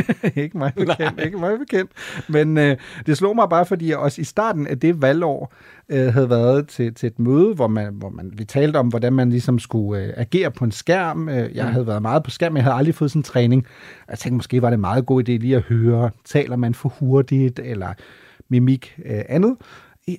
ikke 0.43 0.57
mig 0.57 0.73
bekendt, 0.77 1.19
ikke 1.25 1.37
mig 1.37 1.59
bekendt. 1.59 1.91
Men 2.29 2.57
øh, 2.57 2.77
det 3.05 3.17
slog 3.17 3.35
mig 3.35 3.49
bare, 3.49 3.65
fordi 3.65 3.89
jeg 3.89 3.97
også 3.97 4.21
i 4.21 4.23
starten 4.23 4.67
af 4.67 4.79
det 4.79 5.01
valgår 5.01 5.53
øh, 5.89 6.13
havde 6.13 6.29
været 6.29 6.67
til, 6.67 6.93
til 6.93 7.07
et 7.07 7.19
møde, 7.19 7.53
hvor, 7.55 7.67
man, 7.67 7.93
hvor 7.93 8.09
man, 8.09 8.31
vi 8.37 8.43
talte 8.45 8.77
om, 8.77 8.87
hvordan 8.87 9.13
man 9.13 9.29
ligesom 9.29 9.59
skulle 9.59 10.03
øh, 10.03 10.13
agere 10.17 10.51
på 10.51 10.65
en 10.65 10.71
skærm. 10.71 11.29
Øh, 11.29 11.55
jeg 11.55 11.65
Mm. 11.65 11.71
havde 11.71 11.87
været 11.87 12.01
meget 12.01 12.23
på 12.23 12.29
skærm, 12.29 12.51
men 12.51 12.57
jeg 12.57 12.63
havde 12.63 12.75
aldrig 12.77 12.95
fået 12.95 13.11
sådan 13.11 13.19
en 13.19 13.23
træning. 13.23 13.65
Jeg 14.09 14.19
tænkte, 14.19 14.35
måske 14.35 14.61
var 14.61 14.69
det 14.69 14.73
en 14.75 14.81
meget 14.81 15.05
god 15.05 15.21
idé 15.29 15.31
lige 15.31 15.55
at 15.55 15.61
høre, 15.61 16.09
taler 16.25 16.55
man 16.55 16.73
for 16.73 16.89
hurtigt, 16.89 17.59
eller 17.63 17.93
mimik 18.49 18.95
øh, 19.05 19.21
andet. 19.29 19.55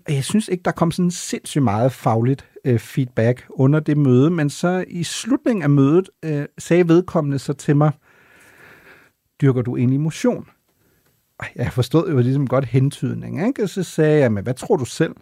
Jeg 0.09 0.25
synes 0.25 0.49
ikke, 0.49 0.63
der 0.63 0.71
kom 0.71 0.91
sådan 0.91 1.11
sindssygt 1.11 1.65
meget 1.65 1.93
fagligt 1.93 2.45
øh, 2.65 2.79
feedback 2.79 3.47
under 3.51 3.81
det 3.81 3.97
møde, 3.97 4.31
men 4.31 4.51
så 4.51 4.85
i 4.89 5.03
slutningen 5.03 5.63
af 5.63 5.71
mødet 5.71 6.09
øh, 6.25 6.45
sagde 6.59 6.89
vedkommende 6.89 7.39
så 7.39 7.53
til 7.53 7.77
mig, 7.77 7.91
dyrker 9.43 9.63
du 9.63 9.77
egentlig 9.77 10.01
motion? 10.01 10.49
Og 11.39 11.47
Jeg 11.57 11.73
forstod 11.73 12.11
jo 12.11 12.19
ligesom 12.19 12.47
godt 12.47 12.65
hentydning, 12.65 13.47
ikke? 13.47 13.63
Og 13.63 13.69
så 13.69 13.83
sagde 13.83 14.21
jeg, 14.21 14.33
men 14.33 14.45
hvad 14.45 14.55
tror 14.55 14.77
du 14.77 14.85
selv? 14.85 15.15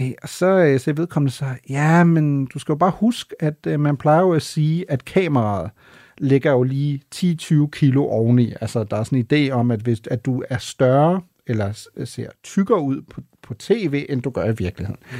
Øh, 0.00 0.10
Og 0.22 0.28
så 0.28 0.46
øh, 0.46 0.80
sagde 0.80 0.96
vedkommende 0.96 1.32
så, 1.32 1.44
ja, 1.68 2.04
men 2.04 2.46
du 2.46 2.58
skal 2.58 2.72
jo 2.72 2.76
bare 2.76 2.92
huske, 3.00 3.34
at 3.40 3.66
øh, 3.66 3.80
man 3.80 3.96
plejer 3.96 4.20
jo 4.20 4.32
at 4.32 4.42
sige, 4.42 4.90
at 4.90 5.04
kameraet 5.04 5.70
ligger 6.18 6.52
jo 6.52 6.62
lige 6.62 7.02
10-20 7.14 7.68
kilo 7.70 8.04
oveni. 8.04 8.52
Altså, 8.60 8.84
der 8.84 8.96
er 8.96 9.04
sådan 9.04 9.18
en 9.18 9.26
idé 9.32 9.50
om, 9.50 9.70
at 9.70 9.80
hvis 9.80 10.00
at 10.10 10.24
du 10.24 10.42
er 10.48 10.58
større, 10.58 11.20
eller 11.46 11.86
ser 12.04 12.30
tykkere 12.42 12.80
ud 12.80 13.02
på, 13.02 13.20
på 13.42 13.54
tv, 13.54 14.06
end 14.08 14.22
du 14.22 14.30
gør 14.30 14.44
i 14.44 14.56
virkeligheden. 14.56 15.00
Mm. 15.10 15.16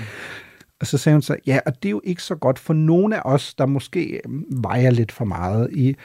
Og 0.80 0.86
så 0.86 0.98
sagde 0.98 1.14
hun 1.14 1.22
så, 1.22 1.36
ja, 1.46 1.58
og 1.66 1.82
det 1.82 1.88
er 1.88 1.90
jo 1.90 2.00
ikke 2.04 2.22
så 2.22 2.34
godt 2.34 2.58
for 2.58 2.74
nogle 2.74 3.16
af 3.16 3.22
os, 3.24 3.54
der 3.54 3.66
måske 3.66 4.20
vejer 4.50 4.90
lidt 4.90 5.12
for 5.12 5.24
meget 5.24 5.70
i, 5.72 5.96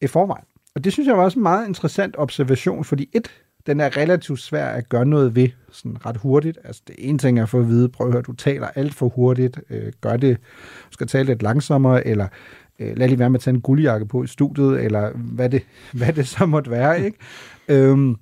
i 0.00 0.06
forvejen. 0.06 0.44
Og 0.74 0.84
det 0.84 0.92
synes 0.92 1.06
jeg 1.06 1.16
var 1.16 1.24
også 1.24 1.38
en 1.38 1.42
meget 1.42 1.68
interessant 1.68 2.14
observation, 2.18 2.84
fordi 2.84 3.08
et, 3.12 3.30
den 3.66 3.80
er 3.80 3.96
relativt 3.96 4.40
svær 4.40 4.68
at 4.68 4.88
gøre 4.88 5.06
noget 5.06 5.34
ved 5.34 5.48
sådan 5.72 6.06
ret 6.06 6.16
hurtigt. 6.16 6.58
Altså 6.64 6.82
det 6.86 6.94
ene 6.98 7.18
ting 7.18 7.38
er 7.38 7.42
at 7.42 7.48
få 7.48 7.58
at 7.58 7.68
vide, 7.68 7.88
prøv 7.88 8.06
at 8.06 8.12
høre, 8.12 8.22
du 8.22 8.32
taler 8.32 8.68
alt 8.74 8.94
for 8.94 9.08
hurtigt, 9.08 9.60
øh, 9.70 9.92
gør 10.00 10.16
det, 10.16 10.36
du 10.86 10.92
skal 10.92 11.06
tale 11.06 11.26
lidt 11.26 11.42
langsommere, 11.42 12.06
eller 12.06 12.28
øh, 12.78 12.96
lad 12.96 13.08
lige 13.08 13.18
være 13.18 13.30
med 13.30 13.38
at 13.38 13.42
tage 13.42 13.54
en 13.54 13.60
guldjakke 13.60 14.06
på 14.06 14.22
i 14.22 14.26
studiet, 14.26 14.84
eller 14.84 15.10
hvad 15.14 15.50
det, 15.50 15.62
hvad 15.98 16.12
det 16.12 16.28
så 16.28 16.46
måtte 16.46 16.70
være, 16.70 17.04
ikke? 17.04 17.18
øhm, 17.68 18.16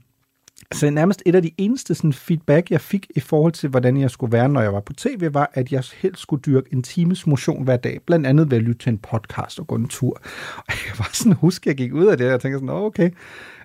så 0.74 0.90
nærmest 0.90 1.22
et 1.26 1.34
af 1.34 1.42
de 1.42 1.50
eneste 1.58 1.94
sådan, 1.94 2.12
feedback, 2.12 2.70
jeg 2.70 2.80
fik 2.80 3.06
i 3.16 3.20
forhold 3.20 3.52
til, 3.52 3.68
hvordan 3.68 3.96
jeg 3.96 4.10
skulle 4.10 4.32
være, 4.32 4.48
når 4.48 4.60
jeg 4.60 4.72
var 4.72 4.80
på 4.80 4.92
tv, 4.92 5.34
var, 5.34 5.50
at 5.54 5.72
jeg 5.72 5.82
helst 5.96 6.22
skulle 6.22 6.42
dyrke 6.42 6.72
en 6.72 6.82
times 6.82 7.26
motion 7.26 7.64
hver 7.64 7.76
dag. 7.76 8.00
Blandt 8.06 8.26
andet 8.26 8.50
ved 8.50 8.58
at 8.58 8.64
lytte 8.64 8.78
til 8.78 8.90
en 8.90 8.98
podcast 8.98 9.60
og 9.60 9.66
gå 9.66 9.74
en 9.74 9.88
tur. 9.88 10.20
Og 10.56 10.74
jeg 10.86 10.98
var 10.98 11.10
sådan, 11.12 11.32
husk, 11.32 11.66
jeg 11.66 11.76
gik 11.76 11.94
ud 11.94 12.06
af 12.06 12.16
det, 12.16 12.26
og 12.26 12.32
jeg 12.32 12.40
tænkte 12.40 12.56
sådan, 12.56 12.68
okay, 12.68 13.10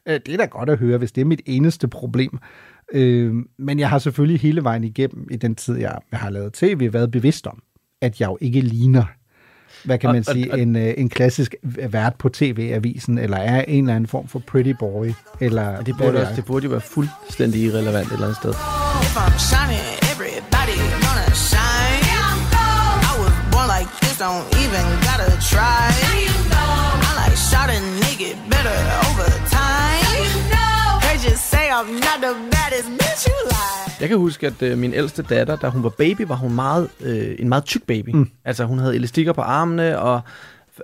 øh, 0.08 0.20
det 0.26 0.34
er 0.34 0.38
da 0.38 0.46
godt 0.46 0.70
at 0.70 0.78
høre, 0.78 0.98
hvis 0.98 1.12
det 1.12 1.22
er 1.22 1.26
mit 1.26 1.42
eneste 1.46 1.88
problem. 1.88 2.40
Øh, 2.94 3.36
men 3.58 3.80
jeg 3.80 3.90
har 3.90 4.00
selvfølgelig 4.00 4.42
hele 4.42 4.64
vejen 4.64 4.84
igennem 4.84 5.28
i 5.32 5.36
den 5.36 5.56
tid, 5.56 5.78
jeg, 5.78 5.98
jeg 6.12 6.20
har 6.20 6.30
lavet 6.30 6.54
tv, 6.54 6.94
været 6.94 7.12
bevidst 7.12 7.48
om, 7.48 7.64
at 8.02 8.22
jeg 8.22 8.28
jo 8.28 8.38
ikke 8.42 8.62
ligner 8.62 9.06
hvad 9.86 9.98
kan 9.98 10.10
man 10.10 10.24
Og- 10.28 10.34
sige, 10.34 10.52
og- 10.54 10.60
en, 10.60 10.76
øh, 10.76 10.94
en 10.98 11.10
klassisk 11.10 11.56
vært 11.90 12.14
på 12.20 12.30
tv-avisen, 12.30 13.18
eller 13.18 13.38
er 13.38 13.62
en 13.68 13.84
eller 13.84 13.96
anden 13.96 14.08
form 14.08 14.28
for 14.28 14.40
pretty 14.48 14.74
boy, 14.80 15.14
eller 15.42 15.82
Det 15.82 15.96
burde, 15.98 16.22
også, 16.22 16.34
det 16.36 16.46
burde 16.46 16.64
jo 16.64 16.70
være 16.72 16.82
fuldstændig 16.82 17.62
irrelevant 17.62 18.08
et 18.08 18.14
eller 18.14 18.26
andet 18.26 18.38
sted. 18.38 18.54
Don't 24.24 24.46
even 24.64 24.86
gotta 25.08 25.30
try. 25.52 25.90
I 26.16 27.10
like 27.20 27.38
shot 27.50 27.70
a 27.70 27.80
nigga 28.02 28.30
better 28.50 28.80
over 29.08 29.43
Jeg 34.02 34.10
kan 34.10 34.18
huske, 34.18 34.48
at 34.48 34.62
øh, 34.62 34.78
min 34.78 34.94
ældste 34.94 35.24
datter, 35.24 35.56
da 35.56 35.68
hun 35.68 35.84
var 35.84 35.90
baby, 35.90 36.22
var 36.22 36.36
hun 36.36 36.54
meget, 36.54 36.90
øh, 37.02 37.36
en 37.40 37.50
meget 37.50 37.66
tyk 37.66 37.84
baby. 37.84 38.10
Mm. 38.10 38.30
Altså 38.46 38.66
hun 38.66 38.80
havde 38.80 38.96
elastikker 38.96 39.34
på 39.34 39.42
armene, 39.42 40.00
og 40.00 40.22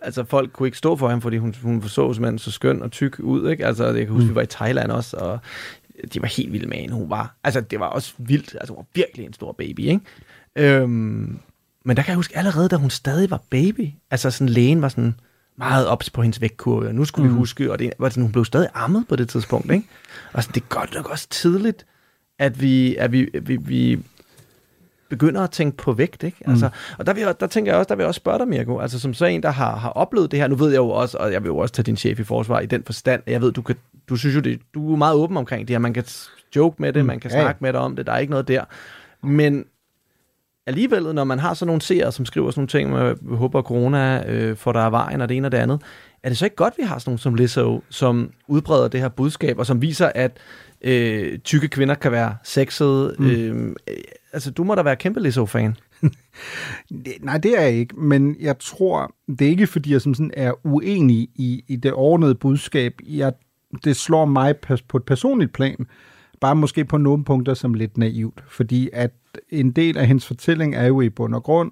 altså, 0.02 0.24
folk 0.24 0.52
kunne 0.54 0.68
ikke 0.68 0.78
stå 0.78 0.96
for 0.96 1.10
hende, 1.10 1.22
fordi 1.22 1.38
hun, 1.38 1.56
hun 1.62 1.90
så 1.90 2.14
simpelthen 2.14 2.40
så 2.40 2.52
skøn 2.52 2.82
og 2.82 2.92
tyk 2.92 3.20
ud. 3.20 3.50
Ikke? 3.50 3.66
Altså, 3.66 3.86
jeg 3.86 4.06
kan 4.06 4.08
huske, 4.08 4.24
mm. 4.24 4.30
vi 4.30 4.36
var 4.36 4.42
i 4.42 4.46
Thailand 4.46 4.92
også, 4.92 5.18
og 5.18 5.40
de 6.14 6.22
var 6.22 6.28
helt 6.28 6.54
vilde 6.54 6.68
med 6.68 6.78
hende. 6.78 6.94
Hun 6.94 7.10
var, 7.10 7.36
altså, 7.44 7.62
det 7.62 7.80
var 7.80 7.86
også 7.86 8.14
vildt. 8.18 8.56
Altså, 8.60 8.74
hun 8.74 8.78
var 8.78 8.86
virkelig 8.96 9.26
en 9.26 9.34
stor 9.34 9.52
baby, 9.52 9.80
ikke? 9.80 10.02
Øhm, 10.56 11.40
men 11.86 11.98
der 11.98 12.04
kan 12.04 12.08
jeg 12.08 12.16
huske, 12.16 12.38
allerede 12.38 12.70
da 12.70 12.76
hun 12.76 12.90
stadig 12.90 13.32
var 13.32 13.42
baby, 13.50 13.90
altså 14.12 14.32
sådan 14.32 14.50
lægen 14.50 14.82
var 14.82 14.90
sådan 14.90 15.16
meget 15.60 15.88
ops 15.88 16.10
på 16.10 16.22
hendes 16.22 16.42
vægtkurve, 16.42 16.88
og 16.88 16.96
nu 16.96 17.06
skulle 17.06 17.28
mm. 17.30 17.36
vi 17.36 17.38
huske, 17.40 17.72
og 17.72 17.80
det 17.80 17.94
var 18.00 18.10
sådan, 18.10 18.24
hun 18.24 18.32
blev 18.32 18.46
stadig 18.46 18.68
ammet 18.74 19.06
på 19.10 19.16
det 19.16 19.30
tidspunkt, 19.30 19.72
ikke? 19.72 19.88
Og 20.34 20.44
sådan, 20.44 20.54
det 20.54 20.62
er 20.62 20.66
godt 20.70 20.94
nok 20.96 21.10
også 21.10 21.28
tidligt, 21.30 21.86
at 22.40 22.62
vi, 22.62 22.96
at 22.96 23.12
vi, 23.12 23.30
vi, 23.42 23.56
vi 23.56 24.00
begynder 25.10 25.42
at 25.42 25.52
tænke 25.52 25.78
på 25.78 25.94
vægt, 25.94 26.24
ikke? 26.24 26.38
Altså, 26.46 26.66
Mm. 26.66 26.96
Og 26.98 27.06
der, 27.06 27.14
vil 27.14 27.28
der 27.40 27.48
tænker 27.48 27.72
jeg 27.72 27.80
også, 27.80 27.88
der 27.90 27.96
vil 27.96 28.04
jeg 28.04 28.08
også 28.08 28.20
spørge 28.20 28.40
dig, 28.40 28.48
Mirko, 28.48 28.80
altså 28.80 29.00
som 29.00 29.14
så 29.14 29.26
en, 29.26 29.44
der 29.44 29.50
har, 29.52 29.76
har 29.76 29.90
oplevet 29.90 30.32
det 30.32 30.40
her, 30.40 30.48
nu 30.48 30.56
ved 30.56 30.70
jeg 30.70 30.78
jo 30.78 30.90
også, 30.90 31.18
og 31.18 31.32
jeg 31.34 31.44
vil 31.44 31.48
jo 31.48 31.58
også 31.58 31.74
tage 31.74 31.84
din 31.84 31.98
chef 31.98 32.20
i 32.20 32.24
forsvar 32.24 32.60
i 32.60 32.66
den 32.66 32.84
forstand, 32.84 33.22
jeg 33.28 33.42
ved, 33.42 33.52
du, 33.52 33.62
kan, 33.62 33.76
du 34.10 34.16
synes 34.16 34.36
jo, 34.36 34.42
det, 34.42 34.60
du 34.74 34.94
er 34.94 34.98
meget 34.98 35.16
åben 35.16 35.38
omkring 35.38 35.68
det 35.68 35.74
her, 35.74 35.80
man 35.80 35.94
kan 35.94 36.04
joke 36.56 36.82
med 36.82 36.94
det, 36.94 37.04
Mm. 37.04 37.08
man 37.08 37.20
kan 37.20 37.32
ja. 37.32 37.42
snakke 37.42 37.64
med 37.64 37.74
dig 37.74 37.82
om 37.82 37.96
det, 37.96 38.06
der 38.06 38.14
er 38.14 38.18
ikke 38.18 38.32
noget 38.32 38.48
der. 38.48 38.64
Men 39.24 39.66
alligevel, 40.68 41.16
når 41.16 41.24
man 41.24 41.40
har 41.40 41.54
sådan 41.54 41.68
nogle 41.68 41.82
seere, 41.82 42.12
som 42.12 42.26
skriver 42.26 42.52
sådan 42.52 42.60
nogle 42.60 42.68
ting, 42.68 42.92
med, 43.22 43.38
håber, 43.38 43.60
at 43.60 43.66
corona 43.66 44.32
øh, 44.32 44.58
får 44.58 44.72
der 44.72 44.80
af 44.80 44.92
vejen, 44.92 45.22
og 45.22 45.30
det 45.30 45.38
ene 45.38 45.48
og 45.48 45.52
det 45.52 45.58
andet, 45.58 45.82
er 46.24 46.30
det 46.30 46.38
så 46.38 46.46
ikke 46.46 46.56
godt, 46.56 46.74
vi 46.78 46.84
har 46.84 47.00
sådan 47.00 47.10
nogle 47.10 47.20
som 47.20 47.34
Lizzo, 47.34 47.84
som 47.90 48.32
udbreder 48.48 48.88
det 48.88 49.00
her 49.00 49.10
budskab, 49.10 49.60
og 49.60 49.66
som 49.66 49.82
viser, 49.82 50.12
at 50.16 50.38
øh, 50.82 51.40
tykke 51.40 51.68
kvinder 51.68 51.96
kan 51.96 52.12
være 52.12 52.36
sexede? 52.44 53.16
Mm. 53.20 53.30
Øh, 53.30 53.76
øh, 53.88 53.96
altså, 54.34 54.52
du 54.52 54.64
må 54.64 54.76
da 54.76 54.82
være 54.82 54.96
kæmpe 54.96 55.20
Lizzo-fan. 55.20 55.76
Nej, 57.22 57.38
det 57.38 57.58
er 57.58 57.62
jeg 57.62 57.74
ikke, 57.74 57.96
men 57.96 58.36
jeg 58.40 58.60
tror, 58.60 59.16
det 59.28 59.42
er 59.42 59.50
ikke, 59.50 59.68
fordi 59.68 59.92
jeg 59.92 60.02
som 60.02 60.14
sådan 60.14 60.32
er 60.38 60.68
uenig 60.68 61.30
i, 61.36 61.64
i 61.68 61.76
det 61.76 61.94
ordnede 61.94 62.36
budskab. 62.36 62.94
Jeg, 63.08 63.34
det 63.84 63.96
slår 63.96 64.26
mig 64.26 64.56
på 64.88 64.98
et 64.98 65.04
personligt 65.04 65.54
plan, 65.54 65.88
bare 66.42 66.56
måske 66.56 66.86
på 66.86 66.98
nogle 66.98 67.24
punkter 67.24 67.54
som 67.54 67.74
lidt 67.74 67.98
naivt, 67.98 68.44
fordi 68.48 68.90
at 68.94 69.12
en 69.50 69.72
del 69.72 69.98
af 69.98 70.08
hendes 70.08 70.28
fortælling 70.28 70.76
er 70.76 70.86
jo 70.86 71.02
i 71.02 71.10
bund 71.10 71.36
og 71.36 71.44
grund, 71.44 71.72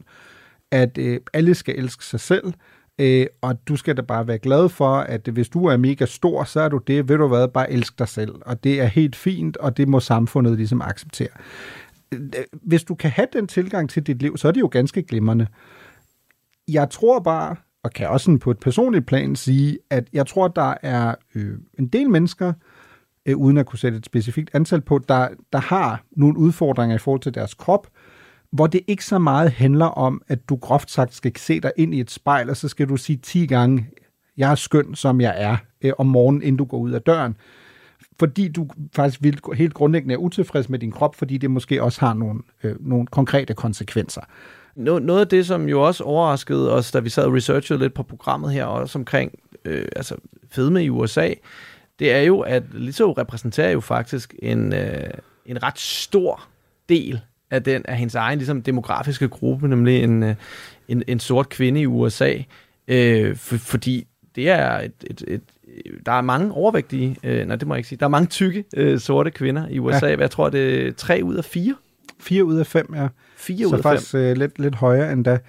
at 0.72 0.98
øh, 0.98 1.20
alle 1.34 1.56
skal 1.56 1.80
elske 1.80 2.06
sig 2.06 2.20
selv, 2.20 2.54
øh, 3.00 3.26
og 3.42 3.68
du 3.68 3.76
skal 3.76 3.98
da 3.98 4.02
bare 4.02 4.28
være 4.28 4.38
glad 4.38 4.70
for, 4.70 4.96
at 4.96 5.28
hvis 5.28 5.50
du 5.50 5.66
er 5.66 5.78
mega 5.78 6.06
stor, 6.06 6.44
så 6.44 6.62
er 6.62 6.70
du 6.70 6.78
det, 6.88 7.10
ved 7.10 7.18
du 7.18 7.28
hvad, 7.28 7.48
bare 7.48 7.72
elsk 7.72 8.00
dig 8.00 8.08
selv, 8.08 8.36
og 8.42 8.64
det 8.64 8.82
er 8.82 8.86
helt 8.86 9.16
fint, 9.16 9.58
og 9.58 9.78
det 9.78 9.88
må 9.88 10.00
samfundet 10.00 10.58
ligesom 10.58 10.82
acceptere. 10.82 11.28
Øh, 12.14 12.20
hvis 12.52 12.84
du 12.84 12.96
kan 12.96 13.12
have 13.12 13.28
den 13.34 13.48
tilgang 13.48 13.90
til 13.90 14.04
dit 14.04 14.22
liv, 14.22 14.38
så 14.38 14.48
er 14.48 14.52
det 14.52 14.62
jo 14.62 14.70
ganske 14.72 15.04
glimrende. 15.04 15.48
Jeg 16.68 16.90
tror 16.90 17.20
bare, 17.20 17.56
og 17.84 17.92
kan 17.92 18.10
også 18.10 18.38
på 18.42 18.52
et 18.52 18.60
personligt 18.60 19.06
plan 19.06 19.36
sige, 19.36 19.78
at 19.90 20.08
jeg 20.14 20.28
tror, 20.28 20.48
der 20.48 20.74
er 20.82 21.16
øh, 21.36 21.58
en 21.80 21.88
del 21.88 22.10
mennesker, 22.10 22.54
øh, 23.28 23.38
uden 23.38 23.58
at 23.58 23.66
kunne 23.66 23.80
sætte 23.80 23.98
et 23.98 24.06
specifikt 24.06 24.50
antal 24.54 24.82
på, 24.82 25.00
der, 25.10 25.28
der 25.54 25.60
har 25.60 26.04
nogle 26.12 26.38
udfordringer 26.38 26.96
i 26.96 27.00
forhold 27.00 27.22
til 27.22 27.34
deres 27.34 27.54
krop, 27.54 27.88
hvor 28.52 28.68
det 28.68 28.82
ikke 28.88 29.06
så 29.06 29.20
meget 29.20 29.52
handler 29.52 29.86
om, 29.86 30.22
at 30.28 30.50
du 30.50 30.56
groft 30.56 30.92
sagt 30.92 31.14
skal 31.16 31.32
se 31.38 31.60
dig 31.60 31.72
ind 31.78 31.94
i 31.94 32.00
et 32.00 32.12
spejl, 32.12 32.50
og 32.50 32.58
så 32.58 32.68
skal 32.68 32.90
du 32.90 32.98
sige 32.98 33.18
10 33.18 33.46
gange, 33.46 33.88
jeg 34.38 34.52
er 34.52 34.56
skøn, 34.56 34.96
som 34.96 35.22
jeg 35.22 35.34
er, 35.38 35.58
øh, 35.82 35.92
om 35.98 36.06
morgenen, 36.06 36.42
inden 36.42 36.58
du 36.58 36.66
går 36.66 36.78
ud 36.78 36.92
af 36.92 37.02
døren. 37.02 37.38
Fordi 38.20 38.48
du 38.48 38.68
faktisk 38.96 39.24
vil, 39.24 39.40
helt 39.56 39.74
grundlæggende 39.74 40.14
er 40.14 40.18
utilfreds 40.18 40.70
med 40.70 40.80
din 40.80 40.92
krop, 40.92 41.16
fordi 41.16 41.38
det 41.38 41.52
måske 41.52 41.84
også 41.84 42.00
har 42.00 42.14
nogle, 42.14 42.40
øh, 42.64 42.76
nogle 42.80 43.08
konkrete 43.08 43.54
konsekvenser. 43.54 44.22
Nå- 44.76 45.00
Noget 45.00 45.20
af 45.22 45.28
det, 45.28 45.46
som 45.46 45.70
jo 45.70 45.82
også 45.82 46.04
overraskede 46.04 46.74
os, 46.74 46.92
da 46.92 47.00
vi 47.00 47.10
sad 47.10 47.24
og 47.24 47.34
researchede 47.34 47.80
lidt 47.80 47.94
på 47.94 48.04
programmet 48.04 48.54
her, 48.54 48.66
også 48.66 49.00
omkring 49.00 49.32
øh, 49.66 49.86
altså 49.96 50.16
fedme 50.52 50.84
i 50.84 50.90
USA, 50.90 51.34
det 52.00 52.14
er 52.14 52.22
jo, 52.22 52.40
at 52.40 52.64
Lizzo 52.74 53.12
repræsenterer 53.12 53.72
jo 53.72 53.80
faktisk 53.80 54.36
en, 54.40 54.74
øh, 54.74 55.10
en 55.46 55.64
ret 55.64 55.80
stor 55.80 56.48
del 56.90 57.22
af 57.52 57.64
den 57.64 57.86
af 57.86 57.98
hendes 57.98 58.16
egen 58.16 58.40
ligesom, 58.40 58.62
demografiske 58.62 59.28
gruppe, 59.28 59.68
nemlig 59.68 60.04
en, 60.04 60.24
øh, 60.24 60.36
en, 60.88 61.04
en 61.08 61.20
sort 61.20 61.50
kvinde 61.50 61.82
i 61.82 61.86
USA. 61.86 62.34
Øh, 62.88 63.36
for, 63.36 63.58
fordi 63.58 64.08
det 64.36 64.50
er 64.50 64.80
et, 64.80 64.94
et, 65.04 65.24
et, 65.28 65.42
der 66.06 66.12
er 66.12 66.22
mange 66.22 66.52
overvægtige, 66.52 67.16
øh, 67.24 67.48
nej 67.48 67.56
det 67.56 67.68
må 67.68 67.74
jeg 67.74 67.80
ikke 67.80 67.90
sige, 67.90 68.00
der 68.00 68.06
er 68.06 68.10
mange 68.10 68.28
tykke 68.28 68.64
øh, 68.76 69.00
sorte 69.00 69.32
kvinder 69.32 69.68
i 69.68 69.80
USA. 69.80 70.08
Ja. 70.08 70.20
Jeg 70.20 70.32
tror, 70.32 70.50
det 70.50 70.88
er 70.88 70.92
tre 70.92 71.22
ud 71.24 71.36
af 71.36 71.46
fire. 71.46 71.76
4 72.20 72.44
ud 72.46 72.58
af 72.58 72.68
5, 72.68 72.94
ja. 72.96 73.08
Fire 73.38 73.68
så 73.68 73.68
ud 73.68 73.78
af 73.78 73.84
faktisk 73.84 74.16
øh, 74.16 74.38
lidt, 74.38 74.60
lidt 74.60 74.76
højere 74.76 75.12
end 75.12 75.26
da. 75.26 75.40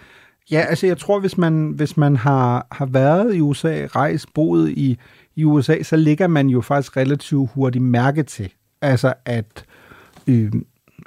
Ja, 0.50 0.60
altså 0.60 0.86
jeg 0.86 0.98
tror, 0.98 1.20
hvis 1.20 1.38
man, 1.38 1.72
hvis 1.76 1.96
man 1.96 2.16
har, 2.16 2.66
har 2.72 2.86
været 2.86 3.34
i 3.34 3.40
USA, 3.40 3.86
rejst, 3.86 4.34
boet 4.34 4.70
i, 4.70 4.98
i 5.38 5.44
USA, 5.44 5.82
så 5.82 5.96
ligger 5.96 6.26
man 6.26 6.48
jo 6.48 6.60
faktisk 6.60 6.96
relativt 6.96 7.50
hurtigt 7.54 7.84
mærke 7.84 8.22
til. 8.22 8.52
Altså 8.82 9.14
at, 9.24 9.64
øh, 10.26 10.52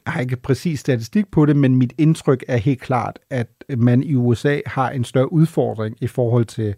jeg 0.05 0.13
har 0.13 0.21
ikke 0.21 0.35
præcis 0.35 0.79
statistik 0.79 1.31
på 1.31 1.45
det, 1.45 1.55
men 1.55 1.75
mit 1.75 1.93
indtryk 1.97 2.43
er 2.47 2.57
helt 2.57 2.81
klart, 2.81 3.19
at 3.29 3.47
man 3.77 4.03
i 4.03 4.15
USA 4.15 4.59
har 4.65 4.89
en 4.89 5.03
større 5.03 5.33
udfordring 5.33 5.97
i 6.01 6.07
forhold 6.07 6.45
til 6.45 6.75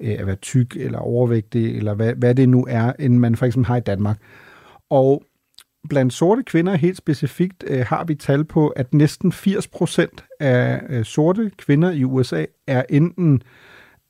øh, 0.00 0.16
at 0.18 0.26
være 0.26 0.36
tyk 0.36 0.76
eller 0.76 0.98
overvægtig, 0.98 1.76
eller 1.76 1.94
hvad, 1.94 2.14
hvad 2.14 2.34
det 2.34 2.48
nu 2.48 2.66
er, 2.68 2.92
end 2.98 3.18
man 3.18 3.36
for 3.36 3.46
eksempel 3.46 3.66
har 3.66 3.76
i 3.76 3.80
Danmark. 3.80 4.18
Og 4.90 5.22
blandt 5.88 6.12
sorte 6.12 6.42
kvinder 6.42 6.74
helt 6.74 6.96
specifikt 6.96 7.64
øh, 7.66 7.86
har 7.86 8.04
vi 8.04 8.14
tal 8.14 8.44
på, 8.44 8.68
at 8.68 8.94
næsten 8.94 9.32
80% 9.32 10.06
af 10.40 10.80
øh, 10.88 11.04
sorte 11.04 11.50
kvinder 11.58 11.90
i 11.90 12.04
USA 12.04 12.44
er 12.66 12.82
enten 12.88 13.34
øh, 13.34 13.40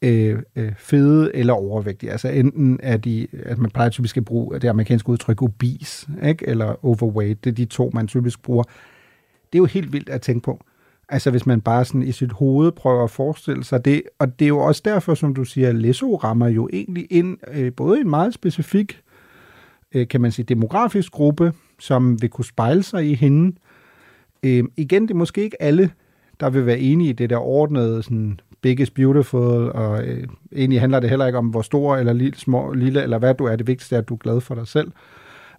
Øh, 0.02 0.38
øh, 0.56 0.72
fede 0.76 1.36
eller 1.36 1.52
overvægtige. 1.52 2.12
Altså 2.12 2.28
enten 2.28 2.80
er 2.82 2.96
de, 2.96 3.26
at 3.32 3.58
man 3.58 3.70
plejer 3.70 3.90
typisk 3.90 4.16
at 4.16 4.24
bruge 4.24 4.60
det 4.60 4.68
amerikanske 4.68 5.08
udtryk 5.08 5.42
obese, 5.42 6.08
ikke? 6.24 6.48
eller 6.48 6.84
overweight. 6.84 7.44
Det 7.44 7.50
er 7.50 7.54
de 7.54 7.64
to, 7.64 7.90
man 7.94 8.06
typisk 8.06 8.42
bruger. 8.42 8.62
Det 9.52 9.58
er 9.58 9.58
jo 9.58 9.64
helt 9.64 9.92
vildt 9.92 10.08
at 10.08 10.20
tænke 10.20 10.44
på. 10.44 10.64
Altså 11.08 11.30
hvis 11.30 11.46
man 11.46 11.60
bare 11.60 11.84
sådan 11.84 12.02
i 12.02 12.12
sit 12.12 12.32
hoved 12.32 12.72
prøver 12.72 13.04
at 13.04 13.10
forestille 13.10 13.64
sig 13.64 13.84
det. 13.84 14.02
Og 14.18 14.38
det 14.38 14.44
er 14.44 14.48
jo 14.48 14.58
også 14.58 14.82
derfor, 14.84 15.14
som 15.14 15.34
du 15.34 15.44
siger, 15.44 15.72
Lesso 15.72 16.16
rammer 16.16 16.48
jo 16.48 16.68
egentlig 16.72 17.06
ind 17.10 17.38
øh, 17.54 17.72
både 17.72 17.98
i 17.98 18.00
en 18.00 18.10
meget 18.10 18.34
specifik 18.34 19.02
øh, 19.94 20.08
kan 20.08 20.20
man 20.20 20.32
sige, 20.32 20.46
demografisk 20.46 21.12
gruppe, 21.12 21.52
som 21.78 22.22
vil 22.22 22.30
kunne 22.30 22.44
spejle 22.44 22.82
sig 22.82 23.10
i 23.10 23.14
hende. 23.14 23.56
Øh, 24.42 24.64
igen, 24.76 25.02
det 25.02 25.10
er 25.10 25.14
måske 25.14 25.42
ikke 25.42 25.62
alle, 25.62 25.90
der 26.40 26.50
vil 26.50 26.66
være 26.66 26.78
enige 26.78 27.10
i 27.10 27.12
det 27.12 27.30
der 27.30 27.36
ordnede, 27.36 28.02
sådan, 28.02 28.40
big 28.62 28.80
is 28.80 28.90
beautiful, 28.90 29.70
og 29.70 30.02
øh, 30.02 30.24
egentlig 30.56 30.80
handler 30.80 31.00
det 31.00 31.10
heller 31.10 31.26
ikke 31.26 31.38
om, 31.38 31.46
hvor 31.46 31.62
stor 31.62 31.96
eller 31.96 32.12
lille, 32.12 32.38
små, 32.38 32.72
lille, 32.72 33.02
eller 33.02 33.18
hvad 33.18 33.34
du 33.34 33.44
er. 33.44 33.56
Det 33.56 33.66
vigtigste 33.66 33.94
er, 33.94 34.00
at 34.00 34.08
du 34.08 34.14
er 34.14 34.18
glad 34.18 34.40
for 34.40 34.54
dig 34.54 34.68
selv. 34.68 34.92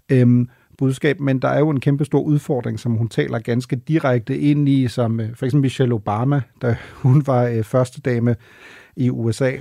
Øhm, 0.10 0.50
budskab, 0.80 1.20
men 1.20 1.40
der 1.40 1.48
er 1.48 1.60
jo 1.60 1.70
en 1.70 1.80
kæmpe 1.80 2.06
stor 2.06 2.20
udfordring, 2.20 2.80
som 2.80 2.92
hun 2.92 3.10
taler 3.10 3.40
ganske 3.40 3.76
direkte 3.76 4.38
ind 4.38 4.70
i, 4.70 4.88
som 4.88 5.20
øh, 5.20 5.36
for 5.36 5.46
eksempel 5.46 5.62
Michelle 5.62 5.94
Obama, 5.94 6.42
da 6.62 6.76
hun 7.04 7.24
var 7.28 7.44
øh, 7.44 7.64
første 7.64 8.02
dame 8.02 8.36
i 8.96 9.10
USA. 9.10 9.52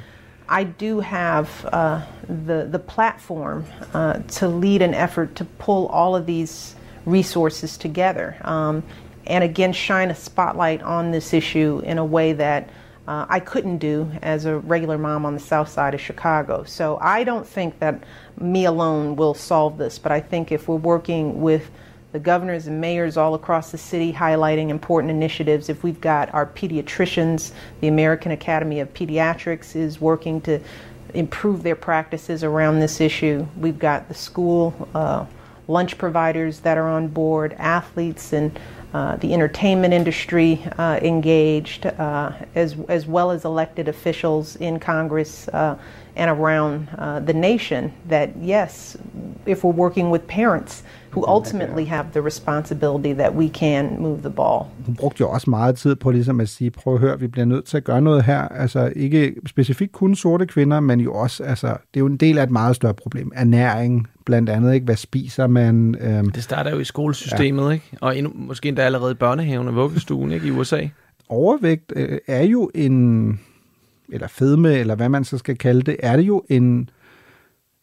I 0.60 0.66
do 0.80 1.00
have 1.00 1.46
uh, 1.72 2.00
the 2.46 2.64
the 2.64 2.78
platform 2.78 3.64
uh, 3.94 4.14
to 4.28 4.46
lead 4.46 4.82
an 4.82 4.94
effort 5.04 5.34
to 5.34 5.44
pull 5.58 5.86
all 5.92 6.14
of 6.14 6.26
these 6.26 6.76
resources 7.06 7.78
together, 7.78 8.32
um, 8.44 8.82
and 9.26 9.44
again 9.44 9.74
shine 9.74 10.10
a 10.10 10.14
spotlight 10.14 10.82
on 10.82 11.12
this 11.12 11.32
issue 11.32 11.82
in 11.84 11.98
a 11.98 12.04
way 12.04 12.32
that 12.32 12.62
uh, 13.08 13.24
I 13.28 13.40
couldn't 13.40 13.78
do 13.78 14.12
as 14.20 14.44
a 14.44 14.58
regular 14.58 14.98
mom 14.98 15.24
on 15.24 15.32
the 15.32 15.40
south 15.40 15.70
side 15.70 15.94
of 15.94 16.00
Chicago. 16.00 16.64
So 16.64 16.98
I 17.00 17.24
don't 17.24 17.46
think 17.46 17.78
that 17.78 18.04
me 18.38 18.66
alone 18.66 19.16
will 19.16 19.32
solve 19.32 19.78
this, 19.78 19.98
but 19.98 20.12
I 20.12 20.20
think 20.20 20.52
if 20.52 20.68
we're 20.68 20.76
working 20.76 21.40
with 21.40 21.70
the 22.12 22.18
governors 22.18 22.66
and 22.66 22.80
mayors 22.80 23.16
all 23.16 23.34
across 23.34 23.70
the 23.70 23.78
city 23.78 24.12
highlighting 24.12 24.68
important 24.68 25.10
initiatives. 25.10 25.68
If 25.68 25.82
we've 25.82 26.00
got 26.00 26.32
our 26.32 26.46
pediatricians, 26.46 27.52
the 27.80 27.88
American 27.88 28.32
Academy 28.32 28.80
of 28.80 28.92
Pediatrics 28.94 29.76
is 29.76 30.00
working 30.00 30.40
to 30.42 30.60
improve 31.14 31.62
their 31.62 31.76
practices 31.76 32.44
around 32.44 32.80
this 32.80 33.00
issue. 33.00 33.46
We've 33.56 33.78
got 33.78 34.08
the 34.08 34.14
school 34.14 34.88
uh, 34.94 35.26
lunch 35.66 35.98
providers 35.98 36.60
that 36.60 36.78
are 36.78 36.88
on 36.88 37.08
board, 37.08 37.54
athletes 37.58 38.32
and 38.32 38.58
uh, 38.94 39.16
the 39.16 39.34
entertainment 39.34 39.92
industry 39.92 40.62
uh, 40.78 40.98
engaged, 41.02 41.86
uh, 41.86 42.32
as, 42.54 42.76
as 42.88 43.06
well 43.06 43.30
as 43.30 43.44
elected 43.44 43.88
officials 43.88 44.56
in 44.56 44.80
Congress 44.80 45.48
uh, 45.48 45.76
and 46.16 46.30
around 46.30 46.88
uh, 46.96 47.20
the 47.20 47.34
nation, 47.34 47.92
that 48.06 48.34
yes, 48.38 48.96
if 49.46 49.62
we're 49.62 49.72
working 49.72 50.10
with 50.10 50.26
parents 50.26 50.82
who 51.12 51.36
ultimately 51.36 51.84
have 51.86 52.06
the 52.12 52.24
responsibility, 52.26 53.12
that 53.14 53.34
we 53.34 53.48
can 53.48 53.96
move 54.02 54.18
the 54.20 54.30
ball. 54.30 54.64
Hun 54.86 54.94
brugte 54.94 55.20
jo 55.20 55.30
også 55.30 55.50
meget 55.50 55.76
tid 55.76 55.94
på 55.94 56.10
ligesom 56.10 56.40
at 56.40 56.48
sige, 56.48 56.70
prøv 56.70 56.94
at 56.94 57.00
høre, 57.00 57.20
vi 57.20 57.26
bliver 57.26 57.44
nødt 57.44 57.64
til 57.64 57.76
at 57.76 57.84
gøre 57.84 58.00
noget 58.00 58.24
her. 58.24 58.40
Altså 58.48 58.92
ikke 58.96 59.34
specifikt 59.46 59.92
kun 59.92 60.14
sorte 60.16 60.46
kvinder, 60.46 60.80
men 60.80 61.00
jo 61.00 61.14
også, 61.14 61.44
altså 61.44 61.66
det 61.66 61.76
er 61.94 62.00
jo 62.00 62.06
en 62.06 62.16
del 62.16 62.38
af 62.38 62.42
et 62.42 62.50
meget 62.50 62.76
større 62.76 62.94
problem. 62.94 63.32
Ernæring, 63.34 64.06
blandt 64.26 64.50
andet, 64.50 64.74
ikke? 64.74 64.84
Hvad 64.84 64.96
spiser 64.96 65.46
man? 65.46 65.96
Øhm, 66.00 66.30
Det 66.30 66.42
starter 66.44 66.70
jo 66.70 66.78
i 66.78 66.84
skolesystemet, 66.84 67.64
ja. 67.66 67.70
ikke? 67.70 67.84
Og 68.00 68.18
endnu, 68.18 68.32
måske 68.34 68.68
endda 68.68 68.82
allerede 68.82 69.10
i 69.10 69.14
børnehaven 69.14 69.68
og 69.68 69.74
vuggestuen, 69.74 70.32
ikke? 70.32 70.46
I 70.46 70.50
USA. 70.50 70.80
overvægt 71.28 71.92
øh, 71.96 72.18
er 72.26 72.42
jo 72.42 72.70
en, 72.74 73.40
eller 74.08 74.28
fedme, 74.28 74.72
eller 74.74 74.94
hvad 74.94 75.08
man 75.08 75.24
så 75.24 75.38
skal 75.38 75.56
kalde 75.58 75.82
det, 75.82 75.96
er 76.00 76.16
det 76.16 76.22
jo 76.22 76.42
en, 76.48 76.90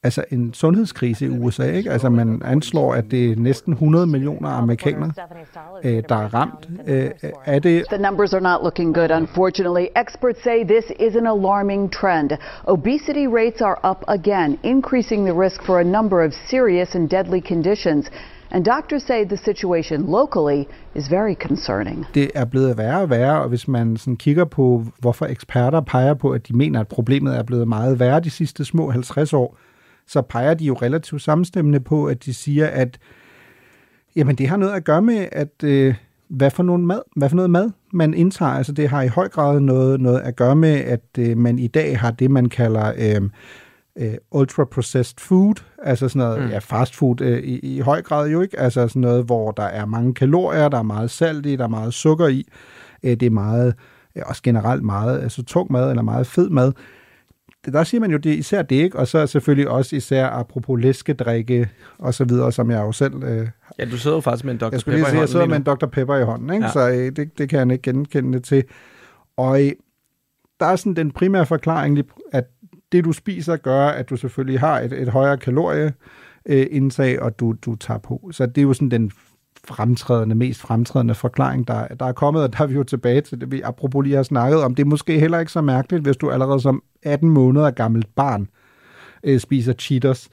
altså 0.06 0.24
en 0.32 0.54
sundhedskrise 0.54 1.26
i 1.26 1.30
USA. 1.30 1.72
Ikke? 1.72 1.92
Altså 1.92 2.10
man 2.10 2.42
anslår, 2.46 2.94
at 2.94 3.12
det 3.12 3.32
er 3.32 3.36
næsten 3.36 3.74
100 3.74 4.08
millioner 4.08 4.50
amerikanere, 4.50 5.12
øh, 5.84 6.04
der 6.10 6.16
er 6.16 6.34
ramt 6.34 6.70
øh, 6.88 7.10
af 7.46 7.62
det. 7.62 7.86
The 7.90 8.02
numbers 8.02 8.34
are 8.34 8.42
not 8.42 8.60
looking 8.64 8.96
good, 8.96 9.12
unfortunately. 9.12 9.86
Experts 10.04 10.44
say 10.44 10.64
this 10.64 10.86
is 11.00 11.16
an 11.16 11.28
alarming 11.28 11.92
trend. 11.92 12.32
Obesity 12.64 13.26
rates 13.40 13.62
are 13.62 13.78
up 13.92 14.04
again, 14.08 14.60
increasing 14.64 15.26
the 15.26 15.42
risk 15.44 15.64
for 15.64 15.80
a 15.80 15.84
number 15.84 16.26
of 16.26 16.32
serious 16.50 16.96
and 16.96 17.10
deadly 17.10 17.42
conditions. 17.42 18.06
And 18.52 18.66
doctors 18.66 19.04
say 19.04 19.26
the 19.26 19.38
situation 19.38 20.06
locally 20.06 20.66
is 20.96 21.12
very 21.12 21.36
concerning. 21.36 22.06
Det 22.14 22.32
er 22.36 22.46
blevet 22.46 22.78
værre 22.78 23.02
og 23.02 23.10
værre, 23.10 23.42
og 23.42 23.50
hvis 23.50 23.68
man 23.68 23.98
sådan 23.98 24.18
kigger 24.18 24.46
på, 24.46 24.84
hvorfor 25.00 25.26
eksperter 25.26 25.82
peger 25.82 26.14
på, 26.14 26.32
at 26.32 26.48
de 26.48 26.56
mener, 26.56 26.80
at 26.80 26.88
problemet 26.88 27.38
er 27.38 27.44
blevet 27.44 27.68
meget 27.68 28.00
værre 28.00 28.20
de 28.20 28.30
sidste 28.30 28.66
små 28.66 28.90
50 28.92 29.34
år, 29.34 29.58
så 30.08 30.22
peger 30.22 30.54
de 30.54 30.66
jo 30.66 30.74
relativt 30.74 31.22
samstemmende 31.22 31.80
på, 31.80 32.06
at 32.06 32.26
de 32.26 32.34
siger, 32.34 32.68
at 32.68 33.00
jamen, 34.16 34.36
det 34.36 34.48
har 34.48 34.58
noget 34.58 34.74
at 34.74 34.84
gøre 34.84 35.02
med, 35.02 35.28
at 35.32 35.64
øh, 35.64 35.96
hvad, 36.28 36.52
for 36.52 36.64
nogen 36.64 36.86
mad, 36.86 37.02
hvad 37.16 37.30
for 37.30 37.36
noget 37.36 37.50
mad 37.50 37.72
man 37.94 38.14
indtager. 38.14 38.52
Altså 38.52 38.72
det 38.72 38.90
har 38.90 39.02
i 39.02 39.08
høj 39.08 39.30
grad 39.30 39.60
noget, 39.60 40.02
noget 40.02 40.20
at 40.20 40.36
gøre 40.36 40.56
med, 40.56 40.76
at 40.76 41.02
øh, 41.20 41.38
man 41.38 41.60
i 41.60 41.68
dag 41.68 42.00
har 42.00 42.12
det, 42.12 42.32
man 42.32 42.50
kalder 42.50 42.94
øh, 42.98 43.30
øh, 43.96 44.14
ultra-processed 44.32 45.20
food, 45.20 45.56
altså 45.84 46.10
sådan 46.10 46.20
noget, 46.20 46.44
mm. 46.44 46.50
ja, 46.50 46.58
fast 46.58 46.96
food 46.96 47.22
øh, 47.22 47.44
i, 47.44 47.60
i 47.60 47.80
høj 47.80 48.02
grad 48.02 48.30
jo 48.30 48.42
ikke, 48.42 48.60
altså 48.60 48.88
sådan 48.88 49.02
noget, 49.02 49.26
hvor 49.26 49.52
der 49.52 49.64
er 49.64 49.86
mange 49.86 50.14
kalorier, 50.14 50.70
der 50.70 50.78
er 50.78 50.84
meget 50.84 51.12
salt 51.12 51.46
i, 51.46 51.56
der 51.56 51.64
er 51.64 51.68
meget 51.68 51.94
sukker 51.94 52.28
i, 52.28 52.48
øh, 53.04 53.12
det 53.12 53.24
er 53.24 53.30
meget, 53.30 53.76
øh, 54.16 54.24
også 54.26 54.44
generelt 54.44 54.84
meget, 54.84 55.22
altså 55.22 55.44
tung 55.44 55.72
mad 55.72 55.90
eller 55.90 56.04
meget 56.04 56.28
fed 56.28 56.50
mad. 56.50 56.72
Der 57.74 57.84
siger 57.84 58.02
man 58.02 58.12
jo, 58.12 58.18
det 58.18 58.36
især 58.36 58.62
det, 58.62 58.76
ikke? 58.76 59.00
Og 59.00 59.08
så 59.08 59.28
selvfølgelig 59.28 59.70
også 59.70 59.96
især 59.96 60.28
apropos 60.28 60.82
læskedrikke 60.82 61.70
og 61.98 62.14
så 62.14 62.26
videre, 62.26 62.52
som 62.52 62.72
jeg 62.72 62.80
jo 62.82 62.92
selv... 62.92 63.24
Øh, 63.24 63.48
Ja, 63.80 63.86
du 63.86 63.98
sidder 63.98 64.18
jo 64.18 64.22
faktisk 64.22 64.46
med 64.46 64.54
en 64.54 64.60
Dr. 64.60 64.70
jeg 64.72 64.80
skulle 64.80 64.98
Pepper 64.98 64.98
lige 64.98 65.08
i 65.08 65.10
sige, 65.10 65.12
jeg 65.14 65.20
hånden 65.20 65.32
sidder 65.32 65.46
med 65.46 65.56
en 65.56 65.64
Dr. 65.64 65.86
Pepper 65.86 66.16
i 66.16 66.24
hånden, 66.24 66.54
ikke? 66.54 66.66
Ja. 66.66 66.72
Så 66.72 66.90
øh, 66.90 67.12
det, 67.16 67.38
det 67.38 67.50
kan 67.50 67.60
jeg 67.60 67.72
ikke 67.72 67.92
genkende 67.92 68.40
til. 68.40 68.64
Og 69.38 69.64
øh, 69.66 69.72
der 70.60 70.66
er 70.66 70.76
sådan 70.76 70.94
den 70.96 71.12
primære 71.12 71.46
forklaring, 71.46 72.00
at 72.32 72.46
det 72.92 73.06
du 73.06 73.12
spiser 73.12 73.58
gør, 73.58 73.88
at 73.88 74.10
du 74.10 74.18
selvfølgelig 74.18 74.60
har 74.60 74.80
et, 74.80 74.94
et 74.94 75.10
højere 75.10 75.38
kalorieindtag, 75.38 77.22
og 77.22 77.40
du, 77.40 77.56
du 77.66 77.76
tager 77.76 77.98
på. 77.98 78.30
Så 78.32 78.46
det 78.46 78.58
er 78.58 78.62
jo 78.62 78.74
sådan 78.74 78.92
den 78.92 79.12
fremtrædende, 79.68 80.36
mest 80.36 80.62
fremtrædende 80.62 81.16
forklaring, 81.16 81.68
der, 81.68 81.88
der 81.88 82.06
er 82.06 82.12
kommet, 82.12 82.44
og 82.44 82.54
der 82.54 82.64
er 82.64 82.68
vi 82.68 82.76
jo 82.76 82.84
tilbage 82.84 83.22
til 83.22 83.42
det, 83.42 83.52
vi 83.52 83.62
apropos 83.62 84.04
lige 84.04 84.16
har 84.16 84.24
snakket 84.24 84.64
om. 84.64 84.76
Det 84.76 84.84
er 84.84 84.88
måske 84.88 85.20
heller 85.20 85.40
ikke 85.40 85.52
så 85.52 85.62
mærkeligt, 85.62 86.04
hvis 86.04 86.18
du 86.18 86.32
allerede 86.32 86.60
som 86.60 86.84
18 87.04 87.30
måneder 87.30 87.72
gammelt 87.72 88.16
barn 88.16 88.48
øh, 89.24 89.40
spiser 89.40 89.74
cheaters 89.74 90.30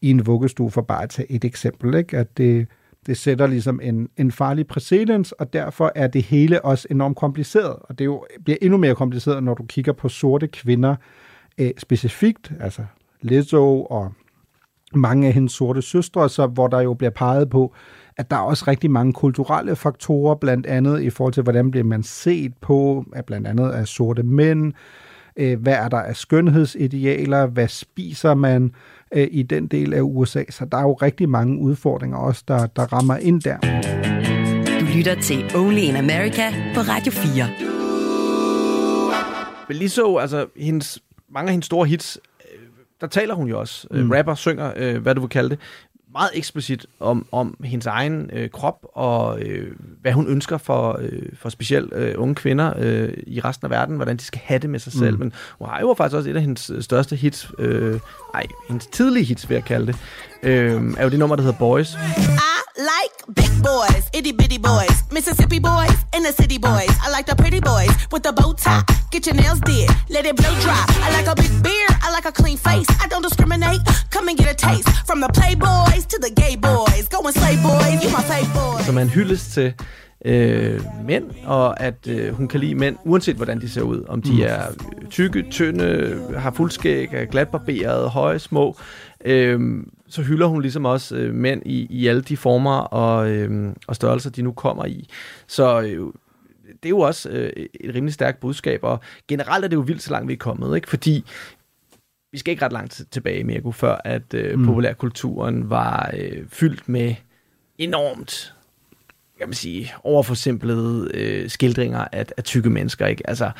i 0.00 0.10
en 0.10 0.26
vuggestue, 0.26 0.70
for 0.70 0.82
bare 0.82 1.02
at 1.02 1.10
tage 1.10 1.32
et 1.32 1.44
eksempel, 1.44 1.94
ikke? 1.94 2.16
at 2.16 2.38
det, 2.38 2.66
det 3.06 3.16
sætter 3.16 3.46
ligesom 3.46 3.80
en, 3.82 4.08
en 4.16 4.32
farlig 4.32 4.66
præcedens, 4.66 5.32
og 5.32 5.52
derfor 5.52 5.92
er 5.94 6.06
det 6.06 6.22
hele 6.22 6.64
også 6.64 6.88
enormt 6.90 7.16
kompliceret, 7.16 7.76
og 7.80 7.98
det 7.98 8.04
jo, 8.04 8.26
bliver 8.44 8.56
endnu 8.62 8.78
mere 8.78 8.94
kompliceret, 8.94 9.42
når 9.42 9.54
du 9.54 9.64
kigger 9.66 9.92
på 9.92 10.08
sorte 10.08 10.46
kvinder 10.48 10.96
øh, 11.58 11.70
specifikt, 11.78 12.52
altså 12.60 12.82
Lizzo 13.22 13.84
og 13.84 14.12
mange 14.94 15.26
af 15.26 15.32
hendes 15.32 15.52
sorte 15.52 15.82
søstre, 15.82 16.28
så, 16.28 16.46
hvor 16.46 16.66
der 16.66 16.80
jo 16.80 16.94
bliver 16.94 17.10
peget 17.10 17.50
på, 17.50 17.74
at 18.16 18.30
der 18.30 18.36
er 18.36 18.40
også 18.40 18.64
rigtig 18.68 18.90
mange 18.90 19.12
kulturelle 19.12 19.76
faktorer, 19.76 20.34
blandt 20.34 20.66
andet 20.66 21.02
i 21.02 21.10
forhold 21.10 21.32
til, 21.32 21.42
hvordan 21.42 21.70
bliver 21.70 21.84
man 21.84 22.02
set 22.02 22.52
på, 22.60 23.04
af 23.12 23.24
blandt 23.24 23.46
andet 23.46 23.70
af 23.70 23.88
sorte 23.88 24.22
mænd, 24.22 24.72
øh, 25.36 25.60
hvad 25.60 25.74
er 25.74 25.88
der 25.88 25.98
af 25.98 26.16
skønhedsidealer, 26.16 27.46
hvad 27.46 27.68
spiser 27.68 28.34
man 28.34 28.72
øh, 29.12 29.28
i 29.30 29.42
den 29.42 29.66
del 29.66 29.94
af 29.94 30.00
USA. 30.00 30.44
Så 30.50 30.64
der 30.64 30.78
er 30.78 30.82
jo 30.82 30.92
rigtig 30.92 31.28
mange 31.28 31.58
udfordringer 31.58 32.18
også, 32.18 32.44
der, 32.48 32.66
der 32.66 32.92
rammer 32.92 33.16
ind 33.16 33.40
der. 33.40 33.58
Du 34.80 34.86
lytter 34.96 35.20
til 35.20 35.56
Only 35.56 35.78
in 35.78 35.96
America 35.96 36.50
på 36.74 36.80
Radio 36.80 37.12
4. 37.12 37.70
Men 39.68 39.76
lige 39.76 39.88
så, 39.88 40.16
altså, 40.16 40.46
hendes, 40.56 40.98
mange 41.28 41.48
af 41.48 41.52
hendes 41.52 41.66
store 41.66 41.86
hits, 41.86 42.18
øh, 42.54 42.60
der 43.00 43.06
taler 43.06 43.34
hun 43.34 43.48
jo 43.48 43.60
også. 43.60 43.88
Mm. 43.90 43.98
Mm. 43.98 44.10
Rapper, 44.10 44.34
synger, 44.34 44.72
øh, 44.76 45.02
hvad 45.02 45.14
du 45.14 45.20
vil 45.20 45.30
kalde 45.30 45.48
det. 45.48 45.58
Meget 46.12 46.30
eksplicit 46.34 46.86
om, 47.00 47.26
om 47.32 47.56
hendes 47.64 47.86
egen 47.86 48.30
øh, 48.32 48.50
krop, 48.50 48.86
og 48.94 49.40
øh, 49.42 49.72
hvad 50.00 50.12
hun 50.12 50.26
ønsker 50.28 50.58
for, 50.58 50.98
øh, 51.02 51.22
for 51.34 51.48
specielt 51.48 51.92
øh, 51.92 52.14
unge 52.18 52.34
kvinder 52.34 52.72
øh, 52.78 53.12
i 53.26 53.40
resten 53.40 53.64
af 53.64 53.70
verden, 53.70 53.96
hvordan 53.96 54.16
de 54.16 54.22
skal 54.22 54.40
have 54.44 54.58
det 54.58 54.70
med 54.70 54.78
sig 54.78 54.92
selv. 54.92 55.14
Mm. 55.14 55.18
Men 55.18 55.32
hun 55.58 55.68
har 55.68 55.80
jo 55.80 55.94
faktisk 55.96 56.16
også 56.16 56.30
et 56.30 56.36
af 56.36 56.42
hendes 56.42 56.72
største 56.80 57.16
hits, 57.16 57.50
øh, 57.58 58.00
ej, 58.34 58.46
hendes 58.68 58.86
tidlige 58.86 59.24
hits, 59.24 59.48
vil 59.48 59.54
jeg 59.54 59.64
kalde 59.64 59.86
det, 59.86 59.96
øh, 60.42 60.94
er 60.98 61.04
jo 61.04 61.10
det 61.10 61.18
nummer, 61.18 61.36
der 61.36 61.42
hedder 61.42 61.58
Boys. 61.58 61.94
I 61.94 62.59
like 62.80 63.14
big 63.34 63.52
boys, 63.62 64.02
itty 64.12 64.32
bitty 64.32 64.58
boys, 64.58 64.96
Mississippi 65.12 65.58
boys, 65.58 65.96
inner 66.16 66.32
city 66.32 66.58
boys. 66.58 66.90
I 67.04 67.10
like 67.10 67.26
the 67.26 67.36
pretty 67.36 67.60
boys 67.60 67.90
with 68.12 68.22
the 68.22 68.32
bow 68.32 68.52
tie. 68.54 68.82
Get 69.10 69.26
your 69.26 69.34
nails 69.34 69.60
did, 69.60 69.88
let 70.08 70.24
it 70.26 70.36
blow 70.36 70.54
dry. 70.60 70.84
I 71.06 71.08
like 71.16 71.26
a 71.26 71.34
big 71.36 71.52
beard, 71.62 71.94
I 72.02 72.10
like 72.16 72.26
a 72.26 72.32
clean 72.32 72.56
face. 72.58 72.88
I 73.04 73.06
don't 73.08 73.22
discriminate. 73.22 73.80
Come 74.10 74.28
and 74.28 74.36
get 74.38 74.48
a 74.50 74.54
taste 74.54 74.88
from 75.06 75.20
the 75.20 75.28
playboys 75.38 76.06
to 76.12 76.16
the 76.18 76.30
gay 76.42 76.56
boys. 76.56 77.08
Go 77.08 77.18
and 77.28 77.34
slay 77.34 77.56
boys, 77.68 77.98
you 78.04 78.10
my 78.10 78.24
som 78.86 78.98
er 78.98 79.02
en 79.02 79.08
hyldest 79.08 79.52
til 79.52 79.74
øh, 80.24 80.80
mænd, 81.06 81.24
og 81.46 81.80
at 81.80 82.06
øh, 82.08 82.34
hun 82.34 82.48
kan 82.48 82.60
lide 82.60 82.74
mænd, 82.74 82.96
uanset 83.04 83.36
hvordan 83.36 83.60
de 83.60 83.68
ser 83.70 83.82
ud. 83.82 84.04
Om 84.08 84.22
de 84.22 84.32
Mm. 84.32 84.40
er 84.40 84.62
tykke, 85.10 85.44
tynde, 85.50 86.18
har 86.38 86.50
fuldskæg, 86.50 87.08
er 87.14 87.24
glatbarberede, 87.24 88.08
høje, 88.08 88.38
små. 88.38 88.76
Øh, 89.24 89.84
så 90.08 90.22
hylder 90.22 90.46
hun 90.46 90.62
ligesom 90.62 90.84
også 90.84 91.16
øh, 91.16 91.34
mænd 91.34 91.62
i, 91.66 91.86
i 91.90 92.06
alle 92.06 92.22
de 92.22 92.36
former 92.36 92.76
og, 92.78 93.30
øh, 93.30 93.72
og 93.86 93.96
størrelser, 93.96 94.30
de 94.30 94.42
nu 94.42 94.52
kommer 94.52 94.84
i. 94.84 95.08
Så 95.46 95.80
øh, 95.80 96.06
det 96.66 96.84
er 96.84 96.88
jo 96.90 96.98
også 97.00 97.28
øh, 97.30 97.50
et 97.80 97.94
rimelig 97.94 98.14
stærkt 98.14 98.40
budskab, 98.40 98.80
og 98.82 99.00
generelt 99.28 99.64
er 99.64 99.68
det 99.68 99.76
jo 99.76 99.80
vildt, 99.80 100.02
så 100.02 100.10
langt 100.10 100.28
vi 100.28 100.32
er 100.32 100.36
kommet, 100.36 100.76
ikke? 100.76 100.88
fordi 100.88 101.24
vi 102.32 102.38
skal 102.38 102.52
ikke 102.52 102.64
ret 102.64 102.72
langt 102.72 102.92
til- 102.92 103.06
tilbage, 103.10 103.44
Mirko, 103.44 103.72
før 103.72 104.00
at 104.04 104.34
øh, 104.34 104.58
Mm. 104.58 104.64
populærkulturen 104.66 105.70
var 105.70 106.10
øh, 106.16 106.42
fyldt 106.48 106.88
med 106.88 107.14
enormt 107.78 108.54
kan 109.38 109.48
man 109.48 109.54
sige, 109.54 109.92
overforsimplede 110.04 111.10
øh, 111.14 111.50
skildringer 111.50 112.04
af, 112.12 112.26
af 112.36 112.44
tykke 112.44 112.70
mennesker. 112.70 113.06
Ikke? 113.06 113.28
Altså, 113.28 113.50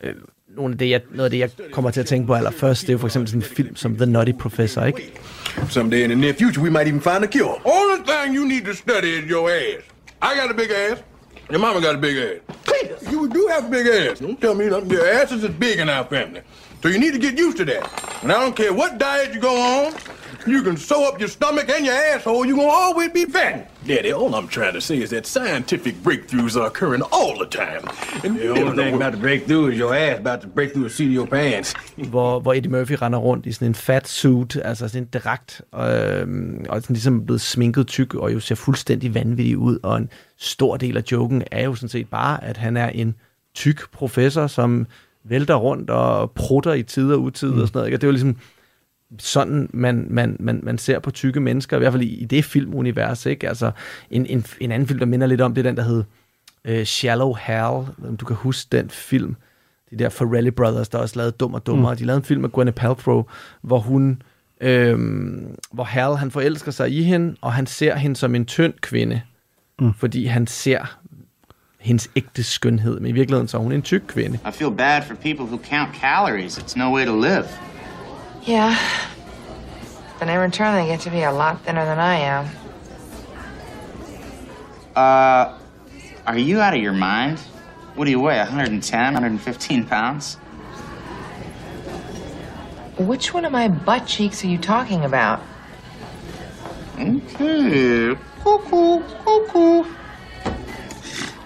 øh, 0.00 0.14
nogle 0.58 0.72
af 0.74 0.78
det, 0.78 0.90
jeg, 0.90 1.00
noget 1.10 1.24
af 1.24 1.30
det, 1.30 1.38
jeg 1.38 1.50
kommer 1.72 1.90
til 1.90 2.00
at 2.00 2.06
tænke 2.06 2.26
på 2.26 2.34
allerførst, 2.34 2.82
det 2.82 2.88
er 2.88 2.92
jo 2.92 2.98
for 2.98 3.06
eksempel 3.06 3.28
sådan 3.28 3.42
en 3.42 3.48
film 3.56 3.76
som 3.76 3.96
The 3.96 4.06
Nutty 4.06 4.32
Professor, 4.32 4.84
ikke? 4.84 5.12
Someday 5.68 6.02
in 6.04 6.10
the 6.10 6.20
near 6.20 6.32
future, 6.32 6.62
we 6.62 6.70
might 6.70 6.88
even 6.88 7.00
find 7.00 7.24
a 7.24 7.26
cure. 7.26 7.56
Only 7.64 7.98
thing 8.10 8.34
you 8.36 8.44
need 8.44 8.64
to 8.64 8.74
study 8.74 9.10
is 9.18 9.24
your 9.30 9.50
ass. 9.50 9.82
I 10.22 10.30
got 10.40 10.50
a 10.50 10.56
big 10.62 10.70
ass. 10.70 10.98
Your 11.50 11.60
mama 11.60 11.80
got 11.80 11.94
a 11.94 11.98
big 11.98 12.16
ass. 12.26 12.38
You 13.12 13.28
do 13.28 13.42
have 13.52 13.64
a 13.66 13.70
big 13.70 13.86
ass. 13.86 14.20
Don't 14.20 14.40
tell 14.40 14.54
me 14.54 14.64
nothing. 14.66 14.90
Your 14.90 15.06
ass 15.06 15.32
is 15.32 15.44
as 15.44 15.54
big 15.66 15.78
in 15.78 15.88
our 15.88 16.04
family. 16.04 16.42
So 16.82 16.88
you 16.88 16.98
need 16.98 17.12
to 17.12 17.22
get 17.26 17.38
used 17.38 17.56
to 17.56 17.64
that. 17.64 17.84
And 18.22 18.30
I 18.32 18.36
don't 18.42 18.56
care 18.56 18.72
what 18.72 18.98
diet 18.98 19.34
you 19.34 19.40
go 19.40 19.54
on, 19.76 19.92
you 20.50 20.62
can 20.62 20.76
sew 20.76 21.08
up 21.08 21.18
your 21.20 21.28
stomach 21.28 21.68
and 21.68 21.84
your 21.86 21.94
asshole, 21.94 22.46
you're 22.46 22.56
gonna 22.56 22.68
always 22.68 23.10
be 23.10 23.24
fat. 23.24 23.70
Daddy, 23.86 24.12
all 24.12 24.34
I'm 24.34 24.48
trying 24.48 24.74
to 24.74 24.80
say 24.80 25.02
is 25.02 25.10
that 25.10 25.26
scientific 25.26 25.94
breakthroughs 26.02 26.56
are 26.56 26.66
occurring 26.66 27.02
all 27.12 27.38
the 27.38 27.46
time. 27.46 27.82
And 28.24 28.38
The 28.38 28.50
only 28.50 28.84
thing 28.84 28.94
about 28.94 29.12
to 29.12 29.18
break 29.18 29.46
through 29.46 29.72
is 29.72 29.78
your 29.78 29.94
ass 29.94 30.18
about 30.18 30.40
to 30.40 30.48
break 30.48 30.72
through 30.72 30.88
the 30.88 30.94
seat 30.94 31.08
of 31.08 31.14
your 31.14 31.26
pants. 31.26 31.74
hvor, 32.12 32.40
hvor 32.40 32.52
Eddie 32.54 32.70
Murphy 32.70 32.96
render 33.02 33.18
rundt 33.18 33.46
i 33.46 33.52
sådan 33.52 33.68
en 33.68 33.74
fat 33.74 34.08
suit, 34.08 34.56
altså 34.64 34.88
sådan 34.88 35.02
en 35.02 35.08
dragt, 35.20 35.62
øh, 35.74 35.80
og 36.68 36.82
sådan 36.82 36.94
ligesom 36.94 37.26
blevet 37.26 37.40
sminket 37.40 37.86
tyk, 37.86 38.14
og 38.14 38.32
jo 38.32 38.40
ser 38.40 38.54
fuldstændig 38.54 39.14
vanvittig 39.14 39.58
ud, 39.58 39.78
og 39.82 39.96
en 39.96 40.08
stor 40.38 40.76
del 40.76 40.96
af 40.96 41.02
joken 41.12 41.42
er 41.50 41.64
jo 41.64 41.74
sådan 41.74 41.88
set 41.88 42.08
bare, 42.08 42.44
at 42.44 42.56
han 42.56 42.76
er 42.76 42.88
en 42.88 43.14
tyk 43.54 43.90
professor, 43.92 44.46
som 44.46 44.86
vælter 45.24 45.54
rundt 45.54 45.90
og 45.90 46.30
prutter 46.30 46.72
i 46.72 46.82
tid 46.82 47.12
og 47.12 47.20
utid 47.22 47.52
mm. 47.52 47.60
og 47.60 47.68
sådan 47.68 47.78
noget, 47.78 47.86
ikke? 47.86 47.96
og 47.96 48.00
det 48.00 48.06
er 48.06 48.08
jo 48.08 48.12
ligesom, 48.12 48.36
sådan, 49.18 49.70
man, 49.72 50.06
man, 50.10 50.36
man, 50.40 50.60
man 50.62 50.78
ser 50.78 50.98
på 50.98 51.10
tykke 51.10 51.40
mennesker, 51.40 51.76
i 51.76 51.78
hvert 51.78 51.92
fald 51.92 52.02
i, 52.02 52.14
i 52.14 52.24
det 52.24 52.44
filmunivers, 52.44 53.26
ikke? 53.26 53.48
Altså, 53.48 53.70
en, 54.10 54.26
en, 54.26 54.46
en 54.60 54.72
anden 54.72 54.88
film, 54.88 54.98
der 54.98 55.06
minder 55.06 55.26
lidt 55.26 55.40
om, 55.40 55.54
det 55.54 55.66
er 55.66 55.70
den, 55.70 55.76
der 55.76 55.82
hed 55.82 56.04
øh, 56.64 56.84
Shallow 56.84 57.34
Hal, 57.34 57.86
om 58.08 58.16
du 58.20 58.24
kan 58.24 58.36
huske 58.36 58.68
den 58.72 58.90
film. 58.90 59.36
De 59.90 59.98
der 59.98 60.08
Farrelly 60.08 60.50
Brothers, 60.50 60.88
der 60.88 60.98
også 60.98 61.16
lavede 61.16 61.32
Dum 61.32 61.54
og 61.54 61.66
Dummer. 61.66 61.90
Mm. 61.90 61.96
De 61.96 62.04
lavede 62.04 62.18
en 62.18 62.24
film 62.24 62.40
med 62.40 62.50
Gwyneth 62.50 62.74
Paltrow, 62.74 63.24
hvor 63.62 63.78
hun, 63.78 64.22
øhm, 64.60 65.56
hvor 65.72 65.84
Hal, 65.84 66.16
han 66.16 66.30
forelsker 66.30 66.72
sig 66.72 66.90
i 66.90 67.02
hende, 67.02 67.36
og 67.40 67.52
han 67.52 67.66
ser 67.66 67.96
hende 67.96 68.16
som 68.16 68.34
en 68.34 68.46
tynd 68.46 68.74
kvinde, 68.80 69.20
mm. 69.80 69.94
fordi 69.94 70.26
han 70.26 70.46
ser 70.46 70.98
hendes 71.78 72.10
ægte 72.16 72.42
skønhed. 72.42 73.00
Men 73.00 73.10
i 73.10 73.12
virkeligheden 73.12 73.48
så 73.48 73.56
er 73.56 73.60
hun 73.60 73.72
en 73.72 73.82
tyk 73.82 74.02
kvinde. 74.06 74.38
I 74.48 74.52
feel 74.52 74.70
bad 74.76 75.02
for 75.02 75.14
people 75.14 75.44
who 75.44 75.58
count 75.70 75.96
calories. 76.00 76.58
It's 76.58 76.78
no 76.78 76.94
way 76.94 77.06
to 77.06 77.20
live. 77.20 77.44
Yeah. 78.44 78.78
But 80.18 80.28
in 80.28 80.38
return, 80.38 80.74
they 80.74 80.86
get 80.86 81.00
to 81.00 81.10
be 81.10 81.22
a 81.22 81.32
lot 81.32 81.60
thinner 81.62 81.84
than 81.84 81.98
I 81.98 82.14
am. 82.16 82.48
Uh, 84.96 85.56
are 86.26 86.38
you 86.38 86.60
out 86.60 86.74
of 86.74 86.82
your 86.82 86.92
mind? 86.92 87.38
What 87.94 88.04
do 88.06 88.10
you 88.10 88.20
weigh? 88.20 88.38
110, 88.38 89.14
115 89.14 89.86
pounds? 89.86 90.34
Which 92.98 93.32
one 93.32 93.44
of 93.44 93.52
my 93.52 93.68
butt 93.68 94.06
cheeks 94.06 94.44
are 94.44 94.48
you 94.48 94.58
talking 94.58 95.04
about? 95.04 95.40
Okay. 96.98 98.16
Cuckoo, 98.42 99.02
cuckoo. 99.24 99.84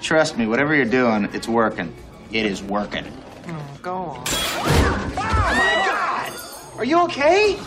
Trust 0.00 0.38
me, 0.38 0.46
whatever 0.46 0.74
you're 0.74 0.84
doing, 0.84 1.28
it's 1.34 1.46
working. 1.46 1.94
It 2.32 2.46
is 2.46 2.62
working. 2.62 3.04
Oh, 3.48 3.78
go 3.82 3.94
on. 3.94 5.71
My 6.82 6.88
god! 6.88 6.94
Are 6.98 6.98
you 6.98 7.04
okay? 7.04 7.58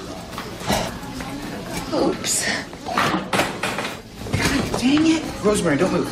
Oops. 1.94 2.46
God 2.86 4.80
dang 4.80 5.08
it! 5.08 5.24
Rosemary, 5.44 5.78
don't 5.78 5.94
move. 5.94 6.08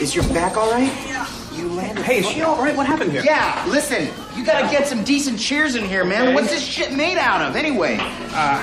Is 0.00 0.14
your 0.14 0.24
back 0.34 0.56
all 0.56 0.70
right? 0.72 0.92
Yeah. 1.06 1.26
You 1.54 1.68
landed. 1.68 2.04
Hey, 2.04 2.18
is 2.18 2.26
she 2.26 2.42
all 2.42 2.56
right? 2.56 2.76
What 2.76 2.86
happened 2.86 3.12
here? 3.12 3.22
Yeah, 3.24 3.64
listen, 3.70 4.08
you 4.36 4.44
gotta 4.44 4.68
get 4.68 4.88
some 4.88 5.04
decent 5.04 5.38
cheers 5.38 5.76
in 5.76 5.84
here, 5.84 6.04
man. 6.04 6.34
What's 6.34 6.50
this 6.50 6.64
shit 6.64 6.92
made 6.92 7.18
out 7.18 7.40
of, 7.40 7.56
anyway? 7.56 7.98
Uh, 8.34 8.60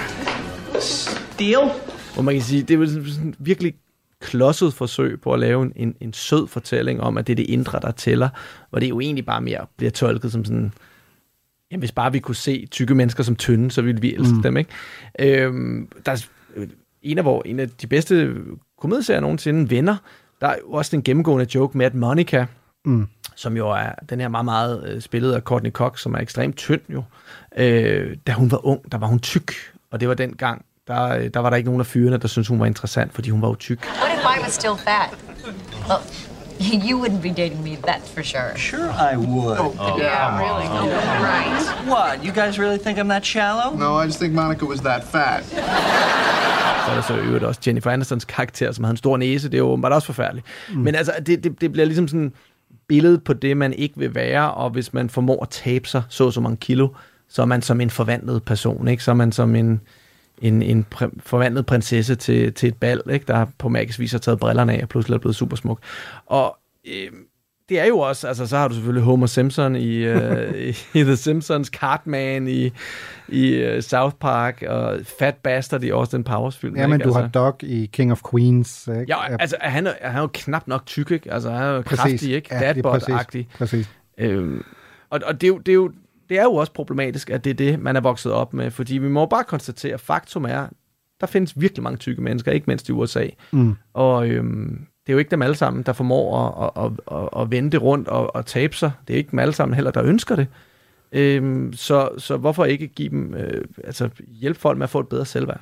steel? 0.79 1.71
Hvor 2.13 2.23
man 2.23 2.35
kan 2.35 2.43
sige, 2.43 2.63
det 2.63 2.73
er 2.73 2.77
jo 2.77 2.85
sådan 2.85 3.35
virkelig 3.39 3.73
klodset 4.21 4.73
forsøg 4.73 5.21
på 5.21 5.33
at 5.33 5.39
lave 5.39 5.63
en, 5.63 5.73
en, 5.75 5.95
en 6.01 6.13
sød 6.13 6.47
fortælling 6.47 7.01
om, 7.01 7.17
at 7.17 7.27
det 7.27 7.33
er 7.33 7.35
det 7.35 7.49
indre, 7.49 7.79
der 7.79 7.91
tæller, 7.91 8.29
hvor 8.69 8.79
det 8.79 8.89
jo 8.89 8.99
egentlig 8.99 9.25
bare 9.25 9.41
mere 9.41 9.65
bliver 9.77 9.91
tolket 9.91 10.31
som 10.31 10.45
sådan, 10.45 10.73
jamen 11.72 11.80
hvis 11.80 11.91
bare 11.91 12.11
vi 12.11 12.20
kunne 12.20 12.36
se 12.36 12.65
tykke 12.72 12.95
mennesker 12.95 13.24
som 13.24 13.36
tynde, 13.36 13.72
så 13.72 13.82
ville 13.82 14.01
vi 14.01 14.15
elske 14.15 14.36
mm. 14.36 14.41
dem, 14.41 14.57
ikke? 14.57 14.72
Øhm, 15.20 15.89
der 16.05 16.11
er 16.11 16.26
en 17.01 17.17
af, 17.17 17.24
hvor, 17.24 17.41
en 17.45 17.59
af 17.59 17.70
de 17.70 17.88
bedste 17.88 18.36
komedieserier 18.82 19.20
nogensinde, 19.22 19.70
Venner, 19.70 19.97
der 20.41 20.47
er 20.47 20.55
jo 20.61 20.72
også 20.72 20.91
den 20.91 21.03
gennemgående 21.03 21.47
joke 21.55 21.78
med, 21.78 21.86
at 21.86 21.95
Monica, 21.95 22.45
Mm. 22.86 23.07
som 23.36 23.57
jo 23.57 23.70
er 23.70 23.89
den 24.09 24.20
her 24.20 24.28
meget, 24.28 24.45
meget 24.45 24.84
øh, 24.88 25.01
spillet 25.01 25.34
af 25.34 25.41
Courtney 25.41 25.72
Cox, 25.72 26.01
som 26.01 26.13
er 26.13 26.20
ekstremt 26.20 26.55
tynd 26.57 26.82
jo. 26.89 27.03
Øh, 27.57 28.17
da 28.28 28.32
hun 28.32 28.51
var 28.51 28.65
ung, 28.65 28.91
der 28.91 28.97
var 28.97 29.07
hun 29.07 29.20
tyk, 29.20 29.53
og 29.91 29.99
det 29.99 30.07
var 30.07 30.13
den 30.13 30.34
gang, 30.34 30.65
der, 30.88 31.03
øh, 31.03 31.30
der 31.34 31.39
var 31.39 31.49
der 31.49 31.57
ikke 31.57 31.67
nogen 31.67 31.80
af 31.80 31.86
fyrene, 31.86 32.17
der 32.17 32.28
syntes, 32.28 32.47
hun 32.47 32.59
var 32.59 32.65
interessant, 32.65 33.13
fordi 33.13 33.30
hun 33.30 33.41
var 33.41 33.47
jo 33.47 33.55
tyk. 33.55 33.80
What 33.86 34.17
if 34.17 34.24
I 34.39 34.43
was 34.43 34.51
still 34.53 34.74
fat? 34.78 35.17
Well, 35.89 36.01
you 36.88 36.97
wouldn't 36.97 37.22
be 37.22 37.32
dating 37.32 37.64
me, 37.64 37.78
that's 37.78 38.10
for 38.10 38.24
sure. 38.24 38.51
Sure 38.57 38.89
I 38.91 39.16
would. 39.16 39.57
Oh, 39.60 39.97
yeah, 39.97 40.38
really? 40.43 40.68
Oh, 40.68 40.88
right. 41.24 41.88
What? 41.88 42.24
You 42.26 42.32
guys 42.32 42.60
really 42.60 42.78
think 42.78 42.97
I'm 42.97 43.07
that 43.07 43.26
shallow? 43.26 43.76
No, 43.78 43.95
I 43.95 44.05
just 44.05 44.20
think 44.20 44.34
Monica 44.34 44.66
was 44.66 44.82
that 44.82 45.03
fat. 45.03 45.43
Så 46.86 46.91
er 46.91 46.95
der 46.95 47.01
så 47.01 47.16
øvrigt 47.18 47.43
også 47.43 47.62
Jennifer 47.68 47.91
Aniston's 47.91 48.26
karakter, 48.26 48.72
som 48.72 48.84
har 48.84 48.91
en 48.91 48.97
stor 48.97 49.18
næse. 49.18 49.47
Det 49.47 49.53
er 49.53 49.57
jo 49.57 49.68
åbenbart 49.68 49.93
også 49.93 50.05
forfærdeligt. 50.05 50.47
Mm. 50.70 50.80
Men 50.80 50.95
altså, 50.95 51.14
det, 51.26 51.43
det, 51.43 51.62
det 51.62 51.72
bliver 51.72 51.86
ligesom 51.86 52.07
sådan 52.07 52.34
billedet 52.88 53.24
på 53.24 53.34
det, 53.34 53.57
man 53.57 53.74
ikke 53.74 53.97
vil 53.97 54.16
være, 54.16 54.51
og 54.51 54.70
hvis 54.70 54.93
man 54.93 55.10
formår 55.10 55.41
at 55.41 55.49
tabe 55.49 55.88
sig 55.88 56.03
så 56.10 56.32
så 56.32 56.41
mange 56.41 56.57
kilo, 56.57 56.88
så 57.30 57.41
er 57.41 57.45
man 57.45 57.62
som 57.62 57.82
en 57.82 57.89
forvandlet 57.89 58.43
person, 58.43 58.88
ikke? 58.88 59.03
Så 59.03 59.12
er 59.12 59.16
man 59.16 59.32
som 59.32 59.55
en, 59.55 59.82
en, 60.41 60.61
en 60.61 60.85
pr- 60.95 61.19
forvandlet 61.19 61.65
prinsesse 61.65 62.15
til, 62.15 62.53
til 62.53 62.69
et 62.69 62.77
bal, 62.77 63.01
ikke? 63.11 63.25
der 63.27 63.45
på 63.57 63.69
magisk 63.69 63.99
vis 63.99 64.11
har 64.11 64.19
taget 64.19 64.39
brillerne 64.39 64.73
af 64.73 64.81
og 64.81 64.89
pludselig 64.89 65.15
er 65.15 65.19
blevet 65.19 65.35
super 65.35 65.55
smuk. 65.55 65.79
Og 66.25 66.57
øh, 66.87 67.11
det 67.69 67.79
er 67.79 67.85
jo 67.85 67.99
også, 67.99 68.27
altså 68.27 68.47
så 68.47 68.57
har 68.57 68.67
du 68.67 68.73
selvfølgelig 68.73 69.03
Homer 69.03 69.27
Simpson 69.27 69.75
i, 69.75 69.95
øh, 69.95 70.55
i, 70.69 70.99
i 70.99 71.03
The 71.03 71.15
Simpsons, 71.15 71.67
Cartman 71.67 72.47
i, 72.47 72.71
i 73.27 73.67
uh, 73.67 73.79
South 73.79 74.15
Park, 74.15 74.63
og 74.67 74.99
Fat 75.19 75.35
Bastard 75.35 75.83
i 75.83 75.89
Austin 75.89 76.23
Powers 76.23 76.57
film. 76.57 76.75
Ja, 76.75 76.87
men 76.87 76.99
ikke? 76.99 77.07
du 77.09 77.13
har 77.13 77.21
altså, 77.21 77.39
Doc 77.39 77.55
i 77.63 77.89
King 77.93 78.11
of 78.11 78.21
Queens. 78.31 78.87
Ikke? 78.87 79.05
Ja, 79.07 79.37
altså 79.39 79.57
han 79.61 79.87
er, 79.87 79.93
han 80.01 80.17
er 80.17 80.21
jo 80.21 80.29
knap 80.33 80.67
nok 80.67 80.85
tyk, 80.85 81.11
ikke? 81.11 81.33
Altså 81.33 81.51
han 81.51 81.63
er 81.63 81.69
jo 81.75 81.81
Præcis. 81.81 81.99
kraftig, 81.99 82.33
ikke? 82.33 82.55
Ja, 82.55 82.73
Dadbot-agtig. 82.73 83.13
præcis. 83.13 83.47
præcis. 83.57 83.89
Øhm, 84.17 84.63
og, 85.09 85.19
og 85.25 85.41
det, 85.41 85.43
er 85.43 85.47
jo, 85.47 85.57
det, 85.57 85.71
er 85.71 85.75
jo, 85.75 85.91
det 86.30 86.39
er 86.39 86.43
jo 86.43 86.55
også 86.55 86.73
problematisk, 86.73 87.30
at 87.30 87.43
det 87.43 87.49
er 87.49 87.53
det, 87.53 87.80
man 87.80 87.95
er 87.95 88.01
vokset 88.01 88.32
op 88.32 88.53
med, 88.53 88.71
fordi 88.71 88.97
vi 88.97 89.07
må 89.07 89.25
bare 89.25 89.43
konstatere, 89.43 89.93
at 89.93 90.01
faktum 90.01 90.45
er, 90.45 90.67
der 91.21 91.27
findes 91.27 91.61
virkelig 91.61 91.84
mange 91.84 91.97
tykke 91.97 92.21
mennesker, 92.21 92.51
ikke 92.51 92.67
mindst 92.67 92.89
i 92.89 92.91
USA. 92.91 93.27
Mm. 93.51 93.75
Og 93.93 94.27
øhm, 94.27 94.86
det 95.09 95.11
er 95.11 95.13
jo 95.13 95.17
ikke 95.17 95.32
dem 95.32 95.41
alle 95.41 95.55
sammen, 95.55 95.84
der 95.84 95.93
formår 95.93 96.55
at, 96.77 96.86
at, 96.86 97.17
at, 97.17 97.41
at 97.41 97.51
vende 97.51 97.71
det 97.71 97.82
rundt 97.82 98.07
og, 98.07 98.36
og 98.36 98.45
tabe 98.45 98.75
sig. 98.75 98.91
Det 99.07 99.13
er 99.13 99.17
ikke 99.17 99.32
dem 99.32 99.39
alle 99.39 99.53
sammen 99.53 99.75
heller, 99.75 99.91
der 99.91 100.03
ønsker 100.03 100.36
det. 100.36 100.47
Øhm, 101.11 101.73
så, 101.73 102.09
så 102.17 102.38
hvorfor 102.38 102.65
ikke 102.65 102.88
give 102.88 103.09
dem, 103.09 103.34
øh, 103.34 103.65
altså 103.84 104.09
hjælpe 104.27 104.59
folk 104.59 104.77
med 104.77 104.84
at 104.84 104.89
få 104.89 104.99
et 104.99 105.07
bedre 105.07 105.25
selvværd? 105.25 105.61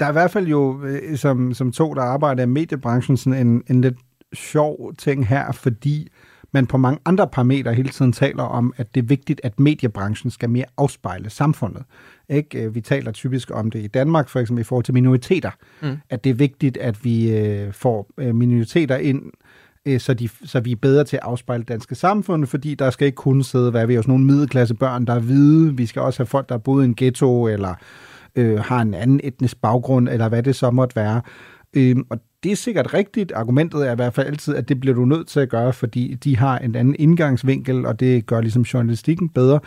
Der 0.00 0.06
er 0.06 0.10
i 0.10 0.12
hvert 0.12 0.30
fald 0.30 0.46
jo, 0.46 0.84
øh, 0.84 1.16
som, 1.16 1.54
som 1.54 1.72
to, 1.72 1.94
der 1.94 2.02
arbejder 2.02 2.42
i 2.42 2.46
mediebranchen, 2.46 3.16
sådan 3.16 3.46
en, 3.46 3.62
en 3.70 3.80
lidt 3.80 3.96
sjov 4.32 4.94
ting 4.98 5.28
her, 5.28 5.52
fordi 5.52 6.08
man 6.52 6.66
på 6.66 6.76
mange 6.76 7.00
andre 7.04 7.28
parametre 7.28 7.74
hele 7.74 7.88
tiden 7.88 8.12
taler 8.12 8.42
om, 8.42 8.72
at 8.76 8.94
det 8.94 9.02
er 9.02 9.06
vigtigt, 9.06 9.40
at 9.44 9.60
mediebranchen 9.60 10.30
skal 10.30 10.50
mere 10.50 10.64
afspejle 10.76 11.30
samfundet. 11.30 11.82
Ikke? 12.28 12.64
Øh, 12.64 12.74
Vi 12.74 12.80
taler 12.80 13.12
typisk 13.12 13.50
om 13.54 13.70
det 13.70 13.78
i 13.84 13.86
Danmark, 13.86 14.28
for 14.28 14.40
eksempel 14.40 14.60
i 14.60 14.64
forhold 14.64 14.84
til 14.84 14.94
minoriteter. 14.94 15.50
Mm. 15.82 15.96
At 16.10 16.24
det 16.24 16.30
er 16.30 16.34
vigtigt, 16.34 16.76
at 16.76 17.04
vi 17.04 17.38
øh, 17.38 17.72
får 17.72 18.10
øh, 18.18 18.34
minoriteter 18.34 18.96
ind, 18.96 19.22
øh, 19.86 20.00
så, 20.00 20.14
de, 20.14 20.28
så 20.44 20.60
vi 20.60 20.72
er 20.72 20.76
bedre 20.76 21.04
til 21.04 21.16
at 21.16 21.22
afspejle 21.22 21.60
det 21.60 21.68
danske 21.68 21.94
samfund, 21.94 22.46
fordi 22.46 22.74
der 22.74 22.90
skal 22.90 23.06
ikke 23.06 23.16
kun 23.16 23.42
sidde, 23.42 23.70
hvad 23.70 23.82
er 23.82 23.86
vi, 23.86 23.98
også 23.98 24.10
nogle 24.10 24.24
middelklasse 24.24 24.74
børn, 24.74 25.04
der 25.04 25.14
er 25.14 25.20
hvide. 25.20 25.76
Vi 25.76 25.86
skal 25.86 26.02
også 26.02 26.18
have 26.18 26.26
folk, 26.26 26.48
der 26.48 26.54
har 26.54 26.58
boet 26.58 26.82
i 26.82 26.84
en 26.84 26.94
ghetto, 26.94 27.48
eller 27.48 27.74
øh, 28.36 28.58
har 28.58 28.80
en 28.82 28.94
anden 28.94 29.20
etnisk 29.24 29.60
baggrund, 29.60 30.08
eller 30.08 30.28
hvad 30.28 30.42
det 30.42 30.56
så 30.56 30.70
måtte 30.70 30.96
være. 30.96 31.20
Øhm, 31.74 32.06
og 32.10 32.18
det 32.42 32.52
er 32.52 32.56
sikkert 32.56 32.94
rigtigt. 32.94 33.32
Argumentet 33.32 33.88
er 33.88 33.92
i 33.92 33.94
hvert 33.94 34.14
fald 34.14 34.26
altid, 34.26 34.54
at 34.54 34.68
det 34.68 34.80
bliver 34.80 34.94
du 34.94 35.04
nødt 35.04 35.28
til 35.28 35.40
at 35.40 35.48
gøre, 35.48 35.72
fordi 35.72 36.14
de 36.14 36.36
har 36.36 36.58
en 36.58 36.74
anden 36.74 36.96
indgangsvinkel, 36.98 37.86
og 37.86 38.00
det 38.00 38.26
gør 38.26 38.40
ligesom 38.40 38.62
journalistikken 38.62 39.28
bedre. 39.28 39.60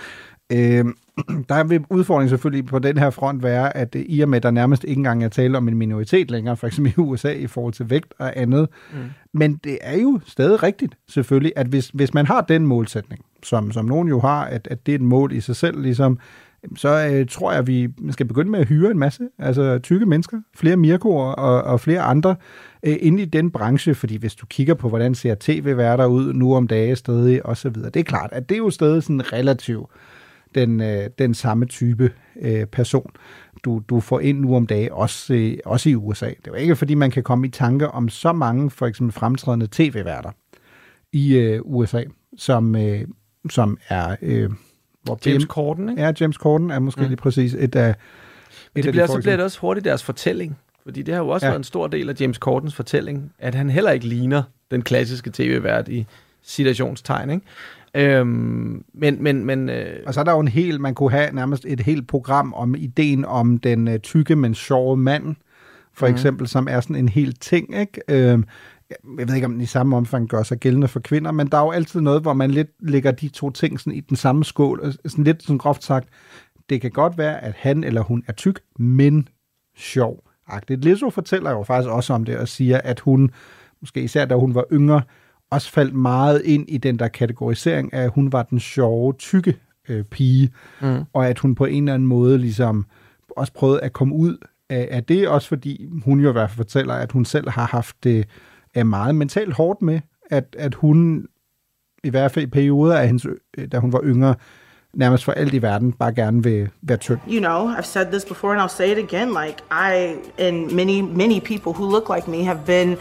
Øhm, 0.54 0.94
der 1.50 1.64
vil 1.64 1.86
udfordringen 1.90 2.30
selvfølgelig 2.30 2.66
på 2.66 2.80
den 2.80 2.98
her 2.98 3.10
front 3.10 3.44
være, 3.44 3.78
at 3.78 3.96
øh, 3.96 4.02
i 4.08 4.22
og 4.22 4.30
med, 4.30 4.38
at 4.38 4.44
der 4.44 4.52
nærmest 4.52 4.84
ikke 4.84 5.00
engang 5.00 5.24
er 5.24 5.30
tale 5.30 5.58
om 5.58 5.68
en 5.68 5.78
minoritet 5.78 6.32
længere, 6.32 6.58
for 6.58 6.68
eksempel 6.68 6.94
i 6.98 7.00
USA 7.00 7.32
i 7.32 7.48
forhold 7.48 7.74
til 7.74 7.90
vægt 7.90 8.14
og 8.20 8.34
andet. 8.36 8.68
Mm. 8.94 8.98
Men 9.34 9.56
det 9.64 9.78
er 9.82 9.98
jo 9.98 10.20
stadig 10.26 10.64
rigtigt, 10.64 10.98
selvfølgelig, 11.10 11.54
at 11.56 11.68
hvis, 11.68 11.90
hvis 11.94 12.14
man 12.14 12.26
har 12.26 12.42
den 12.42 12.66
målsætning, 12.66 13.26
som, 13.44 13.72
som 13.72 13.86
nogen 13.86 14.08
jo 14.08 14.20
har, 14.20 14.46
at, 14.46 14.68
at 14.72 14.86
det 14.86 14.92
er 14.92 14.96
et 14.96 15.02
mål 15.02 15.32
i 15.32 15.42
sig 15.42 15.56
selv, 15.56 15.82
ligesom, 15.82 16.20
så 16.76 17.10
øh, 17.12 17.28
tror 17.28 17.52
jeg, 17.52 17.60
at 17.60 17.68
vi 17.68 17.90
skal 18.12 18.26
begynde 18.26 18.52
med 18.52 18.60
at 18.60 18.68
hyre 18.68 18.92
en 18.92 19.00
masse, 19.00 19.24
altså 19.40 19.80
tykke 19.80 20.06
mennesker, 20.06 20.42
flere 20.56 20.78
Mirkoer 20.78 21.32
og, 21.32 21.62
og 21.62 21.80
flere 21.80 22.02
andre 22.02 22.36
øh, 22.84 22.98
inde 23.00 23.24
i 23.24 23.26
den 23.26 23.52
branche, 23.52 23.96
fordi 23.96 24.18
hvis 24.18 24.36
du 24.36 24.46
kigger 24.46 24.74
på, 24.74 24.90
hvordan 24.90 25.16
ser 25.16 25.36
tv-værter 25.40 26.06
ud 26.06 26.34
nu 26.34 26.56
om 26.56 26.68
dage 26.68 26.96
stadig, 26.96 27.46
og 27.46 27.58
så 27.58 27.70
videre, 27.70 27.90
det 27.90 28.00
er 28.00 28.04
klart, 28.04 28.30
at 28.34 28.50
det 28.50 28.56
er 28.56 28.60
jo 28.60 28.70
stadig 28.70 29.04
sådan 29.04 29.34
relativt 29.34 29.90
den, 30.56 30.82
øh, 30.82 31.10
den 31.20 31.34
samme 31.34 31.66
type 31.66 32.12
øh, 32.42 32.66
person, 32.66 33.12
du, 33.64 33.82
du 33.90 34.00
får 34.00 34.20
ind 34.20 34.40
nu 34.40 34.56
om 34.56 34.68
dage, 34.68 34.94
også, 34.94 35.34
øh, 35.34 35.58
også 35.66 35.90
i 35.90 35.96
USA. 35.96 36.28
Det 36.28 36.48
er 36.48 36.52
jo 36.52 36.54
ikke, 36.54 36.76
fordi 36.76 36.94
man 36.96 37.12
kan 37.12 37.24
komme 37.24 37.48
i 37.48 37.50
tanke 37.50 37.88
om 37.88 38.10
så 38.10 38.34
mange, 38.34 38.70
for 38.70 38.86
eksempel 38.86 39.14
fremtrædende 39.14 39.68
tv-værter 39.72 40.32
i 41.12 41.38
øh, 41.38 41.62
USA, 41.64 42.04
som, 42.38 42.76
øh, 42.76 43.08
som 43.50 43.78
er... 43.90 44.16
Øh, 44.22 44.50
hvor 45.04 45.20
James 45.26 45.46
BM 45.46 45.50
Corden, 45.50 45.90
ikke? 45.90 46.02
Ja, 46.02 46.12
James 46.22 46.36
Corden 46.36 46.72
er 46.72 46.80
måske 46.80 47.00
Mm. 47.02 47.06
mm. 47.06 47.10
lige 47.10 47.18
præcis 47.18 47.54
et 47.54 47.76
af... 47.76 47.86
Men 47.86 47.94
et 47.94 47.96
det 48.76 48.80
af 48.80 48.84
de 48.84 48.92
bliver, 48.92 49.08
få 49.08 49.14
så 49.14 49.20
bliver 49.20 49.36
det 49.36 49.46
også 49.46 49.60
hurtigt 49.60 49.86
deres 49.86 50.04
fortælling. 50.04 50.58
Fordi 50.84 51.02
det 51.02 51.14
har 51.14 51.22
jo 51.22 51.30
også 51.30 51.46
Ja. 51.46 51.50
været 51.52 51.60
en 51.60 51.64
stor 51.64 51.88
del 51.88 52.10
af 52.10 52.22
James 52.22 52.38
Cordens 52.38 52.76
fortælling, 52.76 53.32
at 53.40 53.56
han 53.56 53.70
heller 53.70 53.92
ikke 53.92 54.08
ligner 54.08 54.44
den 54.72 54.82
klassiske 54.82 55.30
tv-vært 55.34 55.88
i 55.88 56.06
citationstegn, 56.44 57.30
ikke? 57.30 57.46
Øhm, 57.96 58.84
men, 58.94 59.24
men, 59.24 59.46
men 59.46 59.70
øh, 59.70 60.00
Og 60.06 60.14
så 60.14 60.20
er 60.20 60.24
der 60.24 60.32
jo 60.32 60.40
en 60.40 60.48
hel, 60.48 60.82
man 60.82 60.96
kunne 60.96 61.12
have 61.12 61.30
nærmest 61.34 61.66
et 61.68 61.80
helt 61.80 62.08
program 62.08 62.54
om 62.54 62.76
ideen 62.76 63.26
om 63.26 63.58
den 63.58 63.88
øh, 63.88 64.00
tykke, 64.00 64.36
men 64.36 64.56
sjove 64.56 64.98
mand, 64.98 65.36
for 65.94 66.08
Mhm. 66.08 66.16
eksempel, 66.16 66.48
som 66.48 66.68
er 66.70 66.80
sådan 66.82 66.96
en 66.96 67.10
hel 67.10 67.34
ting, 67.36 67.80
ikke? 67.80 68.02
Øhm, 68.08 68.44
jeg 69.20 69.28
ved 69.28 69.36
ikke, 69.36 69.46
om 69.46 69.52
den 69.52 69.62
i 69.62 69.66
samme 69.66 69.98
omfang 69.98 70.30
gør 70.30 70.44
sig 70.44 70.58
gældende 70.58 70.88
for 70.88 71.00
kvinder, 71.00 71.32
men 71.32 71.48
der 71.48 71.58
er 71.58 71.62
jo 71.62 71.72
altid 71.72 72.02
noget, 72.02 72.22
hvor 72.22 72.34
man 72.34 72.52
lidt 72.52 72.70
lægger 72.80 73.12
de 73.12 73.28
to 73.28 73.50
ting 73.50 73.80
sådan 73.80 73.94
i 73.94 74.00
den 74.00 74.18
samme 74.18 74.46
skål, 74.46 74.80
og 74.80 74.94
sådan 75.06 75.24
lidt 75.24 75.44
sådan 75.44 75.58
groft 75.58 75.84
sagt, 75.84 76.08
det 76.70 76.82
kan 76.82 76.92
godt 76.92 77.18
være, 77.18 77.44
at 77.44 77.54
han 77.58 77.84
eller 77.84 78.02
hun 78.02 78.24
er 78.28 78.34
tyk, 78.34 78.60
men 78.80 79.28
sjov. 79.78 80.24
-agtigt. 80.50 80.76
Lizzo 80.76 81.10
fortæller 81.10 81.52
jo 81.52 81.64
faktisk 81.64 81.90
også 81.90 82.14
om 82.14 82.24
det 82.24 82.38
og 82.38 82.48
siger, 82.48 82.78
at 82.84 83.00
hun, 83.00 83.32
måske 83.82 84.04
især 84.04 84.26
da 84.26 84.36
hun 84.36 84.56
var 84.56 84.66
yngre, 84.72 85.02
også 85.52 85.72
faldt 85.72 85.94
meget 85.94 86.42
ind 86.46 86.70
i 86.70 86.78
den 86.78 87.00
der 87.00 87.08
kategorisering 87.08 87.94
af, 87.94 88.04
at 88.04 88.12
hun 88.16 88.32
var 88.32 88.44
den 88.44 88.60
sjove, 88.60 89.14
tykke 89.14 89.58
øh, 89.90 90.04
pige, 90.04 90.50
Mm. 90.82 91.04
og 91.14 91.28
at 91.28 91.40
hun 91.40 91.56
på 91.56 91.66
en 91.66 91.84
eller 91.84 91.94
anden 91.94 92.08
måde 92.08 92.38
ligesom 92.38 92.86
også 93.30 93.54
prøvede 93.54 93.82
at 93.82 93.94
komme 93.94 94.16
ud 94.16 94.38
af, 94.70 94.88
af 94.92 95.04
det, 95.04 95.28
også 95.28 95.48
fordi 95.48 95.90
hun 96.06 96.20
jo 96.20 96.30
i 96.30 96.32
hvert 96.32 96.50
fald 96.50 96.58
fortæller, 96.58 96.94
at 96.94 97.12
hun 97.12 97.26
selv 97.26 97.50
har 97.50 97.66
haft 97.66 98.04
det 98.04 98.28
er 98.74 98.84
meget 98.84 99.16
mentalt 99.16 99.54
hårdt 99.54 99.82
med, 99.82 100.00
at, 100.30 100.56
at 100.60 100.76
hun 100.76 101.28
i 102.04 102.10
hvert 102.10 102.32
fald 102.32 102.46
i 102.46 102.50
perioder 102.50 102.98
af 102.98 103.08
hendes, 103.08 103.28
da 103.72 103.80
hun 103.80 103.94
var 103.94 104.02
yngre, 104.04 104.36
nærmest 104.94 105.24
for 105.24 105.32
alt 105.32 105.54
i 105.54 105.62
verden 105.62 105.94
bare 105.94 106.14
gerne 106.14 106.44
vil 106.44 106.70
være 106.82 106.98
tynd. 106.98 107.20
You 107.28 107.40
know, 107.40 107.76
I've 107.76 107.86
said 107.86 108.06
this 108.06 108.26
before 108.26 108.54
and 108.54 108.62
I'll 108.62 108.76
say 108.76 108.92
it 108.92 108.98
again. 108.98 109.28
Like, 109.28 109.64
I 109.72 110.16
and 110.38 110.72
many, 110.72 111.02
many 111.02 111.40
people 111.40 111.74
who 111.74 111.92
look 111.92 112.10
like 112.16 112.28
me 112.28 112.44
have 112.44 112.60
been 112.66 112.98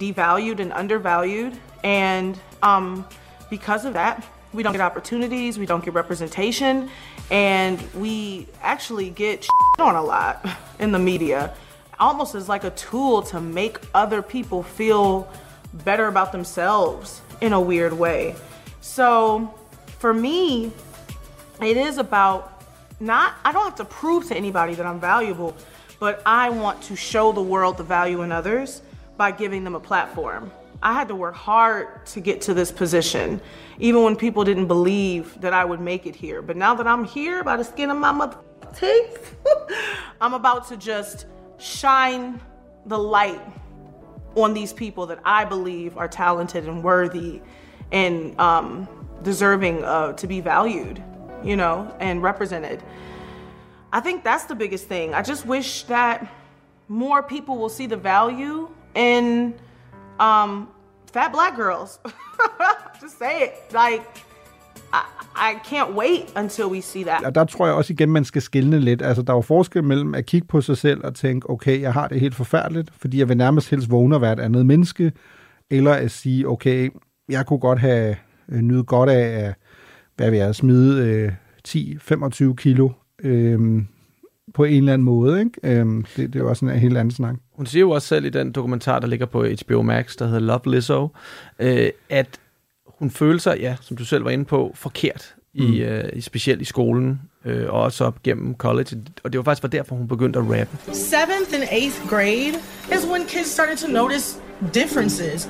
devalued 0.00 0.60
and 0.60 0.72
undervalued. 0.72 1.52
And 1.84 2.34
um, 2.62 3.04
because 3.50 3.88
of 3.88 3.94
that, 3.94 4.24
we 4.52 4.62
don't 4.62 4.72
get 4.72 4.80
opportunities, 4.80 5.58
we 5.58 5.66
don't 5.66 5.84
get 5.84 5.94
representation, 5.94 6.88
and 7.30 7.78
we 7.94 8.46
actually 8.62 9.10
get 9.10 9.46
on 9.78 9.94
a 9.94 10.02
lot 10.02 10.46
in 10.78 10.92
the 10.92 10.98
media. 10.98 11.52
Almost 11.98 12.34
as 12.34 12.48
like 12.48 12.64
a 12.64 12.70
tool 12.70 13.22
to 13.22 13.40
make 13.40 13.78
other 13.94 14.22
people 14.22 14.62
feel 14.62 15.30
better 15.84 16.08
about 16.08 16.32
themselves 16.32 17.22
in 17.40 17.52
a 17.52 17.60
weird 17.60 17.92
way. 17.92 18.34
So 18.80 19.54
for 19.98 20.12
me, 20.12 20.72
it 21.60 21.76
is 21.76 21.98
about 21.98 22.62
not 23.00 23.34
I 23.44 23.52
don't 23.52 23.64
have 23.64 23.76
to 23.76 23.84
prove 23.84 24.26
to 24.28 24.36
anybody 24.36 24.74
that 24.74 24.86
I'm 24.86 25.00
valuable, 25.00 25.56
but 25.98 26.22
I 26.26 26.50
want 26.50 26.82
to 26.82 26.96
show 26.96 27.32
the 27.32 27.42
world 27.42 27.76
the 27.76 27.84
value 27.84 28.22
in 28.22 28.32
others 28.32 28.82
by 29.16 29.30
giving 29.30 29.64
them 29.64 29.74
a 29.74 29.80
platform. 29.80 30.50
I 30.82 30.92
had 30.92 31.08
to 31.08 31.14
work 31.14 31.34
hard 31.34 32.04
to 32.06 32.20
get 32.20 32.42
to 32.42 32.54
this 32.54 32.70
position, 32.70 33.40
even 33.78 34.02
when 34.02 34.14
people 34.14 34.44
didn't 34.44 34.66
believe 34.66 35.40
that 35.40 35.54
I 35.54 35.64
would 35.64 35.80
make 35.80 36.06
it 36.06 36.14
here. 36.14 36.42
But 36.42 36.56
now 36.56 36.74
that 36.74 36.86
I'm 36.86 37.04
here 37.04 37.42
by 37.42 37.56
the 37.56 37.64
skin 37.64 37.90
of 37.90 37.96
my 37.96 38.12
mother 38.12 38.36
teeth, 38.78 39.36
I'm 40.20 40.34
about 40.34 40.68
to 40.68 40.76
just 40.76 41.26
shine 41.58 42.40
the 42.86 42.98
light 42.98 43.40
on 44.34 44.54
these 44.54 44.72
people 44.72 45.06
that 45.06 45.18
I 45.24 45.44
believe 45.44 45.96
are 45.96 46.08
talented 46.08 46.66
and 46.68 46.84
worthy 46.84 47.40
and 47.92 48.38
um, 48.38 48.88
deserving 49.22 49.82
uh, 49.84 50.12
to 50.12 50.26
be 50.26 50.40
valued, 50.40 51.02
you 51.42 51.56
know, 51.56 51.94
and 52.00 52.22
represented. 52.22 52.82
I 53.92 54.00
think 54.00 54.24
that's 54.24 54.44
the 54.44 54.54
biggest 54.54 54.86
thing. 54.86 55.14
I 55.14 55.22
just 55.22 55.46
wish 55.46 55.84
that 55.84 56.30
more 56.88 57.22
people 57.22 57.56
will 57.56 57.68
see 57.68 57.86
the 57.86 57.96
value 57.96 58.68
in 58.94 59.58
um, 60.20 60.68
fat 61.06 61.32
black 61.32 61.56
girls. 61.56 61.98
just 63.00 63.18
say 63.18 63.42
it. 63.42 63.72
Like, 63.72 64.25
I, 65.36 65.74
can't 65.74 65.96
wait 65.96 66.36
until 66.36 66.64
we 66.64 66.82
see 66.82 67.04
that. 67.04 67.24
Og 67.24 67.34
der 67.34 67.44
tror 67.44 67.66
jeg 67.66 67.74
også 67.74 67.92
igen, 67.92 68.10
man 68.10 68.24
skal 68.24 68.42
skille 68.42 68.80
lidt. 68.80 69.02
Altså, 69.02 69.22
der 69.22 69.32
er 69.32 69.36
jo 69.36 69.40
forskel 69.40 69.84
mellem 69.84 70.14
at 70.14 70.26
kigge 70.26 70.46
på 70.46 70.60
sig 70.60 70.76
selv 70.76 71.00
og 71.04 71.14
tænke, 71.14 71.50
okay, 71.50 71.80
jeg 71.80 71.92
har 71.92 72.08
det 72.08 72.20
helt 72.20 72.34
forfærdeligt, 72.34 72.90
fordi 72.98 73.18
jeg 73.18 73.28
vil 73.28 73.36
nærmest 73.36 73.70
helst 73.70 73.90
vågne 73.90 74.16
og 74.16 74.20
være 74.20 74.32
et 74.32 74.40
andet 74.40 74.66
menneske, 74.66 75.12
eller 75.70 75.92
at 75.92 76.10
sige, 76.10 76.48
okay, 76.48 76.90
jeg 77.28 77.46
kunne 77.46 77.58
godt 77.58 77.78
have 77.78 78.16
øh, 78.48 78.60
nydet 78.60 78.86
godt 78.86 79.10
af, 79.10 79.46
at, 79.46 79.54
hvad 80.16 80.30
vil 80.30 80.38
jeg, 80.38 80.54
smide 80.54 81.06
øh, 81.06 81.32
10-25 81.68 82.54
kilo 82.54 82.90
øh, 83.22 83.82
på 84.54 84.64
en 84.64 84.76
eller 84.76 84.92
anden 84.92 85.04
måde. 85.04 85.40
Ikke? 85.40 85.80
Øh, 85.80 85.86
det, 85.86 86.16
det 86.16 86.36
er 86.36 86.40
jo 86.40 86.48
også 86.48 86.64
en 86.64 86.70
helt 86.70 86.96
anden 86.96 87.12
snak. 87.12 87.34
Hun 87.52 87.66
siger 87.66 87.80
jo 87.80 87.90
også 87.90 88.08
selv 88.08 88.24
i 88.24 88.30
den 88.30 88.52
dokumentar, 88.52 88.98
der 88.98 89.06
ligger 89.06 89.26
på 89.26 89.46
HBO 89.62 89.82
Max, 89.82 90.16
der 90.16 90.26
hedder 90.26 90.40
Love 90.40 90.60
Lizzo, 90.66 91.08
øh, 91.58 91.90
at 92.08 92.40
hun 92.98 93.10
føler 93.10 93.38
sig, 93.38 93.56
ja, 93.60 93.76
som 93.80 93.96
du 93.96 94.04
selv 94.04 94.24
var 94.24 94.30
inde 94.30 94.44
på, 94.44 94.72
forkert, 94.74 95.34
mm. 95.54 95.72
i, 95.72 95.78
øh, 95.78 96.04
i, 96.12 96.20
specielt 96.20 96.62
i 96.62 96.64
skolen, 96.64 97.20
øh, 97.44 97.66
og 97.68 97.80
også 97.80 98.04
op 98.04 98.22
gennem 98.22 98.54
college. 98.54 98.96
Og 99.24 99.32
det 99.32 99.38
var 99.38 99.44
faktisk 99.44 99.62
var 99.62 99.68
derfor, 99.68 99.96
hun 99.96 100.08
begyndte 100.08 100.38
at 100.38 100.44
rappe. 100.44 100.94
Seventh 100.94 101.54
and 101.54 101.64
eighth 101.70 102.08
grade 102.08 102.54
is 102.92 103.06
when 103.10 103.26
kids 103.26 103.46
started 103.46 103.76
to 103.76 103.88
notice 103.88 104.40
differences. 104.74 105.48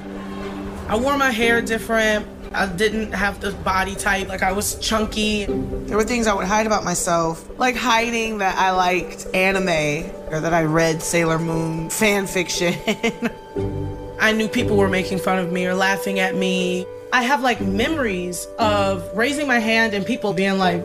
I 0.88 0.96
wore 0.96 1.18
my 1.18 1.32
hair 1.32 1.60
different. 1.60 2.26
I 2.54 2.66
didn't 2.78 3.12
have 3.12 3.40
the 3.40 3.52
body 3.64 3.94
type, 3.94 4.28
like 4.28 4.42
I 4.42 4.52
was 4.52 4.78
chunky. 4.80 5.46
There 5.86 5.96
were 5.96 6.04
things 6.04 6.26
I 6.26 6.32
would 6.32 6.46
hide 6.46 6.66
about 6.66 6.84
myself, 6.84 7.44
like 7.58 7.76
hiding 7.76 8.38
that 8.38 8.56
I 8.56 8.70
liked 8.70 9.26
anime 9.34 10.10
or 10.30 10.40
that 10.40 10.54
I 10.54 10.62
read 10.62 11.02
Sailor 11.02 11.38
Moon 11.38 11.90
fan 11.90 12.26
fiction. 12.26 12.74
I 14.20 14.32
knew 14.32 14.48
people 14.48 14.76
were 14.76 14.88
making 14.88 15.18
fun 15.18 15.38
of 15.38 15.52
me 15.52 15.66
or 15.66 15.74
laughing 15.74 16.18
at 16.18 16.34
me. 16.34 16.86
I 17.16 17.22
have 17.22 17.42
like 17.42 17.62
memories 17.62 18.46
of 18.58 19.16
raising 19.16 19.46
my 19.46 19.58
hand 19.58 19.94
and 19.94 20.04
people 20.04 20.34
being 20.34 20.58
like, 20.58 20.84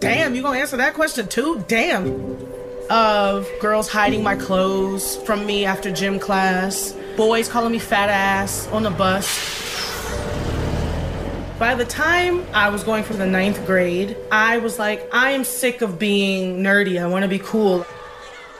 damn, 0.00 0.34
you 0.34 0.42
gonna 0.42 0.58
answer 0.58 0.78
that 0.78 0.94
question 0.94 1.28
too? 1.28 1.64
Damn. 1.68 2.36
Of 2.90 3.48
girls 3.60 3.88
hiding 3.88 4.24
my 4.24 4.34
clothes 4.34 5.16
from 5.18 5.46
me 5.46 5.64
after 5.64 5.92
gym 5.92 6.18
class, 6.18 6.92
boys 7.16 7.48
calling 7.48 7.70
me 7.70 7.78
fat 7.78 8.10
ass 8.10 8.66
on 8.72 8.82
the 8.82 8.90
bus. 8.90 9.28
By 11.60 11.76
the 11.76 11.84
time 11.84 12.44
I 12.52 12.70
was 12.70 12.82
going 12.82 13.04
from 13.04 13.18
the 13.18 13.26
ninth 13.26 13.64
grade, 13.64 14.16
I 14.32 14.58
was 14.58 14.80
like, 14.80 15.08
I 15.14 15.30
am 15.30 15.44
sick 15.44 15.82
of 15.82 16.00
being 16.00 16.64
nerdy. 16.64 17.00
I 17.00 17.06
want 17.06 17.22
to 17.22 17.28
be 17.28 17.38
cool. 17.38 17.86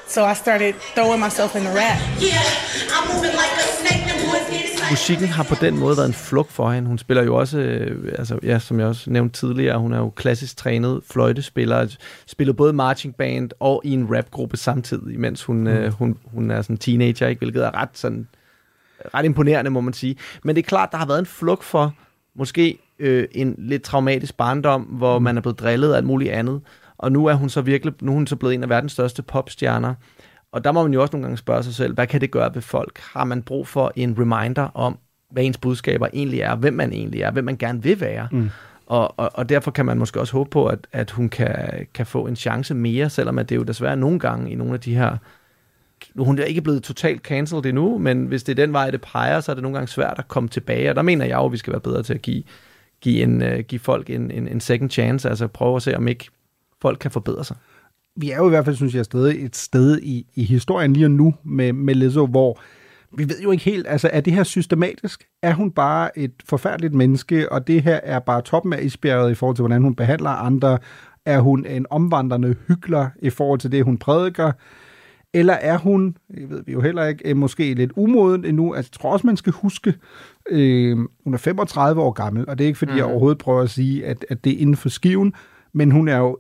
So 0.07 0.25
I 0.25 0.35
started 0.35 0.77
throwing 0.77 1.19
myself 1.19 1.57
in 1.57 1.65
the 1.65 1.73
rap. 1.73 2.01
Yeah, 2.21 2.41
I'm 2.93 3.13
moving 3.13 3.35
like 3.35 3.51
a 3.51 3.63
snake. 3.63 4.07
Them 4.07 4.31
boys. 4.31 4.64
Musikken 4.91 5.29
har 5.29 5.43
på 5.43 5.55
den 5.61 5.79
måde 5.79 5.97
været 5.97 6.07
en 6.07 6.15
flugt 6.15 6.53
for 6.53 6.71
hende. 6.71 6.89
Hun 6.89 6.99
spiller 6.99 7.23
jo 7.23 7.37
også, 7.37 7.59
øh, 7.59 8.13
altså, 8.19 8.39
ja, 8.43 8.59
som 8.59 8.81
jeg 8.81 8.87
også 8.87 9.11
nævnte 9.11 9.41
tidligere, 9.41 9.79
hun 9.79 9.93
er 9.93 9.99
jo 9.99 10.11
klassisk 10.11 10.57
trænet 10.57 11.01
fløjtespiller, 11.11 11.97
spiller 12.27 12.53
både 12.55 12.73
marching 12.73 13.17
band 13.17 13.51
og 13.61 13.83
i 13.85 13.93
en 13.93 14.17
rapgruppe 14.17 14.57
samtidig, 14.57 15.21
mens 15.21 15.45
hun, 15.45 15.57
mm. 15.57 15.67
øh, 15.67 15.93
hun, 15.93 16.17
hun 16.25 16.51
er 16.51 16.63
sådan 16.63 16.77
teenager, 16.77 17.27
ikke? 17.27 17.39
hvilket 17.39 17.65
er 17.65 17.75
ret, 17.75 17.89
sådan, 17.93 18.29
ret 19.15 19.25
imponerende, 19.25 19.71
må 19.71 19.81
man 19.81 19.93
sige. 19.93 20.17
Men 20.45 20.57
det 20.57 20.63
er 20.63 20.69
klart, 20.69 20.89
der 20.93 20.99
har 20.99 21.07
været 21.07 21.19
en 21.19 21.27
flugt 21.27 21.65
for 21.65 21.95
måske 22.35 22.79
øh, 22.99 23.29
en 23.33 23.55
lidt 23.59 23.83
traumatisk 23.83 24.37
barndom, 24.37 24.83
hvor 24.83 25.19
man 25.19 25.37
er 25.37 25.41
blevet 25.41 25.59
drillet 25.59 25.91
og 25.91 25.97
alt 25.97 26.07
muligt 26.07 26.33
andet. 26.33 26.61
Og 26.99 27.13
nu 27.13 27.27
er 27.27 27.35
hun 27.35 27.49
så 27.49 27.61
virkelig, 27.61 27.95
nu 28.01 28.11
er 28.11 28.15
hun 28.15 28.27
så 28.27 28.37
blevet 28.37 28.55
en 28.55 28.63
af 28.63 28.69
verdens 28.69 28.93
største 28.93 29.23
popstjerner. 29.23 29.95
Og 30.55 30.65
der 30.65 30.73
må 30.73 30.83
man 30.83 30.93
jo 30.93 31.03
også 31.03 31.13
nogle 31.13 31.25
gange 31.25 31.37
spørge 31.37 31.63
sig 31.63 31.75
selv, 31.75 31.95
hvad 31.95 32.07
kan 32.07 32.21
det 32.21 32.31
gøre 32.31 32.55
ved 32.55 32.63
folk? 32.63 33.01
Har 33.01 33.25
man 33.25 33.43
brug 33.43 33.69
for 33.69 33.93
en 33.97 34.17
reminder 34.19 34.63
om, 34.75 34.99
hvad 35.31 35.45
ens 35.45 35.59
budskaber 35.59 36.09
egentlig 36.13 36.41
er, 36.41 36.55
hvem 36.55 36.75
man 36.75 36.93
egentlig 36.93 37.23
er, 37.23 37.31
hvem 37.31 37.45
man 37.45 37.57
gerne 37.57 37.83
vil 37.83 38.01
være? 38.01 38.29
Mm. 38.33 38.51
Og, 38.87 39.19
og, 39.19 39.31
og 39.35 39.49
derfor 39.49 39.71
kan 39.71 39.87
man 39.87 39.99
måske 39.99 40.21
også 40.21 40.33
håbe 40.33 40.51
på, 40.51 40.67
at, 40.67 40.87
at 40.93 41.11
hun 41.11 41.29
kan, 41.29 41.87
kan 41.95 42.07
få 42.07 42.27
en 42.27 42.37
chance 42.37 42.75
mere, 42.75 43.11
selvom 43.11 43.39
at 43.39 43.49
det 43.49 43.57
jo 43.57 43.63
desværre 43.63 43.97
nogle 43.97 44.19
gange 44.19 44.51
i 44.51 44.55
nogle 44.55 44.75
af 44.75 44.81
de 44.81 44.95
her... 44.95 45.17
Hun 46.19 46.39
er 46.39 46.45
ikke 46.45 46.63
blevet 46.63 46.83
totalt 46.83 47.23
cancelled 47.23 47.67
endnu, 47.67 47.99
men 47.99 48.27
hvis 48.27 48.43
det 48.43 48.59
er 48.59 48.65
den 48.67 48.73
vej, 48.73 48.91
det 48.91 49.01
peger, 49.01 49.41
så 49.41 49.53
er 49.53 49.55
det 49.55 49.63
nogle 49.63 49.77
gange 49.77 49.89
svært 49.89 50.19
at 50.19 50.29
komme 50.29 50.49
tilbage. 50.49 50.91
Og 50.91 50.97
der 50.97 51.03
mener 51.03 51.25
jeg 51.25 51.37
jo, 51.37 51.45
at 51.45 51.53
vi 51.53 51.57
skal 51.57 51.73
være 51.73 51.81
bedre 51.81 52.03
til 52.03 52.15
at 52.15 52.23
give, 52.23 52.43
give, 53.01 53.23
en, 53.23 53.43
uh, 53.43 53.59
give 53.59 53.79
folk 53.79 54.11
en, 54.11 54.31
en, 54.31 54.49
en 54.49 54.61
second 54.61 54.91
chance, 54.91 55.29
altså 55.29 55.47
prøve 55.47 55.77
at 55.77 55.83
se, 55.83 55.97
om 55.97 56.09
ikke 56.09 56.29
folk 56.83 56.99
kan 56.99 57.11
forbedre 57.11 57.45
sig. 57.45 57.57
Vi 58.17 58.31
er 58.31 58.37
jo 58.37 58.47
i 58.47 58.49
hvert 58.49 58.65
fald, 58.65 58.77
synes 58.77 58.95
jeg, 58.95 59.05
stadig 59.05 59.45
et 59.45 59.57
sted 59.57 60.01
i, 60.03 60.27
i 60.35 60.45
historien 60.45 60.93
lige 60.93 61.09
nu 61.09 61.35
med, 61.45 61.73
med 61.73 61.95
Lizzo, 61.95 62.27
hvor 62.27 62.61
vi 63.17 63.29
ved 63.29 63.41
jo 63.41 63.51
ikke 63.51 63.65
helt, 63.65 63.87
altså 63.89 64.11
er 64.13 64.21
det 64.21 64.33
her 64.33 64.43
systematisk? 64.43 65.25
Er 65.43 65.55
hun 65.55 65.71
bare 65.71 66.19
et 66.19 66.33
forfærdeligt 66.45 66.95
menneske, 66.95 67.53
og 67.53 67.67
det 67.67 67.83
her 67.83 68.01
er 68.03 68.19
bare 68.19 68.43
toppen 68.43 68.73
af 68.73 68.83
isbjerget 68.83 69.31
i 69.31 69.35
forhold 69.35 69.57
til, 69.57 69.63
hvordan 69.63 69.83
hun 69.83 69.95
behandler 69.95 70.31
andre? 70.31 70.79
Er 71.27 71.41
hun 71.41 71.67
en 71.67 71.87
omvandrende 71.91 72.57
hyggelig 72.69 73.09
i 73.23 73.31
forhold 73.31 73.61
til 73.61 73.73
det, 73.73 73.85
hun 73.85 73.99
prædiker? 73.99 74.53
Eller 75.35 75.53
er 75.53 75.79
hun, 75.79 76.17
det 76.35 76.51
ved 76.51 76.63
vi 76.67 76.73
jo 76.73 76.81
heller 76.81 77.05
ikke, 77.05 77.29
øh, 77.31 77.37
måske 77.37 77.75
lidt 77.75 77.93
umoden 77.97 78.45
endnu? 78.45 78.75
Altså, 78.75 78.91
jeg 78.95 79.01
tror 79.01 79.13
også, 79.13 79.27
man 79.27 79.37
skal 79.37 79.53
huske, 79.53 79.95
øh, 80.51 80.99
hun 81.25 81.35
er 81.35 81.39
35 81.39 82.03
år 82.03 82.13
gammel, 82.13 82.49
og 82.49 82.59
det 82.59 82.65
er 82.65 82.69
ikke, 82.69 82.79
fordi 82.79 82.93
mm. 82.93 82.99
jeg 82.99 83.05
overhovedet 83.05 83.39
prøver 83.39 83.63
at 83.63 83.71
sige, 83.71 84.07
at, 84.07 84.27
at 84.29 84.45
det 84.45 84.53
er 84.53 84.59
inden 84.59 84.77
for 84.77 84.89
skiven, 84.89 85.33
men 85.73 85.91
hun 85.91 86.09
er 86.09 86.17
jo 86.17 86.39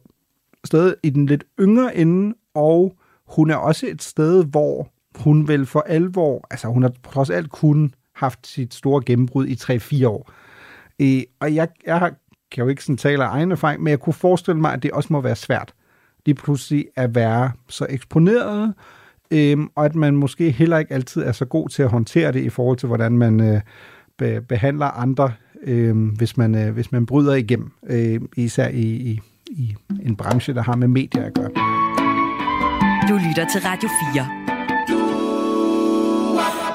stadig 0.65 0.95
i 1.03 1.11
den 1.11 1.27
lidt 1.27 1.45
yngre 1.61 1.97
ende, 1.97 2.35
og 2.55 2.97
hun 3.29 3.51
er 3.51 3.57
også 3.57 3.87
et 3.87 4.03
sted, 4.03 4.45
hvor 4.45 4.89
hun 5.19 5.49
vel 5.49 5.67
for 5.67 5.81
alvor, 5.81 6.47
altså 6.51 6.69
hun 6.69 6.83
har 6.83 6.93
trods 7.12 7.31
alt 7.31 7.51
kun 7.51 7.95
haft 8.15 8.47
sit 8.47 8.75
store 8.75 9.03
gennembrud 9.07 9.47
i 9.47 9.55
3-4 9.55 10.07
år. 10.07 10.33
Øh, 11.01 11.23
og 11.41 11.55
jeg, 11.55 11.69
jeg 11.87 11.99
har, 11.99 12.15
kan 12.53 12.65
jo 12.65 12.69
ikke 12.71 12.85
sådan 12.85 12.97
tale 12.97 13.25
af 13.25 13.29
egen 13.29 13.53
erfaring, 13.53 13.83
men 13.83 13.91
jeg 13.91 14.01
kunne 14.01 14.12
forestille 14.12 14.61
mig, 14.61 14.73
at 14.73 14.83
det 14.83 14.91
også 14.91 15.12
må 15.12 15.21
være 15.21 15.37
svært 15.37 15.75
lige 16.27 16.35
pludselig 16.35 16.87
at 16.97 17.15
være 17.15 17.53
så 17.69 17.87
eksponeret, 17.89 18.75
øh, 19.31 19.59
og 19.75 19.85
at 19.85 19.95
man 19.95 20.17
måske 20.17 20.51
heller 20.51 20.79
ikke 20.79 20.95
altid 20.95 21.23
er 21.23 21.33
så 21.33 21.45
god 21.45 21.69
til 21.69 21.83
at 21.83 21.91
håndtere 21.91 22.33
det 22.33 22.43
i 22.43 22.49
forhold 22.49 22.77
til, 22.77 22.87
hvordan 22.87 23.19
man 23.19 23.41
øh, 23.41 23.61
be, 24.19 24.41
behandler 24.41 24.87
andre, 24.87 25.33
øh, 25.62 26.09
hvis, 26.09 26.37
man, 26.37 26.55
øh, 26.55 26.73
hvis 26.73 26.93
man 26.93 27.07
bryder 27.07 27.35
igennem, 27.35 27.73
øh, 27.87 28.21
især 28.37 28.69
i, 28.69 28.83
i, 28.83 29.21
i 29.57 29.75
en 30.03 30.17
branche, 30.17 30.55
der 30.55 30.63
har 30.63 30.77
med 30.77 30.89
medier 30.89 31.25
at 31.25 31.35
gøre. 31.35 31.51
Du 33.09 33.15
lytter 33.29 33.47
til 33.53 33.61
Radio 33.65 33.89
4. 34.15 34.29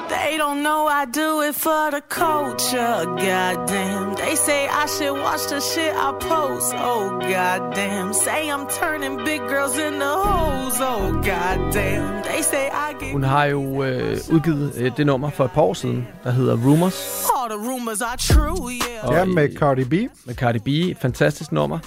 They 0.08 0.38
don't 0.38 0.60
know 0.68 0.82
I 1.00 1.04
do 1.22 1.30
it 1.48 1.54
for 1.54 1.84
the 1.96 2.02
culture, 2.08 3.04
goddamn. 3.26 4.14
They 4.16 4.34
say 4.46 4.62
I 4.82 4.86
should 4.94 5.16
watch 5.26 5.44
the 5.52 5.60
shit 5.60 5.92
I 6.08 6.10
post, 6.20 6.74
oh 6.90 7.04
goddamn. 7.34 8.12
Say 8.12 8.42
I'm 8.54 8.66
turning 8.82 9.14
big 9.30 9.40
girls 9.52 9.76
into 9.86 10.10
hoes, 10.26 10.76
oh 10.80 11.12
goddamn. 11.30 12.22
They 12.28 12.42
say 12.42 12.66
I 12.88 12.88
get 13.00 13.12
Hun 13.12 13.22
har 13.22 13.44
jo 13.44 13.84
øh, 13.84 14.16
udgivet 14.32 14.72
øh, 14.76 14.96
det 14.96 15.06
nummer 15.06 15.30
for 15.30 15.44
et 15.44 15.50
par 15.50 15.62
år 15.62 15.74
siden, 15.74 16.06
der 16.24 16.30
hedder 16.30 16.56
Rumors. 16.56 17.26
all 17.36 17.48
the 17.50 17.70
rumors 17.70 18.00
are 18.00 18.16
true, 18.16 18.70
yeah. 18.72 19.08
Og 19.08 19.14
Ja, 19.14 19.24
med 19.24 19.56
Cardi 19.56 19.84
B. 19.84 19.92
Med 20.26 20.34
Cardi 20.34 20.58
B, 20.58 20.68
et 20.68 20.96
fantastisk 21.00 21.52
nummer. 21.52 21.78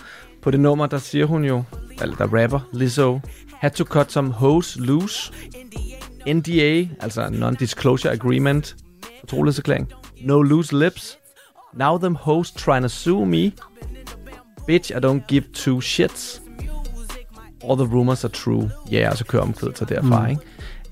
På 0.44 0.52
det 0.52 0.60
nummer, 0.60 0.86
der 0.86 0.98
siger 0.98 1.26
hun 1.26 1.46
jo, 1.46 1.64
eller 2.02 2.16
der 2.16 2.41
rapper 2.41 2.60
Lizzo, 2.74 3.20
had 3.60 3.72
to 3.72 3.84
cut 3.84 4.12
some 4.12 4.32
hoes 4.32 4.78
loose. 4.80 5.34
NDA, 6.28 6.88
altså 7.00 7.30
Non-Disclosure 7.30 8.10
Agreement, 8.12 8.76
fortrolighedserklæring. 9.20 9.91
No 10.22 10.41
loose 10.41 10.78
lips. 10.80 11.18
Now 11.74 11.98
them 11.98 12.16
hoes 12.16 12.52
trying 12.52 12.82
to 12.84 12.88
sue 12.89 13.26
me. 13.26 13.52
Bitch, 14.68 14.91
I 14.91 15.00
don't 15.06 15.28
give 15.28 15.44
two 15.54 15.82
shits. 15.82 16.41
All 17.70 17.78
the 17.78 17.86
rumors 17.96 18.24
are 18.24 18.32
true. 18.34 18.70
Ja, 18.91 18.98
yeah, 19.00 19.12
og 19.12 19.18
så 19.18 19.26
kører 19.26 19.44
omkvædet 19.44 19.78
sig 19.78 19.89
derfra, 19.89 20.20
Mm. 20.20 20.26
mm. 20.26 20.30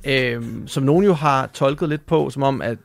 ikke? 0.04 0.36
Øhm, 0.36 0.68
som 0.68 0.84
nogen 0.84 1.06
jo 1.06 1.14
har 1.14 1.48
tolket 1.54 1.90
lidt 1.90 2.06
på, 2.06 2.30
som 2.30 2.44
om, 2.44 2.62
at 2.62 2.78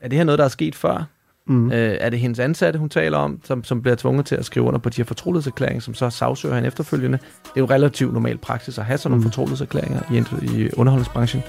er 0.00 0.08
det 0.08 0.16
her 0.18 0.24
noget, 0.24 0.38
der 0.38 0.44
er 0.44 0.48
sket 0.48 0.74
før? 0.74 1.04
Mm. 1.46 1.72
Øh, 1.72 1.96
er 2.00 2.10
det 2.10 2.18
hendes 2.18 2.38
ansatte, 2.38 2.78
hun 2.78 2.88
taler 2.88 3.18
om, 3.18 3.40
som, 3.44 3.64
som 3.64 3.82
bliver 3.82 3.94
tvunget 3.94 4.26
til 4.26 4.34
at 4.36 4.44
skrive 4.44 4.66
under 4.66 4.78
på 4.80 4.88
de 4.88 4.96
her 4.96 5.04
fortrolighedserklæringer, 5.04 5.80
som 5.80 5.94
så 5.94 6.10
sagsøger 6.10 6.54
hende 6.54 6.66
efterfølgende? 6.66 7.18
Det 7.18 7.50
er 7.56 7.60
jo 7.60 7.66
relativt 7.66 8.12
normal 8.12 8.38
praksis 8.38 8.78
at 8.78 8.84
have 8.84 8.98
sådan 8.98 9.10
nogle 9.10 9.20
Mm. 9.24 9.30
fortrolighedserklæringer 9.30 10.00
i, 10.12 10.16
i 10.62 10.70
underholdningsbranchen. 10.76 11.42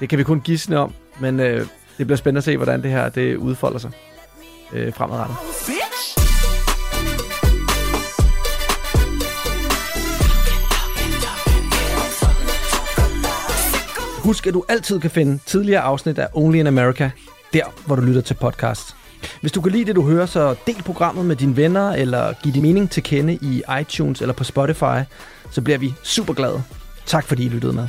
Det 0.00 0.08
kan 0.08 0.18
vi 0.18 0.24
kun 0.24 0.40
gisne 0.40 0.78
om, 0.78 0.92
men 1.20 1.40
øh, 1.40 1.66
det 1.98 2.06
bliver 2.06 2.16
spændende 2.16 2.38
at 2.38 2.44
se, 2.44 2.56
hvordan 2.56 2.82
det 2.82 2.90
her 2.90 3.08
det 3.08 3.36
udfolder 3.36 3.78
sig 3.78 3.90
øh, 4.72 4.92
fremadrettet. 4.92 5.36
Husk, 14.24 14.46
at 14.46 14.54
du 14.54 14.64
altid 14.68 15.00
kan 15.00 15.10
finde 15.10 15.38
tidligere 15.46 15.80
afsnit 15.80 16.18
af 16.18 16.28
Only 16.32 16.56
in 16.58 16.66
America, 16.66 17.10
der 17.54 17.64
hvor 17.86 17.96
du 17.96 18.02
lytter 18.02 18.20
til 18.20 18.34
podcast. 18.34 18.96
Hvis 19.40 19.52
du 19.52 19.60
kan 19.60 19.72
lide 19.72 19.84
det, 19.84 19.96
du 19.96 20.02
hører, 20.02 20.26
så 20.26 20.54
del 20.66 20.82
programmet 20.82 21.26
med 21.26 21.36
dine 21.36 21.56
venner, 21.56 21.92
eller 21.92 22.32
giv 22.42 22.52
din 22.52 22.62
mening 22.62 22.90
til 22.90 23.02
kende 23.02 23.34
i 23.34 23.62
iTunes 23.80 24.20
eller 24.20 24.34
på 24.34 24.44
Spotify, 24.44 25.00
så 25.50 25.62
bliver 25.62 25.78
vi 25.78 25.94
super 26.02 26.34
glade. 26.34 26.62
Tak 27.06 27.26
fordi 27.26 27.44
I 27.44 27.48
lyttede 27.48 27.72
med. 27.72 27.88